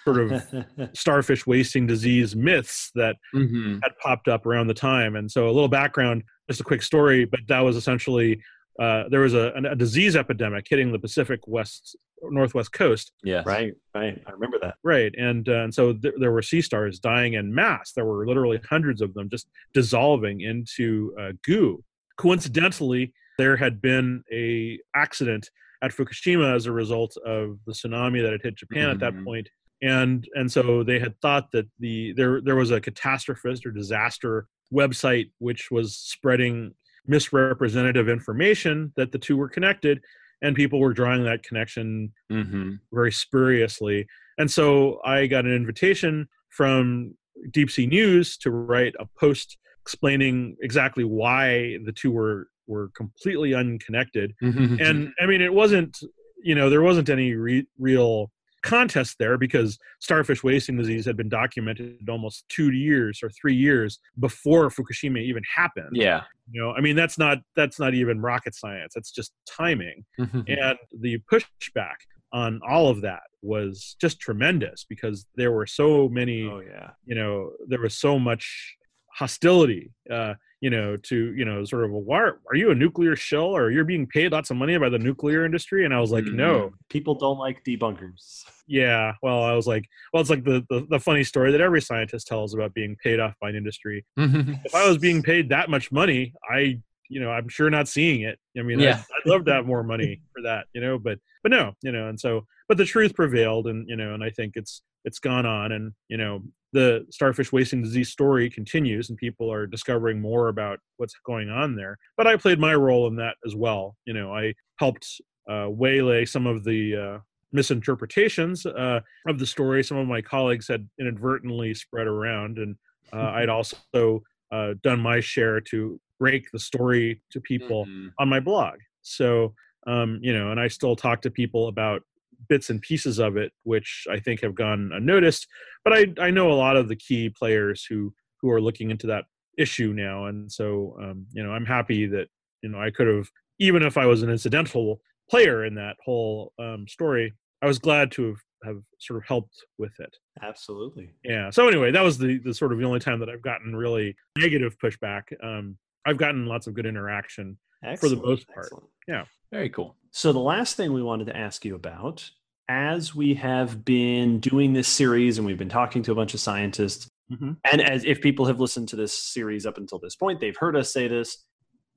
sort 0.05 0.19
of 0.19 0.43
starfish 0.95 1.47
wasting 1.47 1.87
disease 1.87 2.35
myths 2.35 2.91
that 2.95 3.17
hmm 3.33 3.79
had 3.83 3.93
popped 4.03 4.29
up 4.29 4.47
around 4.47 4.69
the 4.69 4.75
time. 4.75 5.17
And 5.17 5.31
so, 5.31 5.47
a 5.47 5.53
little 5.53 5.69
background, 5.69 6.23
just 6.49 6.61
a 6.61 6.65
quick 6.65 6.83
story, 6.83 7.27
but 7.27 7.41
that 7.49 7.61
was 7.61 7.77
essentially 7.77 8.41
uh, 8.79 9.05
there 9.11 9.21
was 9.21 9.35
a, 9.35 9.53
a 9.71 9.77
disease 9.77 10.17
epidemic 10.17 10.67
hitting 10.69 10.93
the 10.93 10.99
Pacific 10.99 11.41
West 11.47 11.97
Northwest 12.23 12.73
coast. 12.73 13.13
Yeah, 13.25 13.43
right, 13.45 13.73
right. 13.95 14.21
I 14.27 14.31
remember 14.31 14.59
that. 14.63 14.77
Right, 14.85 15.13
and 15.19 15.49
uh, 15.49 15.63
and 15.65 15.75
so 15.75 15.93
th- 15.93 16.15
there 16.21 16.31
were 16.33 16.43
sea 16.43 16.63
stars 16.63 16.99
dying 17.01 17.35
in 17.35 17.55
mass. 17.55 17.93
There 17.93 18.05
were 18.05 18.27
literally 18.27 18.61
hundreds 18.69 19.01
of 19.03 19.13
them 19.15 19.29
just 19.29 19.49
dissolving 19.75 20.41
into 20.41 21.15
uh, 21.21 21.33
goo. 21.45 21.83
Coincidentally, 22.17 23.13
there 23.39 23.57
had 23.57 23.83
been 23.83 24.23
a 24.33 24.79
accident 24.95 25.51
at 25.83 25.91
Fukushima 25.91 26.55
as 26.55 26.67
a 26.67 26.73
result 26.73 27.17
of 27.27 27.59
the 27.67 27.73
tsunami 27.73 28.23
that 28.23 28.33
had 28.33 28.43
hit 28.43 28.55
Japan 28.57 28.89
at 28.91 29.01
that 29.01 29.15
Mhm. 29.15 29.25
point, 29.25 29.49
and 29.83 30.27
and 30.35 30.51
so 30.51 30.83
they 30.85 30.99
had 31.01 31.21
thought 31.21 31.51
that 31.53 31.67
the 31.81 32.13
there 32.13 32.41
there 32.41 32.57
was 32.57 32.71
a 32.71 32.81
catastrophist 32.81 33.67
or 33.67 33.73
disaster 33.73 34.47
website 34.73 35.31
which 35.39 35.71
was 35.71 35.97
spreading 35.97 36.73
misrepresentative 37.07 38.09
information 38.09 38.93
that 38.97 39.13
the 39.13 39.19
two 39.19 39.37
were 39.37 39.49
connected, 39.49 40.01
and 40.43 40.57
people 40.57 40.81
were 40.81 40.93
drawing 40.93 41.25
that 41.25 41.43
connection 41.43 42.13
hmm 42.31 42.75
very 42.93 43.13
spuriously. 43.13 44.07
And 44.39 44.51
so 44.51 45.01
I 45.05 45.27
got 45.27 45.45
an 45.45 45.55
invitation 45.55 46.29
from 46.51 47.15
Deep 47.51 47.71
Sea 47.71 47.87
News 47.87 48.37
to 48.39 48.51
write 48.51 48.95
a 48.99 49.07
post 49.19 49.59
explaining 49.83 50.57
exactly 50.63 51.05
why 51.05 51.79
the 51.85 51.93
two 51.93 52.11
were 52.11 52.49
were 52.67 52.91
completely 52.97 53.55
unconnected. 53.55 54.35
Mm-hmm. 54.43 54.77
And 54.81 55.13
I 55.21 55.27
mean, 55.27 55.41
it 55.41 55.53
wasn't 55.53 55.99
you 56.43 56.55
know 56.55 56.71
there 56.71 56.83
wasn't 56.83 57.09
any 57.09 57.35
re- 57.35 57.67
real 57.79 58.31
contest 58.63 59.17
there 59.19 59.37
because 59.39 59.79
starfish 60.01 60.43
wasting 60.45 60.77
disease 60.77 61.05
had 61.05 61.17
been 61.17 61.29
documented 61.29 61.99
almost 62.09 62.45
two 62.49 62.71
years 62.73 63.21
or 63.23 63.31
three 63.31 63.55
years 63.55 63.99
before 64.21 64.69
Fukushima 64.71 65.21
even 65.21 65.43
happened. 65.55 65.91
yeah. 65.93 66.23
You 66.51 66.61
know, 66.61 66.73
I 66.73 66.81
mean 66.81 66.97
that's 66.97 67.19
not 67.19 67.39
that's 67.57 67.79
not 67.79 67.95
even 67.95 68.21
rocket 68.21 68.55
science. 68.55 68.95
It's 68.97 69.11
just 69.11 69.33
timing 69.49 70.05
Mhm. 70.19 70.45
and 70.49 70.79
the 71.01 71.19
pushback 71.31 71.97
on 72.33 72.61
all 72.67 72.89
of 72.89 73.01
that 73.03 73.23
was 73.43 73.97
just 74.01 74.19
tremendous 74.21 74.85
because 74.89 75.27
there 75.37 75.53
were 75.53 75.67
so 75.67 76.09
many 76.09 76.45
Oh 76.45 76.61
yeah. 76.61 76.91
you 77.05 77.15
know 77.15 77.51
there 77.69 77.81
was 77.81 77.97
so 77.97 78.19
much 78.19 78.77
hostility 79.15 79.91
uh 80.11 80.35
you 80.61 80.71
know 80.71 80.97
to 80.97 81.35
you 81.35 81.45
know 81.45 81.65
sort 81.65 81.85
of 81.85 81.91
a 81.91 81.99
why 81.99 82.19
are 82.19 82.41
are 82.49 82.57
you 82.57 82.71
a 82.71 82.75
nuclear 82.75 83.15
shell 83.15 83.47
or 83.57 83.71
you're 83.71 83.85
being 83.85 84.07
paid 84.07 84.33
lots 84.33 84.51
of 84.51 84.57
money 84.57 84.77
by 84.79 84.89
the 84.89 84.99
nuclear 84.99 85.45
industry 85.45 85.85
and 85.85 85.93
i 85.95 86.01
was 86.01 86.11
like 86.11 86.25
Mhm. 86.25 86.35
no 86.35 86.71
People 86.89 87.15
don't 87.15 87.39
like 87.39 87.63
debunkers. 87.65 88.45
yeah 88.67 89.13
well 89.23 89.43
i 89.43 89.53
was 89.55 89.67
like 89.67 89.85
well 90.13 90.21
it's 90.21 90.31
like 90.31 90.45
the, 90.45 90.65
the 90.71 90.87
the 90.89 91.01
funny 91.01 91.25
story 91.25 91.53
that 91.53 91.61
every 91.61 91.83
scientist 91.83 92.27
tells 92.27 92.55
about 92.55 92.73
being 92.75 92.97
paid 93.03 93.21
off 93.21 93.35
by 93.41 93.51
an 93.51 93.57
industry 93.57 94.05
Mhm. 94.19 94.59
if 94.65 94.75
I 94.75 94.89
was 94.89 94.99
being 94.99 95.23
paid 95.23 95.49
that 95.51 95.69
much 95.69 95.91
money, 95.93 96.33
I, 96.49 96.79
you 97.09 97.21
know, 97.21 97.31
I'm 97.31 97.49
sure 97.49 97.69
not 97.69 97.89
seeing 97.89 98.23
it. 98.23 98.39
I 98.59 98.63
mean, 98.63 98.79
Yeah. 98.81 98.97
I'd, 98.99 99.05
I'd 99.27 99.31
love 99.31 99.45
to 99.47 99.53
have 99.53 99.67
more 99.67 99.83
money 99.83 100.23
for 100.33 100.41
that, 100.43 100.67
you 100.73 100.81
know, 100.81 100.99
but, 100.99 101.19
but 101.43 101.51
no, 101.51 101.75
you 101.83 101.93
know, 101.93 102.09
and 102.09 102.19
so, 102.19 102.47
but 102.69 102.79
the 102.79 102.87
truth 102.87 103.15
prevailed 103.15 103.67
and, 103.67 103.87
you 103.89 103.97
know, 103.97 104.15
and 104.15 104.25
I 104.25 104.31
think 104.31 104.53
it's, 104.57 104.81
it's 105.05 105.19
gone 105.19 105.47
on 105.47 105.73
and, 105.73 105.93
you 106.09 106.17
know, 106.17 106.43
the 106.73 107.07
starfish 107.11 107.53
wasting 107.53 107.83
disease 107.83 108.09
story 108.11 108.49
continues 108.49 109.11
and 109.11 109.19
people 109.19 109.53
are 109.53 109.67
discovering 109.67 110.21
more 110.21 110.49
about 110.49 110.79
what's 110.97 111.15
going 111.27 111.51
on 111.51 111.77
there. 111.77 111.99
But 112.17 112.27
I 112.27 112.37
played 112.37 112.59
my 112.59 112.75
role 112.75 113.07
in 113.09 113.17
that 113.17 113.37
as 113.47 113.55
well. 113.55 113.97
You 114.07 114.15
know, 114.15 114.35
I 114.35 114.55
helped 114.79 115.07
uh, 115.51 115.67
waylay 115.69 116.25
some 116.25 116.47
of 116.47 116.65
the, 116.65 116.97
uh, 116.97 117.19
misinterpretations 117.55 118.65
uh, 118.67 119.01
of 119.27 119.39
the 119.39 119.47
story 119.47 119.85
some 119.85 119.97
of 119.99 120.07
my 120.07 120.23
colleagues 120.23 120.69
had 120.69 120.89
inadvertently 120.99 121.75
spread 121.75 122.07
around 122.07 122.59
and 122.59 122.77
uh, 123.13 123.17
i'd 123.37 123.49
also 123.51 124.23
uh, 124.53 124.75
done 124.83 125.01
my 125.01 125.21
share 125.21 125.61
to 125.61 126.01
break 126.19 126.47
the 126.53 126.59
story 126.59 127.21
to 127.31 127.41
people 127.41 127.87
Mhm. 127.87 128.13
on 128.19 128.29
my 128.29 128.39
blog. 128.41 128.79
So, 129.03 129.55
um, 129.87 130.19
you 130.23 130.33
know, 130.33 130.51
and 130.51 130.61
I 130.61 130.69
still 130.69 130.95
talk 130.95 131.21
to 131.23 131.31
people 131.31 131.69
about 131.69 132.03
bits 132.49 132.71
and 132.71 132.81
pieces 132.81 133.19
of 133.19 133.37
it, 133.37 133.53
which 133.65 134.07
I 134.11 134.19
think 134.19 134.41
have 134.43 134.55
gone 134.55 134.91
unnoticed. 134.95 135.47
But 135.85 135.93
I, 135.93 136.07
I 136.19 136.31
know 136.31 136.51
a 136.51 136.55
lot 136.55 136.77
of 136.77 136.89
the 136.89 136.97
key 136.97 137.31
players 137.31 137.85
who 137.85 138.13
who 138.41 138.51
are 138.51 138.61
looking 138.61 138.91
into 138.91 139.07
that 139.09 139.25
issue 139.59 139.93
now, 139.93 140.27
and 140.27 140.51
so 140.51 140.97
um, 141.01 141.27
you 141.33 141.43
know, 141.43 141.53
I'm 141.53 141.67
happy 141.67 142.07
that 142.07 142.29
you 142.63 142.69
know 142.69 142.81
I 142.81 142.91
could 142.91 143.07
have, 143.07 143.29
even 143.59 143.83
if 143.83 143.97
I 143.97 144.07
was 144.07 144.23
an 144.23 144.31
incidental 144.31 145.01
player 145.31 145.65
in 145.65 145.75
that 145.77 145.97
whole 146.05 146.53
um, 146.59 146.87
story, 146.89 147.33
I 147.63 147.67
was 147.67 147.79
glad 147.79 148.11
to 148.13 148.27
have 148.29 148.39
have 148.65 148.79
sort 149.01 149.19
of 149.19 149.27
helped 149.27 149.65
with 149.79 149.93
it 149.99 150.15
Absolutely. 150.43 151.11
yeah 151.25 151.51
so 151.51 151.69
anyway 151.69 151.91
that 151.91 152.03
was 152.03 152.19
the, 152.19 152.39
the 152.45 152.55
sort 152.55 152.73
of 152.73 152.79
the 152.79 152.85
only 152.85 153.01
time 153.01 153.19
that 153.19 153.29
i've 153.29 153.43
gotten 153.43 153.75
really 153.75 154.15
negative 154.39 154.77
pushback 154.79 155.23
um, 155.43 155.77
i've 156.07 156.17
gotten 156.17 156.47
lots 156.47 156.67
of 156.67 156.75
good 156.75 156.87
interaction 156.87 157.59
Excellent, 157.85 158.01
for 158.01 158.09
the 158.21 158.27
most 158.29 158.49
part. 158.49 158.67
excellent. 158.67 159.29
Very 159.51 159.69
cool. 159.71 159.97
So 160.13 160.33
the 160.33 160.39
last 160.39 160.77
thing 160.77 160.93
we 160.93 161.03
wanted 161.03 161.27
to 161.27 161.37
ask 161.37 161.65
you 161.65 161.75
about, 161.75 162.29
as 162.69 163.15
we 163.15 163.35
have 163.35 163.85
been 163.85 164.41
doing 164.41 164.73
this 164.73 164.89
series 164.89 165.37
and 165.39 165.47
we've 165.47 165.59
been 165.59 165.69
talking 165.69 166.03
to 166.05 166.13
a 166.13 166.15
bunch 166.15 166.33
of 166.35 166.41
scientists, 166.41 167.09
Mhm. 167.31 167.57
and 167.71 167.81
as 167.83 168.05
if 168.05 168.21
people 168.21 168.47
have 168.47 168.61
listened 168.61 168.89
to 168.91 168.97
this 168.97 169.13
series 169.17 169.67
up 169.67 169.77
until 169.79 169.99
this 169.99 170.17
point, 170.17 170.41
they've 170.41 170.57
heard 170.57 170.77
us 170.77 170.93
say 170.93 171.09
this. 171.09 171.45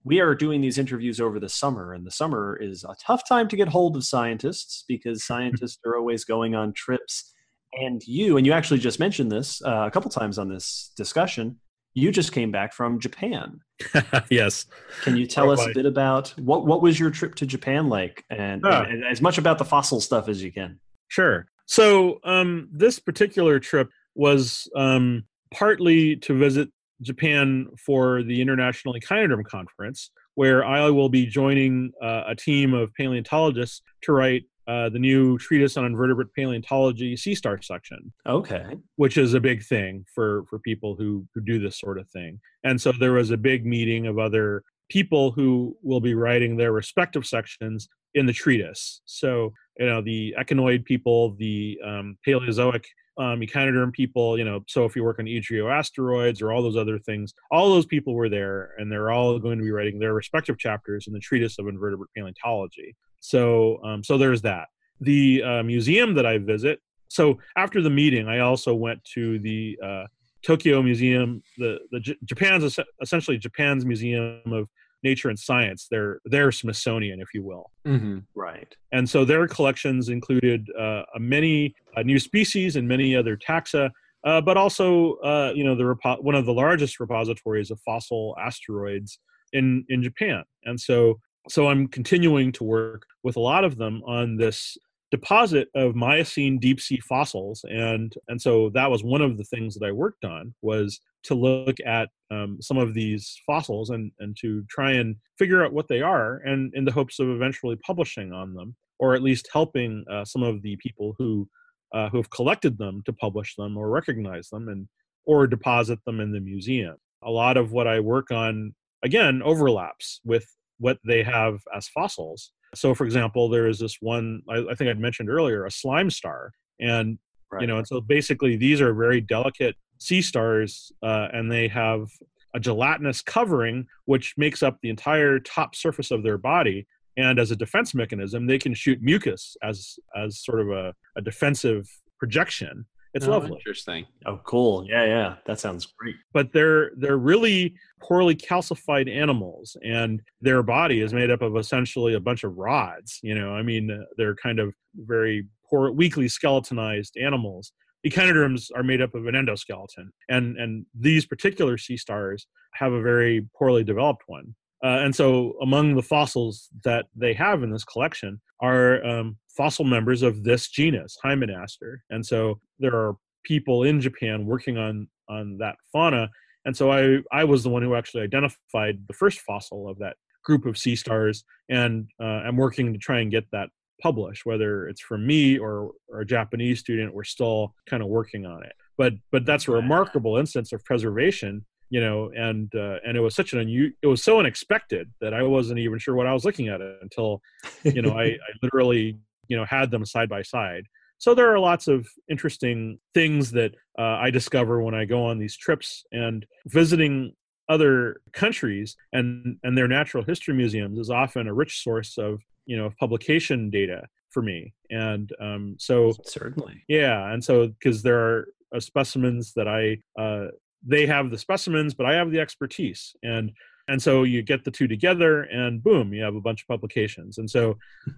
We 0.03 0.19
are 0.19 0.35
doing 0.35 0.61
these 0.61 0.77
interviews 0.77 1.19
over 1.19 1.39
the 1.39 1.49
summer, 1.49 1.93
and 1.93 2.05
the 2.05 2.11
summer 2.11 2.55
is 2.61 2.83
a 2.83 2.95
tough 3.01 3.27
time 3.27 3.47
to 3.49 3.55
get 3.55 3.67
hold 3.69 3.95
of 3.95 4.03
scientists 4.03 4.83
because 4.87 5.25
scientists 5.25 5.79
are 5.85 5.97
always 5.97 6.23
going 6.25 6.55
on 6.55 6.73
trips. 6.73 7.33
And 7.73 8.01
you, 8.07 8.37
and 8.37 8.45
you 8.45 8.53
actually 8.53 8.79
just 8.79 8.99
mentioned 8.99 9.31
this 9.31 9.61
uh, 9.65 9.85
a 9.87 9.91
couple 9.91 10.09
times 10.11 10.37
on 10.37 10.47
this 10.47 10.91
discussion, 10.95 11.59
you 11.95 12.11
just 12.11 12.31
came 12.33 12.51
back 12.51 12.73
from 12.73 12.99
Japan. 12.99 13.61
yes. 14.29 14.65
Can 15.01 15.15
you 15.17 15.25
tell 15.25 15.49
us 15.49 15.65
a 15.65 15.71
bit 15.73 15.85
about 15.85 16.29
what 16.37 16.65
what 16.67 16.81
was 16.81 16.99
your 16.99 17.09
trip 17.09 17.35
to 17.35 17.45
Japan 17.45 17.87
like, 17.89 18.23
and, 18.29 18.61
Ah. 18.65 18.83
and 18.83 19.03
as 19.03 19.21
much 19.21 19.37
about 19.37 19.57
the 19.57 19.65
fossil 19.65 19.99
stuff 20.01 20.29
as 20.29 20.43
you 20.43 20.51
can? 20.51 20.79
Sure. 21.07 21.47
So 21.65 22.19
um, 22.23 22.69
this 22.71 22.99
particular 22.99 23.59
trip 23.59 23.89
was 24.13 24.69
um, 24.75 25.23
partly 25.53 26.15
to 26.17 26.37
visit 26.37 26.69
Japan 27.01 27.67
for 27.83 28.23
the 28.23 28.41
International 28.41 28.93
Echinoderm 28.93 29.43
Conference, 29.45 30.11
where 30.35 30.63
I 30.65 30.89
will 30.89 31.09
be 31.09 31.25
joining 31.25 31.91
uh, 32.01 32.23
a 32.27 32.35
team 32.35 32.73
of 32.73 32.93
paleontologists 32.93 33.81
to 34.03 34.11
write 34.11 34.43
uh, 34.67 34.89
the 34.89 34.99
new 34.99 35.37
treatise 35.37 35.77
on 35.77 35.85
invertebrate 35.85 36.33
paleontology 36.35 37.15
sea 37.15 37.35
star 37.35 37.61
section 37.61 38.11
Okay, 38.25 38.65
which 38.95 39.17
is 39.17 39.33
a 39.33 39.39
big 39.39 39.63
thing 39.63 40.05
for 40.13 40.45
for 40.49 40.59
people 40.59 40.95
who 40.95 41.25
who 41.33 41.41
do 41.41 41.59
this 41.59 41.79
sort 41.79 41.99
of 41.99 42.09
thing. 42.09 42.39
And 42.63 42.79
so 42.79 42.91
there 42.91 43.13
was 43.13 43.31
a 43.31 43.37
big 43.37 43.65
meeting 43.65 44.07
of 44.07 44.17
other 44.17 44.63
people 44.89 45.31
who 45.31 45.75
will 45.81 46.01
be 46.01 46.13
writing 46.13 46.57
their 46.57 46.71
respective 46.71 47.25
sections 47.25 47.87
in 48.13 48.25
the 48.25 48.33
treatise. 48.33 49.01
So 49.05 49.53
you 49.79 49.85
know 49.85 50.01
the 50.01 50.35
echinoid 50.39 50.85
people, 50.85 51.35
the 51.35 51.79
um, 51.85 52.17
Paleozoic 52.25 52.85
um, 53.17 53.41
echinoderm 53.41 53.93
people. 53.93 54.37
You 54.37 54.45
know, 54.45 54.63
so 54.67 54.85
if 54.85 54.95
you 54.95 55.03
work 55.03 55.19
on 55.19 55.25
Edrioasteroids 55.25 56.41
or 56.41 56.51
all 56.51 56.61
those 56.61 56.77
other 56.77 56.99
things, 56.99 57.33
all 57.51 57.69
those 57.69 57.85
people 57.85 58.13
were 58.13 58.29
there, 58.29 58.71
and 58.77 58.91
they're 58.91 59.11
all 59.11 59.37
going 59.39 59.57
to 59.57 59.63
be 59.63 59.71
writing 59.71 59.99
their 59.99 60.13
respective 60.13 60.57
chapters 60.57 61.07
in 61.07 61.13
the 61.13 61.19
treatise 61.19 61.59
of 61.59 61.67
invertebrate 61.67 62.09
paleontology. 62.15 62.95
So 63.29 63.83
um, 63.83 64.03
so 64.03 64.17
there's 64.17 64.41
that. 64.43 64.67
The 65.01 65.43
uh, 65.43 65.63
museum 65.63 66.13
that 66.15 66.25
I 66.25 66.37
visit 66.37 66.79
so 67.15 67.37
after 67.55 67.81
the 67.81 67.89
meeting, 67.89 68.27
I 68.27 68.39
also 68.39 68.73
went 68.73 69.03
to 69.13 69.39
the 69.39 69.77
uh, 69.83 70.03
Tokyo 70.45 70.81
Museum. 70.81 71.41
The 71.57 71.79
the 71.91 71.99
J- 71.99 72.17
Japan's 72.25 72.79
essentially 73.01 73.37
Japan's 73.37 73.85
Museum 73.85 74.41
of 74.51 74.67
Nature 75.03 75.29
and 75.29 75.39
Science. 75.39 75.87
Their 75.89 76.19
their 76.25 76.51
Smithsonian, 76.51 77.21
if 77.21 77.29
you 77.33 77.43
will. 77.43 77.71
Mm-hmm. 77.85 78.19
right. 78.35 78.75
And 78.91 79.09
so 79.09 79.23
their 79.25 79.47
collections 79.47 80.09
included 80.09 80.67
uh, 80.77 81.03
many 81.17 81.75
uh, 81.95 82.01
new 82.01 82.19
species 82.19 82.75
and 82.75 82.87
many 82.87 83.15
other 83.15 83.37
taxa, 83.37 83.91
uh, 84.25 84.41
but 84.41 84.57
also 84.57 85.13
uh, 85.15 85.53
you 85.55 85.63
know 85.63 85.75
the 85.75 85.83
repo- 85.83 86.21
one 86.21 86.35
of 86.35 86.45
the 86.45 86.53
largest 86.53 86.99
repositories 86.99 87.71
of 87.71 87.79
fossil 87.81 88.35
asteroids 88.41 89.19
in 89.53 89.85
in 89.89 90.03
Japan. 90.03 90.43
And 90.65 90.79
so 90.79 91.19
so 91.49 91.67
I'm 91.67 91.87
continuing 91.87 92.51
to 92.53 92.63
work 92.63 93.05
with 93.23 93.35
a 93.35 93.41
lot 93.41 93.63
of 93.63 93.77
them 93.77 94.01
on 94.05 94.37
this 94.37 94.77
deposit 95.11 95.69
of 95.75 95.95
Miocene 95.95 96.59
deep 96.59 96.81
sea 96.81 96.99
fossils, 96.99 97.63
and 97.69 98.13
and 98.27 98.41
so 98.41 98.69
that 98.71 98.89
was 98.89 99.03
one 99.03 99.21
of 99.21 99.37
the 99.37 99.43
things 99.43 99.75
that 99.75 99.85
I 99.85 99.91
worked 99.91 100.25
on 100.25 100.53
was 100.61 100.99
to 101.23 101.35
look 101.35 101.77
at 101.85 102.09
um, 102.31 102.57
some 102.61 102.77
of 102.77 102.93
these 102.93 103.39
fossils 103.45 103.89
and 103.89 104.11
and 104.19 104.35
to 104.41 104.63
try 104.69 104.91
and 104.91 105.15
figure 105.37 105.63
out 105.63 105.73
what 105.73 105.87
they 105.87 106.01
are, 106.01 106.37
and 106.45 106.73
in 106.73 106.85
the 106.85 106.91
hopes 106.91 107.19
of 107.19 107.29
eventually 107.29 107.75
publishing 107.77 108.33
on 108.33 108.53
them, 108.53 108.75
or 108.99 109.15
at 109.15 109.23
least 109.23 109.49
helping 109.53 110.03
uh, 110.11 110.25
some 110.25 110.43
of 110.43 110.61
the 110.61 110.75
people 110.77 111.15
who 111.17 111.47
uh, 111.93 112.09
who 112.09 112.17
have 112.17 112.29
collected 112.29 112.77
them 112.77 113.01
to 113.05 113.13
publish 113.13 113.55
them 113.55 113.77
or 113.77 113.89
recognize 113.89 114.49
them 114.49 114.67
and 114.67 114.87
or 115.25 115.47
deposit 115.47 115.99
them 116.05 116.19
in 116.19 116.31
the 116.31 116.39
museum. 116.39 116.95
A 117.23 117.31
lot 117.31 117.57
of 117.57 117.71
what 117.71 117.87
I 117.87 117.99
work 117.99 118.31
on 118.31 118.73
again 119.03 119.41
overlaps 119.43 120.19
with 120.25 120.45
what 120.79 120.97
they 121.05 121.23
have 121.23 121.59
as 121.75 121.87
fossils. 121.87 122.51
So, 122.73 122.93
for 122.93 123.05
example, 123.05 123.49
there 123.49 123.67
is 123.67 123.79
this 123.79 123.97
one 124.01 124.41
I, 124.49 124.57
I 124.71 124.75
think 124.75 124.89
I'd 124.89 124.99
mentioned 124.99 125.29
earlier, 125.29 125.65
a 125.65 125.71
slime 125.71 126.09
star, 126.09 126.51
and 126.79 127.17
right. 127.51 127.61
you 127.61 127.67
know, 127.67 127.77
and 127.77 127.87
so 127.87 128.01
basically 128.01 128.57
these 128.57 128.81
are 128.81 128.93
very 128.93 129.21
delicate 129.21 129.75
sea 129.97 130.21
stars, 130.21 130.91
uh, 131.01 131.27
and 131.31 131.51
they 131.51 131.67
have 131.69 132.07
a 132.53 132.59
gelatinous 132.59 133.21
covering 133.21 133.85
which 134.05 134.33
makes 134.37 134.63
up 134.63 134.77
the 134.81 134.89
entire 134.89 135.39
top 135.39 135.75
surface 135.75 136.11
of 136.11 136.23
their 136.23 136.37
body. 136.37 136.87
And 137.17 137.39
as 137.39 137.51
a 137.51 137.55
defense 137.55 137.93
mechanism, 137.93 138.45
they 138.45 138.59
can 138.59 138.73
shoot 138.73 138.99
mucus 139.01 139.55
as 139.63 139.97
as 140.15 140.43
sort 140.43 140.59
of 140.61 140.69
a, 140.69 140.93
a 141.17 141.21
defensive 141.21 141.87
projection. 142.19 142.85
It's 143.15 143.25
Oh, 143.27 143.31
lovely 143.31 143.53
Interesting. 143.53 144.05
Oh, 144.27 144.39
cool. 144.43 144.85
Yeah, 144.87 145.05
yeah. 145.05 145.35
That 145.47 145.59
sounds 145.59 145.87
great. 145.97 146.15
but 146.33 146.51
they're 146.51 146.91
they're 146.97 147.17
really 147.17 147.73
poorly 148.01 148.35
calcified 148.35 149.09
animals 149.09 149.75
and 149.83 150.21
their 150.41 150.61
body 150.61 150.99
is 151.01 151.13
made 151.13 151.31
up 151.31 151.41
of 151.41 151.55
essentially 151.57 152.13
a 152.13 152.19
bunch 152.19 152.43
of 152.43 152.55
rods 152.57 153.19
you 153.23 153.33
know 153.33 153.55
i 153.55 153.61
mean 153.63 153.89
uh, 153.89 154.03
they're 154.17 154.35
kind 154.35 154.59
of 154.59 154.73
very 155.07 155.47
poor 155.67 155.89
weakly 155.91 156.27
skeletonized 156.27 157.15
animals 157.17 157.71
echinoderms 158.05 158.69
are 158.75 158.83
made 158.83 159.01
up 159.01 159.15
of 159.15 159.25
an 159.27 159.33
endoskeleton 159.33 160.07
and 160.29 160.57
and 160.57 160.85
these 160.93 161.25
particular 161.25 161.77
sea 161.77 161.97
stars 161.97 162.45
have 162.73 162.91
a 162.93 163.01
very 163.01 163.47
poorly 163.57 163.83
developed 163.83 164.23
one 164.27 164.53
uh, 164.85 164.99
and 165.03 165.15
so 165.15 165.53
among 165.61 165.95
the 165.95 166.03
fossils 166.03 166.69
that 166.83 167.05
they 167.15 167.33
have 167.33 167.63
in 167.63 167.71
this 167.71 167.83
collection 167.83 168.39
are 168.61 169.03
um, 169.05 169.37
fossil 169.57 169.85
members 169.85 170.21
of 170.21 170.43
this 170.43 170.69
genus 170.69 171.17
hymenaster 171.23 172.03
and 172.09 172.25
so 172.25 172.59
there 172.79 172.95
are 172.95 173.15
people 173.43 173.83
in 173.83 173.99
japan 173.99 174.45
working 174.45 174.77
on 174.77 175.07
on 175.29 175.57
that 175.57 175.75
fauna 175.91 176.29
and 176.65 176.75
so 176.75 176.91
I, 176.91 177.19
I 177.31 177.43
was 177.43 177.63
the 177.63 177.69
one 177.69 177.83
who 177.83 177.95
actually 177.95 178.23
identified 178.23 178.99
the 179.07 179.13
first 179.13 179.39
fossil 179.41 179.87
of 179.87 179.99
that 179.99 180.17
group 180.43 180.65
of 180.65 180.77
sea 180.77 180.95
stars, 180.95 181.43
and 181.69 182.09
uh, 182.19 182.41
I'm 182.45 182.57
working 182.57 182.91
to 182.91 182.99
try 182.99 183.19
and 183.19 183.31
get 183.31 183.45
that 183.51 183.69
published. 184.01 184.45
Whether 184.45 184.87
it's 184.87 185.01
from 185.01 185.25
me 185.25 185.57
or, 185.57 185.91
or 186.09 186.21
a 186.21 186.25
Japanese 186.25 186.79
student, 186.79 187.13
we're 187.13 187.23
still 187.23 187.73
kind 187.87 188.01
of 188.01 188.09
working 188.09 188.45
on 188.45 188.63
it. 188.63 188.73
But 188.97 189.13
but 189.31 189.45
that's 189.45 189.67
a 189.67 189.71
remarkable 189.71 190.37
instance 190.37 190.73
of 190.73 190.83
preservation, 190.83 191.65
you 191.89 192.01
know. 192.01 192.31
And 192.35 192.73
uh, 192.75 192.97
and 193.05 193.17
it 193.17 193.21
was 193.21 193.35
such 193.35 193.53
an 193.53 193.59
unu- 193.59 193.93
it 194.01 194.07
was 194.07 194.23
so 194.23 194.39
unexpected 194.39 195.11
that 195.21 195.33
I 195.33 195.43
wasn't 195.43 195.79
even 195.79 195.99
sure 195.99 196.15
what 196.15 196.27
I 196.27 196.33
was 196.33 196.45
looking 196.45 196.67
at 196.67 196.81
it 196.81 196.97
until 197.01 197.41
you 197.83 198.01
know 198.01 198.13
I, 198.13 198.25
I 198.25 198.37
literally 198.61 199.17
you 199.47 199.57
know 199.57 199.65
had 199.65 199.91
them 199.91 200.05
side 200.05 200.29
by 200.29 200.41
side 200.41 200.85
so 201.17 201.33
there 201.33 201.51
are 201.51 201.59
lots 201.59 201.87
of 201.87 202.07
interesting 202.29 202.99
things 203.13 203.51
that 203.51 203.73
uh, 203.97 204.17
i 204.19 204.29
discover 204.29 204.81
when 204.81 204.95
i 204.95 205.05
go 205.05 205.23
on 205.23 205.39
these 205.39 205.57
trips 205.57 206.03
and 206.11 206.45
visiting 206.67 207.33
other 207.69 208.17
countries 208.33 208.95
and 209.13 209.57
and 209.63 209.77
their 209.77 209.87
natural 209.87 210.23
history 210.23 210.53
museums 210.53 210.99
is 210.99 211.09
often 211.09 211.47
a 211.47 211.53
rich 211.53 211.83
source 211.83 212.17
of 212.17 212.41
you 212.65 212.77
know 212.77 212.91
publication 212.99 213.69
data 213.69 214.03
for 214.29 214.41
me 214.41 214.73
and 214.89 215.31
um, 215.39 215.75
so 215.79 216.13
Certainly. 216.25 216.83
yeah 216.87 217.31
and 217.31 217.43
so 217.43 217.67
because 217.67 218.03
there 218.03 218.19
are 218.19 218.47
uh, 218.75 218.79
specimens 218.79 219.53
that 219.53 219.67
i 219.67 219.97
uh, 220.21 220.47
they 220.85 221.05
have 221.05 221.31
the 221.31 221.37
specimens 221.37 221.93
but 221.93 222.05
i 222.05 222.13
have 222.13 222.31
the 222.31 222.39
expertise. 222.39 223.15
And 223.23 223.51
and 223.87 224.01
so 224.01 224.23
you 224.23 224.41
get 224.41 224.63
the 224.63 224.71
two 224.71 224.87
together 224.87 225.43
and 225.43 225.83
boom 225.83 226.13
you 226.13 226.23
have 226.23 226.35
a 226.35 226.41
bunch 226.41 226.61
of 226.63 226.67
publications. 226.67 227.37
And 227.37 227.49
so 227.49 227.77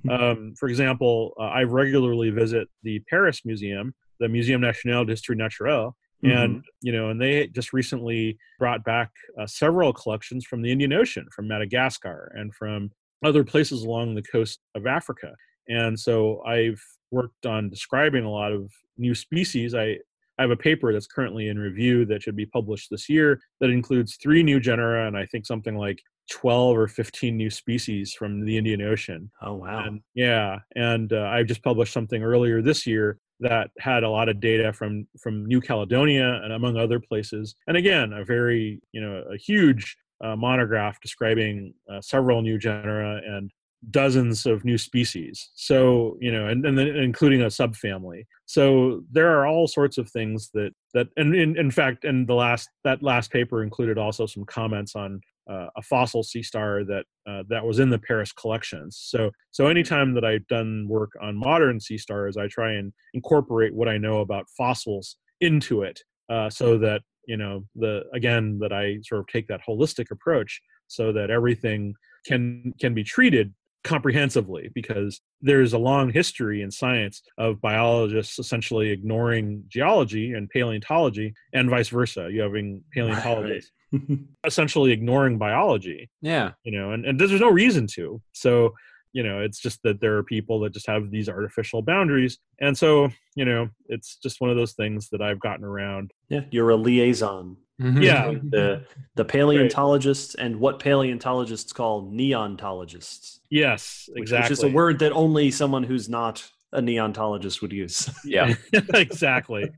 um, 0.10 0.54
for 0.60 0.70
example 0.70 1.34
uh, 1.40 1.44
i 1.44 1.64
regularly 1.64 2.30
visit 2.30 2.68
the 2.84 3.02
paris 3.10 3.42
museum 3.46 3.94
the 4.20 4.28
museum 4.28 4.62
national 4.62 5.06
d'histoire 5.06 5.38
naturelle. 5.38 5.94
And 6.24 6.64
you 6.82 6.92
know 6.92 7.10
and 7.10 7.22
they 7.22 7.48
just 7.48 7.74
recently 7.74 8.38
brought 8.60 8.84
back 8.84 9.12
uh, 9.40 9.46
several 9.46 9.94
collections 9.94 10.46
from 10.46 10.62
the 10.62 10.72
indian 10.72 10.94
ocean 10.94 11.28
from 11.36 11.48
madagascar 11.48 12.32
and 12.36 12.54
from 12.54 12.92
other 13.24 13.44
places 13.44 13.84
along 13.84 14.16
the 14.16 14.24
coast 14.24 14.60
of 14.76 14.88
africa. 14.88 15.34
And 15.68 16.00
so 16.00 16.42
i've 16.44 16.82
worked 17.12 17.46
on 17.46 17.70
describing 17.70 18.26
a 18.26 18.30
lot 18.30 18.52
of 18.52 18.72
new 18.98 19.16
species. 19.16 19.76
I 19.76 19.98
I 20.38 20.44
have 20.44 20.52
a 20.52 20.58
paper 20.58 20.94
that's 20.94 21.08
currently 21.08 21.50
in 21.50 21.58
review 21.58 22.06
that 22.06 22.22
should 22.22 22.36
be 22.36 22.46
published 22.46 22.90
this 22.90 23.10
year 23.10 23.40
that 23.60 23.70
includes 23.70 24.18
three 24.22 24.44
new 24.44 24.60
genera 24.60 25.08
and 25.08 25.18
I 25.18 25.26
think 25.26 25.46
something 25.46 25.78
like 25.78 26.00
12 26.32 26.78
or 26.78 26.88
15 26.88 27.36
new 27.36 27.50
species 27.50 28.14
from 28.14 28.46
the 28.46 28.58
Indian 28.58 28.82
Ocean. 28.82 29.32
Oh, 29.42 29.56
wow. 29.56 29.86
And 29.86 30.02
yeah, 30.14 30.60
and 30.76 31.12
uh, 31.14 31.30
I 31.32 31.44
just 31.44 31.64
published 31.64 31.94
something 31.94 32.22
earlier 32.22 32.62
this 32.62 32.86
year 32.86 33.18
that 33.40 33.70
had 33.80 34.04
a 34.04 34.10
lot 34.10 34.30
of 34.30 34.40
data 34.40 34.74
from 34.74 35.08
from 35.22 35.46
New 35.46 35.62
Caledonia 35.62 36.42
and 36.44 36.54
among 36.54 36.78
other 36.78 37.00
places. 37.00 37.56
And 37.68 37.78
again, 37.78 38.14
a 38.14 38.26
very 38.26 38.82
you 38.92 39.02
know 39.02 39.24
a 39.32 39.38
huge 39.38 39.96
uh, 40.24 40.36
monograph 40.36 41.00
describing 41.02 41.74
uh, 41.92 42.02
several 42.02 42.42
new 42.42 42.58
genera 42.58 43.22
and 43.24 43.52
dozens 43.92 44.46
of 44.46 44.66
new 44.66 44.78
species. 44.78 45.52
So 45.56 46.18
you 46.20 46.32
know, 46.32 46.48
and, 46.48 46.66
and 46.66 46.78
then 46.78 46.88
including 46.88 47.42
a 47.42 47.48
subfamily. 47.48 48.26
So 48.46 49.04
there 49.12 49.38
are 49.38 49.46
all 49.46 49.68
sorts 49.68 49.98
of 49.98 50.10
things 50.10 50.50
that 50.54 50.72
that 50.94 51.08
and 51.18 51.36
in, 51.36 51.58
in 51.58 51.72
fact, 51.72 52.06
and 52.06 52.28
the 52.28 52.34
last 52.34 52.70
that 52.84 53.04
last 53.04 53.32
paper 53.32 53.64
included 53.64 53.98
also 53.98 54.26
some 54.26 54.46
comments 54.46 54.96
on 54.96 55.22
uh, 55.50 55.68
a 55.78 55.82
fossil 55.82 56.24
sea 56.24 56.44
star 56.44 56.84
that 56.84 57.06
uh, 57.30 57.44
that 57.50 57.66
was 57.66 57.80
in 57.80 57.90
the 57.90 58.00
Paris 58.00 58.32
collections. 58.34 59.00
So 59.02 59.32
so 59.52 59.68
anytime 59.68 60.14
that 60.16 60.26
I've 60.26 60.48
done 60.48 60.88
work 60.90 61.12
on 61.22 61.38
modern 61.38 61.80
sea 61.80 61.98
stars, 61.98 62.38
I 62.38 62.48
try 62.48 62.74
and 62.74 62.92
incorporate 63.14 63.74
what 63.74 63.88
I 63.88 63.98
know 63.98 64.20
about 64.20 64.46
fossils 64.58 65.18
into 65.40 65.84
it, 65.84 66.00
uh, 66.30 66.50
so 66.50 66.78
that 66.80 67.02
you 67.28 67.38
know 67.38 67.64
the 67.76 68.04
again 68.14 68.60
that 68.60 68.74
I 68.74 69.00
sort 69.04 69.20
of 69.20 69.28
take 69.28 69.48
that 69.48 69.62
holistic 69.68 70.12
approach, 70.12 70.62
so 70.88 71.12
that 71.14 71.30
everything 71.30 71.94
can 72.26 72.74
can 72.80 72.94
be 72.94 73.04
treated 73.04 73.54
comprehensively 73.84 74.70
because 74.74 75.22
there's 75.42 75.74
a 75.74 75.78
long 75.78 76.12
history 76.12 76.62
in 76.62 76.72
science 76.72 77.22
of 77.38 77.62
biologists 77.62 78.40
essentially 78.40 78.90
ignoring 78.90 79.64
geology 79.68 80.34
and 80.34 80.50
paleontology 80.50 81.34
and 81.54 81.70
vice 81.70 81.90
versa 81.90 82.30
you 82.32 82.42
having 82.42 82.84
paleontologists 82.94 83.72
right. 83.94 84.02
essentially 84.46 84.92
ignoring 84.92 85.38
biology 85.38 86.10
yeah. 86.22 86.52
you 86.64 86.72
know 86.72 86.92
and, 86.92 87.06
and 87.06 87.20
there's 87.20 87.32
no 87.40 87.50
reason 87.50 87.88
to. 87.88 88.22
So 88.34 88.74
you 89.14 89.24
know 89.24 89.40
it's 89.40 89.60
just 89.60 89.82
that 89.84 90.02
there 90.02 90.18
are 90.18 90.24
people 90.24 90.60
that 90.62 90.74
just 90.74 90.88
have 90.88 91.10
these 91.10 91.30
artificial 91.30 91.82
boundaries. 91.82 92.40
And 92.60 92.78
so 92.78 93.10
you 93.36 93.46
know 93.46 93.70
it's 93.88 94.18
just 94.18 94.42
one 94.42 94.50
of 94.50 94.58
those 94.58 94.74
things 94.74 95.10
that 95.12 95.22
i've 95.22 95.40
gotten 95.40 95.64
around. 95.64 96.12
Yeah 96.30 96.42
you're 96.52 96.72
a 96.72 96.76
liaison 96.76 97.58
mm-hmm. 97.82 98.02
yeah. 98.02 98.32
The 98.32 98.86
the 99.16 99.26
paleontologists 99.26 100.36
right. 100.38 100.46
and 100.46 100.60
what 100.60 100.80
paleontologists 100.80 101.74
call 101.74 102.04
neontologists. 102.12 103.40
Yes 103.50 104.10
exactly 104.16 104.50
which 104.50 104.60
is 104.60 104.64
a 104.64 104.70
word 104.70 105.00
that 105.00 105.12
only 105.12 105.52
someone 105.52 105.84
who's 105.84 106.10
not 106.10 106.50
a 106.74 106.82
neontologist 106.82 107.62
would 107.62 107.72
use. 107.72 108.10
Yeah. 108.26 108.56
Exactly. 108.94 109.70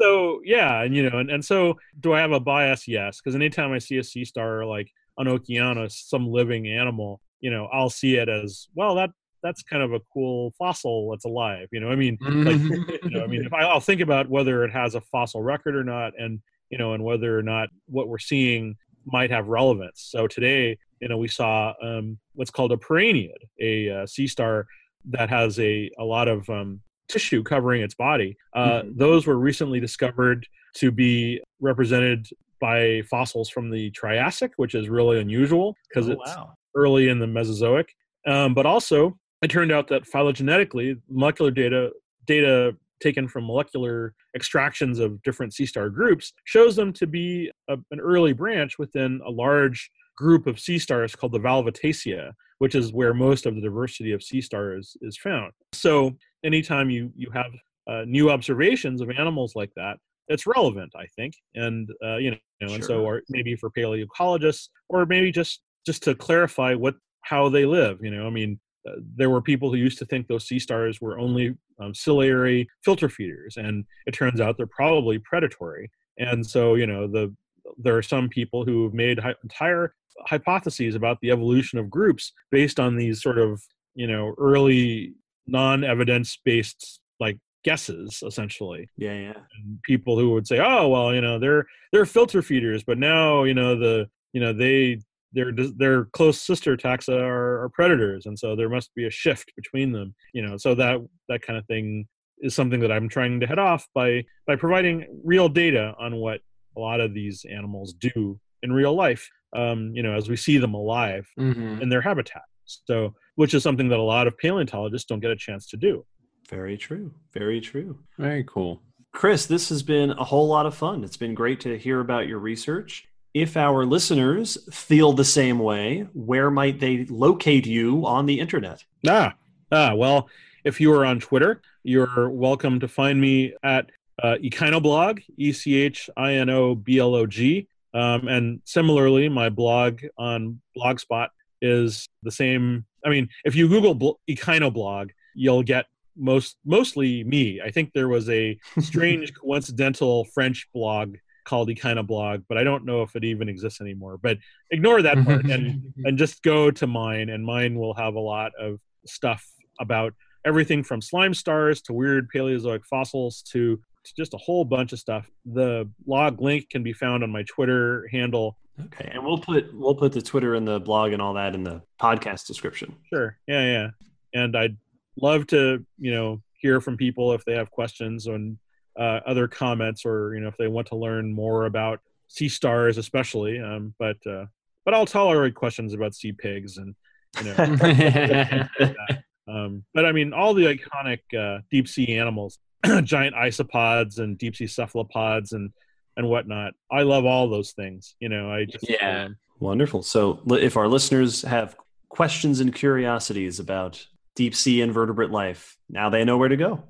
So 0.00 0.40
yeah 0.44 0.82
and 0.82 0.94
you 0.94 1.08
know 1.08 1.18
and, 1.18 1.30
and 1.30 1.44
so 1.44 1.78
do 2.00 2.12
i 2.12 2.20
have 2.20 2.32
a 2.32 2.40
bias? 2.40 2.86
Yes 2.86 3.20
because 3.20 3.34
anytime 3.34 3.72
i 3.72 3.78
see 3.78 3.98
a 3.98 4.04
sea 4.04 4.24
star 4.24 4.64
like 4.64 4.90
an 5.18 5.26
okeanos 5.26 5.92
some 5.92 6.26
living 6.26 6.66
animal 6.68 7.20
you 7.40 7.50
know 7.50 7.68
i'll 7.72 7.90
see 7.90 8.16
it 8.16 8.28
as 8.28 8.68
well 8.74 8.94
that 8.94 9.10
that's 9.42 9.62
kind 9.62 9.82
of 9.82 9.92
a 9.92 10.00
cool 10.12 10.52
fossil 10.58 11.10
that's 11.10 11.24
alive 11.24 11.68
you 11.72 11.80
know 11.80 11.90
i 11.90 11.96
mean 11.96 12.16
like 12.22 12.60
you 13.02 13.10
know 13.10 13.22
i 13.22 13.26
mean 13.26 13.44
if 13.44 13.52
I, 13.52 13.62
i'll 13.62 13.80
think 13.80 14.00
about 14.00 14.30
whether 14.30 14.64
it 14.64 14.72
has 14.72 14.94
a 14.94 15.00
fossil 15.00 15.42
record 15.42 15.76
or 15.76 15.84
not 15.84 16.12
and 16.18 16.40
you 16.72 16.78
know 16.78 16.94
and 16.94 17.04
whether 17.04 17.38
or 17.38 17.42
not 17.42 17.68
what 17.86 18.08
we're 18.08 18.18
seeing 18.18 18.74
might 19.04 19.30
have 19.30 19.46
relevance 19.46 20.04
so 20.10 20.26
today 20.26 20.76
you 21.00 21.08
know 21.08 21.16
we 21.16 21.28
saw 21.28 21.72
um, 21.82 22.18
what's 22.34 22.50
called 22.50 22.72
a 22.72 22.76
Paraneid 22.76 23.30
a 23.60 23.90
uh, 23.90 24.06
sea 24.06 24.26
star 24.26 24.66
that 25.04 25.28
has 25.28 25.58
a, 25.60 25.90
a 25.98 26.04
lot 26.04 26.26
of 26.26 26.48
um, 26.48 26.80
tissue 27.08 27.42
covering 27.42 27.82
its 27.82 27.94
body 27.94 28.36
uh, 28.54 28.82
mm-hmm. 28.82 28.96
those 28.96 29.26
were 29.26 29.38
recently 29.38 29.78
discovered 29.78 30.46
to 30.74 30.90
be 30.90 31.40
represented 31.60 32.26
by 32.60 33.02
fossils 33.10 33.50
from 33.50 33.70
the 33.70 33.90
Triassic, 33.90 34.52
which 34.56 34.76
is 34.76 34.88
really 34.88 35.20
unusual 35.20 35.76
because 35.88 36.08
oh, 36.08 36.12
it's 36.12 36.36
wow 36.36 36.54
early 36.74 37.08
in 37.08 37.18
the 37.18 37.26
Mesozoic. 37.26 37.94
Um, 38.26 38.54
but 38.54 38.66
also, 38.66 39.18
it 39.42 39.50
turned 39.50 39.72
out 39.72 39.88
that 39.88 40.04
phylogenetically, 40.04 41.00
molecular 41.08 41.50
data 41.50 41.90
data 42.26 42.76
taken 43.02 43.28
from 43.28 43.46
molecular 43.46 44.14
extractions 44.34 44.98
of 44.98 45.22
different 45.22 45.52
sea 45.52 45.66
star 45.66 45.90
groups 45.90 46.32
shows 46.44 46.76
them 46.76 46.92
to 46.94 47.06
be 47.06 47.50
a, 47.68 47.76
an 47.90 48.00
early 48.00 48.32
branch 48.32 48.78
within 48.78 49.20
a 49.26 49.30
large 49.30 49.90
group 50.16 50.46
of 50.46 50.60
sea 50.60 50.78
stars 50.78 51.14
called 51.14 51.32
the 51.32 51.40
Valvataceae, 51.40 52.32
which 52.58 52.74
is 52.74 52.92
where 52.92 53.14
most 53.14 53.46
of 53.46 53.54
the 53.54 53.60
diversity 53.60 54.12
of 54.12 54.22
sea 54.22 54.40
stars 54.40 54.96
is 55.02 55.16
found. 55.16 55.52
So, 55.72 56.12
anytime 56.44 56.90
you 56.90 57.10
you 57.16 57.30
have 57.32 57.52
uh, 57.90 58.04
new 58.06 58.30
observations 58.30 59.00
of 59.00 59.10
animals 59.10 59.54
like 59.56 59.72
that, 59.76 59.96
it's 60.28 60.46
relevant, 60.46 60.92
I 60.96 61.06
think, 61.16 61.34
and 61.54 61.88
uh, 62.04 62.16
you 62.16 62.30
know, 62.30 62.36
sure. 62.62 62.74
and 62.74 62.84
so 62.84 63.04
or 63.04 63.22
maybe 63.28 63.56
for 63.56 63.70
paleoecologists, 63.70 64.68
or 64.88 65.06
maybe 65.06 65.32
just 65.32 65.62
just 65.84 66.02
to 66.04 66.14
clarify 66.14 66.74
what 66.74 66.94
how 67.22 67.48
they 67.48 67.64
live. 67.64 67.98
You 68.02 68.10
know, 68.10 68.26
I 68.26 68.30
mean, 68.30 68.60
uh, 68.88 68.92
there 69.16 69.30
were 69.30 69.42
people 69.42 69.70
who 69.70 69.76
used 69.76 69.98
to 69.98 70.06
think 70.06 70.26
those 70.26 70.46
sea 70.46 70.58
stars 70.58 71.00
were 71.00 71.18
only 71.18 71.56
um, 71.82 71.94
ciliary 71.94 72.68
filter 72.84 73.08
feeders, 73.08 73.56
and 73.56 73.84
it 74.06 74.12
turns 74.12 74.40
out 74.40 74.56
they're 74.56 74.66
probably 74.66 75.18
predatory. 75.18 75.90
And 76.18 76.44
so, 76.46 76.74
you 76.74 76.86
know, 76.86 77.06
the 77.06 77.34
there 77.78 77.96
are 77.96 78.02
some 78.02 78.28
people 78.28 78.64
who 78.64 78.84
have 78.84 78.94
made 78.94 79.18
hi- 79.18 79.34
entire 79.42 79.94
hypotheses 80.26 80.94
about 80.94 81.18
the 81.20 81.30
evolution 81.30 81.78
of 81.78 81.90
groups 81.90 82.32
based 82.50 82.78
on 82.78 82.96
these 82.96 83.22
sort 83.22 83.38
of 83.38 83.62
you 83.94 84.06
know 84.06 84.34
early 84.38 85.14
non-evidence 85.46 86.38
based 86.44 87.00
like 87.18 87.38
guesses 87.64 88.22
essentially 88.26 88.88
yeah 88.96 89.12
yeah 89.12 89.32
and 89.32 89.80
people 89.82 90.18
who 90.18 90.30
would 90.30 90.46
say 90.46 90.58
oh 90.58 90.88
well 90.88 91.14
you 91.14 91.20
know 91.20 91.38
they're 91.38 91.64
they're 91.92 92.06
filter 92.06 92.42
feeders 92.42 92.82
but 92.82 92.98
now 92.98 93.44
you 93.44 93.54
know 93.54 93.78
the 93.78 94.06
you 94.32 94.40
know 94.40 94.52
they 94.52 94.98
their 95.32 95.52
their 95.52 96.04
close 96.06 96.40
sister 96.40 96.76
taxa 96.76 97.20
are, 97.20 97.64
are, 97.64 97.68
predators, 97.70 98.26
and 98.26 98.38
so 98.38 98.54
there 98.54 98.68
must 98.68 98.94
be 98.94 99.06
a 99.06 99.10
shift 99.10 99.52
between 99.56 99.92
them. 99.92 100.14
You 100.32 100.46
know, 100.46 100.56
so 100.56 100.74
that 100.74 101.00
that 101.28 101.42
kind 101.42 101.58
of 101.58 101.66
thing 101.66 102.06
is 102.38 102.54
something 102.54 102.80
that 102.80 102.92
I'm 102.92 103.08
trying 103.08 103.40
to 103.40 103.46
head 103.46 103.58
off 103.58 103.86
by 103.94 104.24
by 104.46 104.56
providing 104.56 105.06
real 105.24 105.48
data 105.48 105.94
on 105.98 106.16
what 106.16 106.40
a 106.76 106.80
lot 106.80 107.00
of 107.00 107.14
these 107.14 107.44
animals 107.50 107.94
do 107.94 108.38
in 108.62 108.72
real 108.72 108.94
life. 108.94 109.28
Um, 109.54 109.92
you 109.94 110.02
know, 110.02 110.14
as 110.14 110.30
we 110.30 110.36
see 110.36 110.58
them 110.58 110.74
alive 110.74 111.26
mm-hmm. 111.38 111.82
in 111.82 111.88
their 111.90 112.00
habitat. 112.00 112.42
So, 112.64 113.14
which 113.34 113.54
is 113.54 113.62
something 113.62 113.88
that 113.88 113.98
a 113.98 114.02
lot 114.02 114.26
of 114.26 114.38
paleontologists 114.38 115.06
don't 115.06 115.20
get 115.20 115.30
a 115.30 115.36
chance 115.36 115.66
to 115.68 115.76
do. 115.76 116.06
Very 116.48 116.76
true. 116.76 117.12
Very 117.32 117.60
true. 117.60 117.98
Very 118.18 118.44
cool. 118.44 118.82
Chris, 119.12 119.46
this 119.46 119.68
has 119.68 119.82
been 119.82 120.10
a 120.12 120.24
whole 120.24 120.48
lot 120.48 120.64
of 120.64 120.74
fun. 120.74 121.04
It's 121.04 121.16
been 121.16 121.34
great 121.34 121.60
to 121.60 121.78
hear 121.78 122.00
about 122.00 122.26
your 122.26 122.38
research 122.38 123.06
if 123.34 123.56
our 123.56 123.84
listeners 123.86 124.58
feel 124.72 125.12
the 125.12 125.24
same 125.24 125.58
way, 125.58 126.06
where 126.12 126.50
might 126.50 126.80
they 126.80 127.06
locate 127.06 127.66
you 127.66 128.06
on 128.06 128.26
the 128.26 128.38
internet? 128.38 128.84
Ah, 129.08 129.34
ah, 129.70 129.94
well, 129.94 130.28
if 130.64 130.80
you 130.80 130.92
are 130.92 131.04
on 131.04 131.18
Twitter, 131.20 131.62
you're 131.82 132.30
welcome 132.30 132.80
to 132.80 132.88
find 132.88 133.20
me 133.20 133.54
at 133.62 133.90
uh, 134.22 134.36
Echinoblog, 134.42 135.22
E 135.36 135.52
C 135.52 135.76
H 135.76 136.10
I 136.16 136.34
N 136.34 136.50
O 136.50 136.74
B 136.74 136.98
L 136.98 137.14
O 137.14 137.26
G. 137.26 137.68
Um, 137.94 138.28
and 138.28 138.60
similarly, 138.64 139.28
my 139.28 139.48
blog 139.48 140.00
on 140.16 140.60
Blogspot 140.76 141.28
is 141.60 142.08
the 142.22 142.30
same. 142.30 142.84
I 143.04 143.08
mean, 143.08 143.28
if 143.44 143.54
you 143.54 143.68
Google 143.68 143.94
bl- 143.94 144.10
Echinoblog, 144.28 145.10
you'll 145.34 145.62
get 145.62 145.86
most 146.16 146.58
mostly 146.64 147.24
me. 147.24 147.60
I 147.64 147.70
think 147.70 147.92
there 147.92 148.08
was 148.08 148.28
a 148.28 148.58
strange 148.80 149.32
coincidental 149.34 150.26
French 150.26 150.68
blog 150.74 151.16
called 151.44 151.70
blog 152.06 152.42
but 152.48 152.58
I 152.58 152.64
don't 152.64 152.84
know 152.84 153.02
if 153.02 153.16
it 153.16 153.24
even 153.24 153.48
exists 153.48 153.80
anymore. 153.80 154.18
But 154.18 154.38
ignore 154.70 155.02
that 155.02 155.16
mm-hmm. 155.16 155.26
part 155.26 155.44
and 155.44 155.66
mm-hmm. 155.66 156.06
and 156.06 156.18
just 156.18 156.42
go 156.42 156.70
to 156.70 156.86
mine, 156.86 157.28
and 157.28 157.44
mine 157.44 157.78
will 157.78 157.94
have 157.94 158.14
a 158.14 158.20
lot 158.20 158.52
of 158.58 158.78
stuff 159.06 159.46
about 159.80 160.14
everything 160.44 160.82
from 160.82 161.00
slime 161.00 161.34
stars 161.34 161.80
to 161.82 161.92
weird 161.92 162.28
Paleozoic 162.34 162.84
fossils 162.84 163.42
to, 163.42 163.76
to 164.04 164.14
just 164.16 164.34
a 164.34 164.38
whole 164.38 164.64
bunch 164.64 164.92
of 164.92 164.98
stuff. 164.98 165.30
The 165.44 165.88
log 166.06 166.40
link 166.40 166.70
can 166.70 166.82
be 166.82 166.92
found 166.92 167.22
on 167.22 167.30
my 167.30 167.44
Twitter 167.44 168.08
handle. 168.10 168.58
Okay, 168.80 169.10
and 169.12 169.24
we'll 169.24 169.38
put 169.38 169.72
we'll 169.74 169.94
put 169.94 170.12
the 170.12 170.22
Twitter 170.22 170.54
and 170.54 170.66
the 170.66 170.80
blog 170.80 171.12
and 171.12 171.20
all 171.20 171.34
that 171.34 171.54
in 171.54 171.62
the 171.62 171.82
podcast 172.00 172.46
description. 172.46 172.96
Sure. 173.12 173.36
Yeah, 173.46 173.64
yeah. 173.64 173.88
And 174.34 174.56
I'd 174.56 174.76
love 175.20 175.46
to, 175.48 175.84
you 175.98 176.10
know, 176.10 176.42
hear 176.54 176.80
from 176.80 176.96
people 176.96 177.32
if 177.32 177.44
they 177.44 177.54
have 177.54 177.70
questions 177.70 178.26
on 178.26 178.58
uh, 178.98 179.20
other 179.26 179.48
comments 179.48 180.04
or 180.04 180.34
you 180.34 180.40
know 180.40 180.48
if 180.48 180.56
they 180.56 180.68
want 180.68 180.86
to 180.88 180.96
learn 180.96 181.32
more 181.32 181.66
about 181.66 182.00
sea 182.28 182.48
stars 182.48 182.98
especially 182.98 183.58
um, 183.60 183.94
but 183.98 184.16
uh, 184.26 184.44
but 184.84 184.94
i'll 184.94 185.06
tolerate 185.06 185.54
questions 185.54 185.94
about 185.94 186.14
sea 186.14 186.32
pigs 186.32 186.76
and 186.78 186.94
you 187.42 187.44
know 187.44 188.66
um, 189.48 189.84
but 189.94 190.04
i 190.04 190.12
mean 190.12 190.32
all 190.32 190.54
the 190.54 190.64
iconic 190.64 191.20
uh, 191.38 191.60
deep 191.70 191.88
sea 191.88 192.16
animals 192.16 192.58
giant 193.04 193.34
isopods 193.36 194.18
and 194.18 194.38
deep 194.38 194.56
sea 194.56 194.66
cephalopods 194.66 195.52
and 195.52 195.70
and 196.14 196.28
whatnot. 196.28 196.74
I 196.90 197.02
love 197.02 197.24
all 197.24 197.48
those 197.48 197.72
things 197.72 198.16
you 198.20 198.28
know 198.28 198.50
i 198.50 198.64
just 198.66 198.88
yeah. 198.88 199.24
um, 199.24 199.36
wonderful. 199.60 200.02
So 200.02 200.42
if 200.50 200.76
our 200.76 200.88
listeners 200.88 201.42
have 201.42 201.76
questions 202.08 202.60
and 202.60 202.74
curiosities 202.74 203.60
about 203.60 204.04
deep 204.34 204.54
sea 204.54 204.82
invertebrate 204.82 205.30
life 205.30 205.76
now 205.88 206.10
they 206.10 206.24
know 206.24 206.36
where 206.36 206.48
to 206.48 206.56
go. 206.56 206.84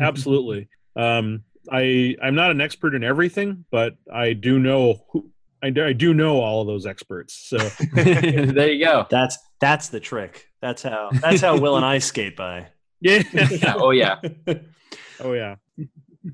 Absolutely 0.00 0.68
um, 0.98 1.44
I 1.70 2.16
I'm 2.22 2.34
not 2.34 2.50
an 2.50 2.60
expert 2.60 2.94
in 2.94 3.04
everything, 3.04 3.64
but 3.70 3.96
I 4.12 4.32
do 4.32 4.58
know 4.58 5.04
who, 5.10 5.30
I 5.62 5.70
do, 5.70 5.84
I 5.84 5.92
do 5.92 6.12
know 6.12 6.40
all 6.40 6.60
of 6.60 6.66
those 6.66 6.86
experts. 6.86 7.34
So 7.34 7.56
there 7.94 8.72
you 8.72 8.84
go. 8.84 9.06
That's 9.08 9.38
that's 9.60 9.88
the 9.88 10.00
trick. 10.00 10.48
That's 10.60 10.82
how 10.82 11.10
that's 11.12 11.40
how 11.40 11.58
Will 11.58 11.76
and 11.76 11.84
I 11.84 11.98
skate 11.98 12.36
by. 12.36 12.66
Yeah. 13.00 13.22
yeah. 13.32 13.74
Oh 13.76 13.90
yeah. 13.90 14.16
oh 15.20 15.32
yeah. 15.32 15.56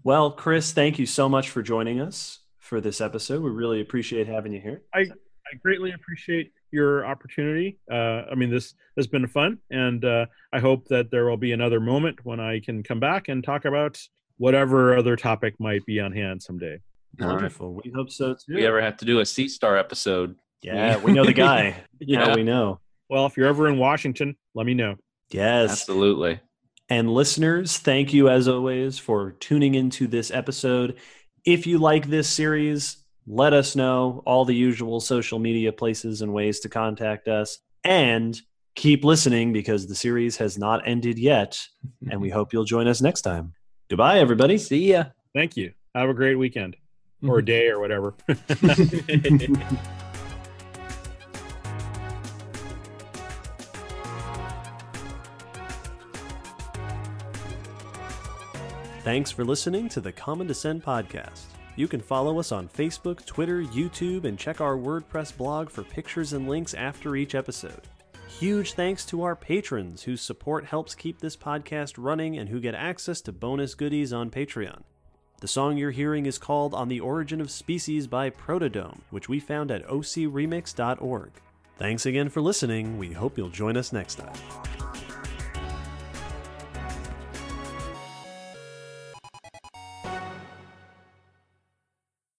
Well, 0.02 0.30
Chris, 0.30 0.72
thank 0.72 0.98
you 0.98 1.06
so 1.06 1.28
much 1.28 1.50
for 1.50 1.62
joining 1.62 2.00
us 2.00 2.40
for 2.58 2.80
this 2.80 3.00
episode. 3.00 3.42
We 3.42 3.50
really 3.50 3.80
appreciate 3.80 4.26
having 4.26 4.52
you 4.52 4.60
here. 4.60 4.82
I 4.94 5.00
I 5.00 5.56
greatly 5.62 5.92
appreciate 5.92 6.52
your 6.70 7.06
opportunity. 7.06 7.78
Uh, 7.90 8.22
I 8.30 8.34
mean, 8.34 8.50
this 8.50 8.74
has 8.96 9.06
been 9.06 9.26
fun, 9.26 9.58
and 9.70 10.04
uh, 10.04 10.26
I 10.52 10.58
hope 10.60 10.88
that 10.88 11.10
there 11.10 11.26
will 11.26 11.36
be 11.36 11.52
another 11.52 11.80
moment 11.80 12.24
when 12.24 12.40
I 12.40 12.60
can 12.60 12.82
come 12.82 12.98
back 12.98 13.28
and 13.28 13.44
talk 13.44 13.66
about 13.66 14.00
whatever 14.38 14.96
other 14.96 15.16
topic 15.16 15.54
might 15.58 15.84
be 15.86 16.00
on 16.00 16.12
hand 16.12 16.42
someday. 16.42 16.80
Wonderful. 17.18 17.80
We 17.84 17.92
hope 17.94 18.10
so 18.10 18.34
too. 18.34 18.54
We 18.54 18.66
ever 18.66 18.80
have 18.82 18.96
to 18.98 19.04
do 19.04 19.20
a 19.20 19.26
Sea 19.26 19.48
Star 19.48 19.76
episode? 19.76 20.36
Yeah, 20.62 20.96
we 20.98 21.12
know 21.12 21.24
the 21.24 21.32
guy. 21.32 21.76
yeah, 22.00 22.28
Yeah. 22.28 22.34
we 22.34 22.42
know. 22.42 22.80
Well, 23.08 23.26
if 23.26 23.36
you're 23.36 23.46
ever 23.48 23.68
in 23.68 23.78
Washington, 23.78 24.36
let 24.54 24.66
me 24.66 24.74
know. 24.74 24.96
Yes. 25.30 25.70
Absolutely. 25.70 26.40
And 26.88 27.12
listeners, 27.12 27.78
thank 27.78 28.12
you 28.12 28.28
as 28.28 28.48
always 28.48 28.98
for 28.98 29.32
tuning 29.32 29.74
into 29.74 30.06
this 30.06 30.30
episode. 30.30 30.96
If 31.44 31.66
you 31.66 31.78
like 31.78 32.08
this 32.08 32.28
series, 32.28 32.96
let 33.26 33.52
us 33.52 33.76
know 33.76 34.22
all 34.26 34.44
the 34.44 34.54
usual 34.54 35.00
social 35.00 35.38
media 35.38 35.72
places 35.72 36.22
and 36.22 36.32
ways 36.32 36.60
to 36.60 36.68
contact 36.68 37.28
us. 37.28 37.58
And 37.84 38.38
keep 38.74 39.04
listening 39.04 39.52
because 39.52 39.86
the 39.86 39.94
series 39.94 40.36
has 40.38 40.58
not 40.58 40.86
ended 40.88 41.18
yet. 41.18 41.58
And 42.10 42.20
we 42.20 42.30
hope 42.36 42.52
you'll 42.52 42.64
join 42.64 42.88
us 42.88 43.00
next 43.02 43.22
time. 43.22 43.52
Goodbye, 43.88 44.18
everybody. 44.18 44.56
See 44.58 44.92
ya. 44.92 45.04
Thank 45.34 45.56
you. 45.56 45.72
Have 45.94 46.08
a 46.08 46.14
great 46.14 46.36
weekend 46.36 46.76
or 47.22 47.38
mm-hmm. 47.38 47.44
day 47.44 47.68
or 47.68 47.80
whatever. 47.80 48.14
Thanks 59.04 59.30
for 59.30 59.44
listening 59.44 59.90
to 59.90 60.00
the 60.00 60.12
Common 60.12 60.46
Descent 60.46 60.82
podcast. 60.82 61.42
You 61.76 61.88
can 61.88 62.00
follow 62.00 62.38
us 62.38 62.52
on 62.52 62.68
Facebook, 62.68 63.26
Twitter, 63.26 63.62
YouTube, 63.62 64.24
and 64.24 64.38
check 64.38 64.62
our 64.62 64.76
WordPress 64.76 65.36
blog 65.36 65.68
for 65.68 65.82
pictures 65.82 66.32
and 66.32 66.48
links 66.48 66.72
after 66.72 67.14
each 67.14 67.34
episode. 67.34 67.82
Huge 68.38 68.72
thanks 68.72 69.06
to 69.06 69.22
our 69.22 69.36
patrons 69.36 70.02
whose 70.02 70.20
support 70.20 70.64
helps 70.64 70.94
keep 70.94 71.20
this 71.20 71.36
podcast 71.36 71.94
running 71.96 72.36
and 72.36 72.48
who 72.48 72.60
get 72.60 72.74
access 72.74 73.20
to 73.22 73.32
bonus 73.32 73.74
goodies 73.74 74.12
on 74.12 74.28
Patreon. 74.28 74.82
The 75.40 75.48
song 75.48 75.76
you're 75.76 75.92
hearing 75.92 76.26
is 76.26 76.36
called 76.36 76.74
On 76.74 76.88
the 76.88 77.00
Origin 77.00 77.40
of 77.40 77.50
Species 77.50 78.06
by 78.06 78.30
Protodome, 78.30 79.00
which 79.10 79.28
we 79.28 79.38
found 79.38 79.70
at 79.70 79.86
ocremix.org. 79.86 81.30
Thanks 81.76 82.06
again 82.06 82.28
for 82.28 82.40
listening. 82.40 82.98
We 82.98 83.12
hope 83.12 83.38
you'll 83.38 83.50
join 83.50 83.76
us 83.76 83.92
next 83.92 84.16
time. 84.16 85.03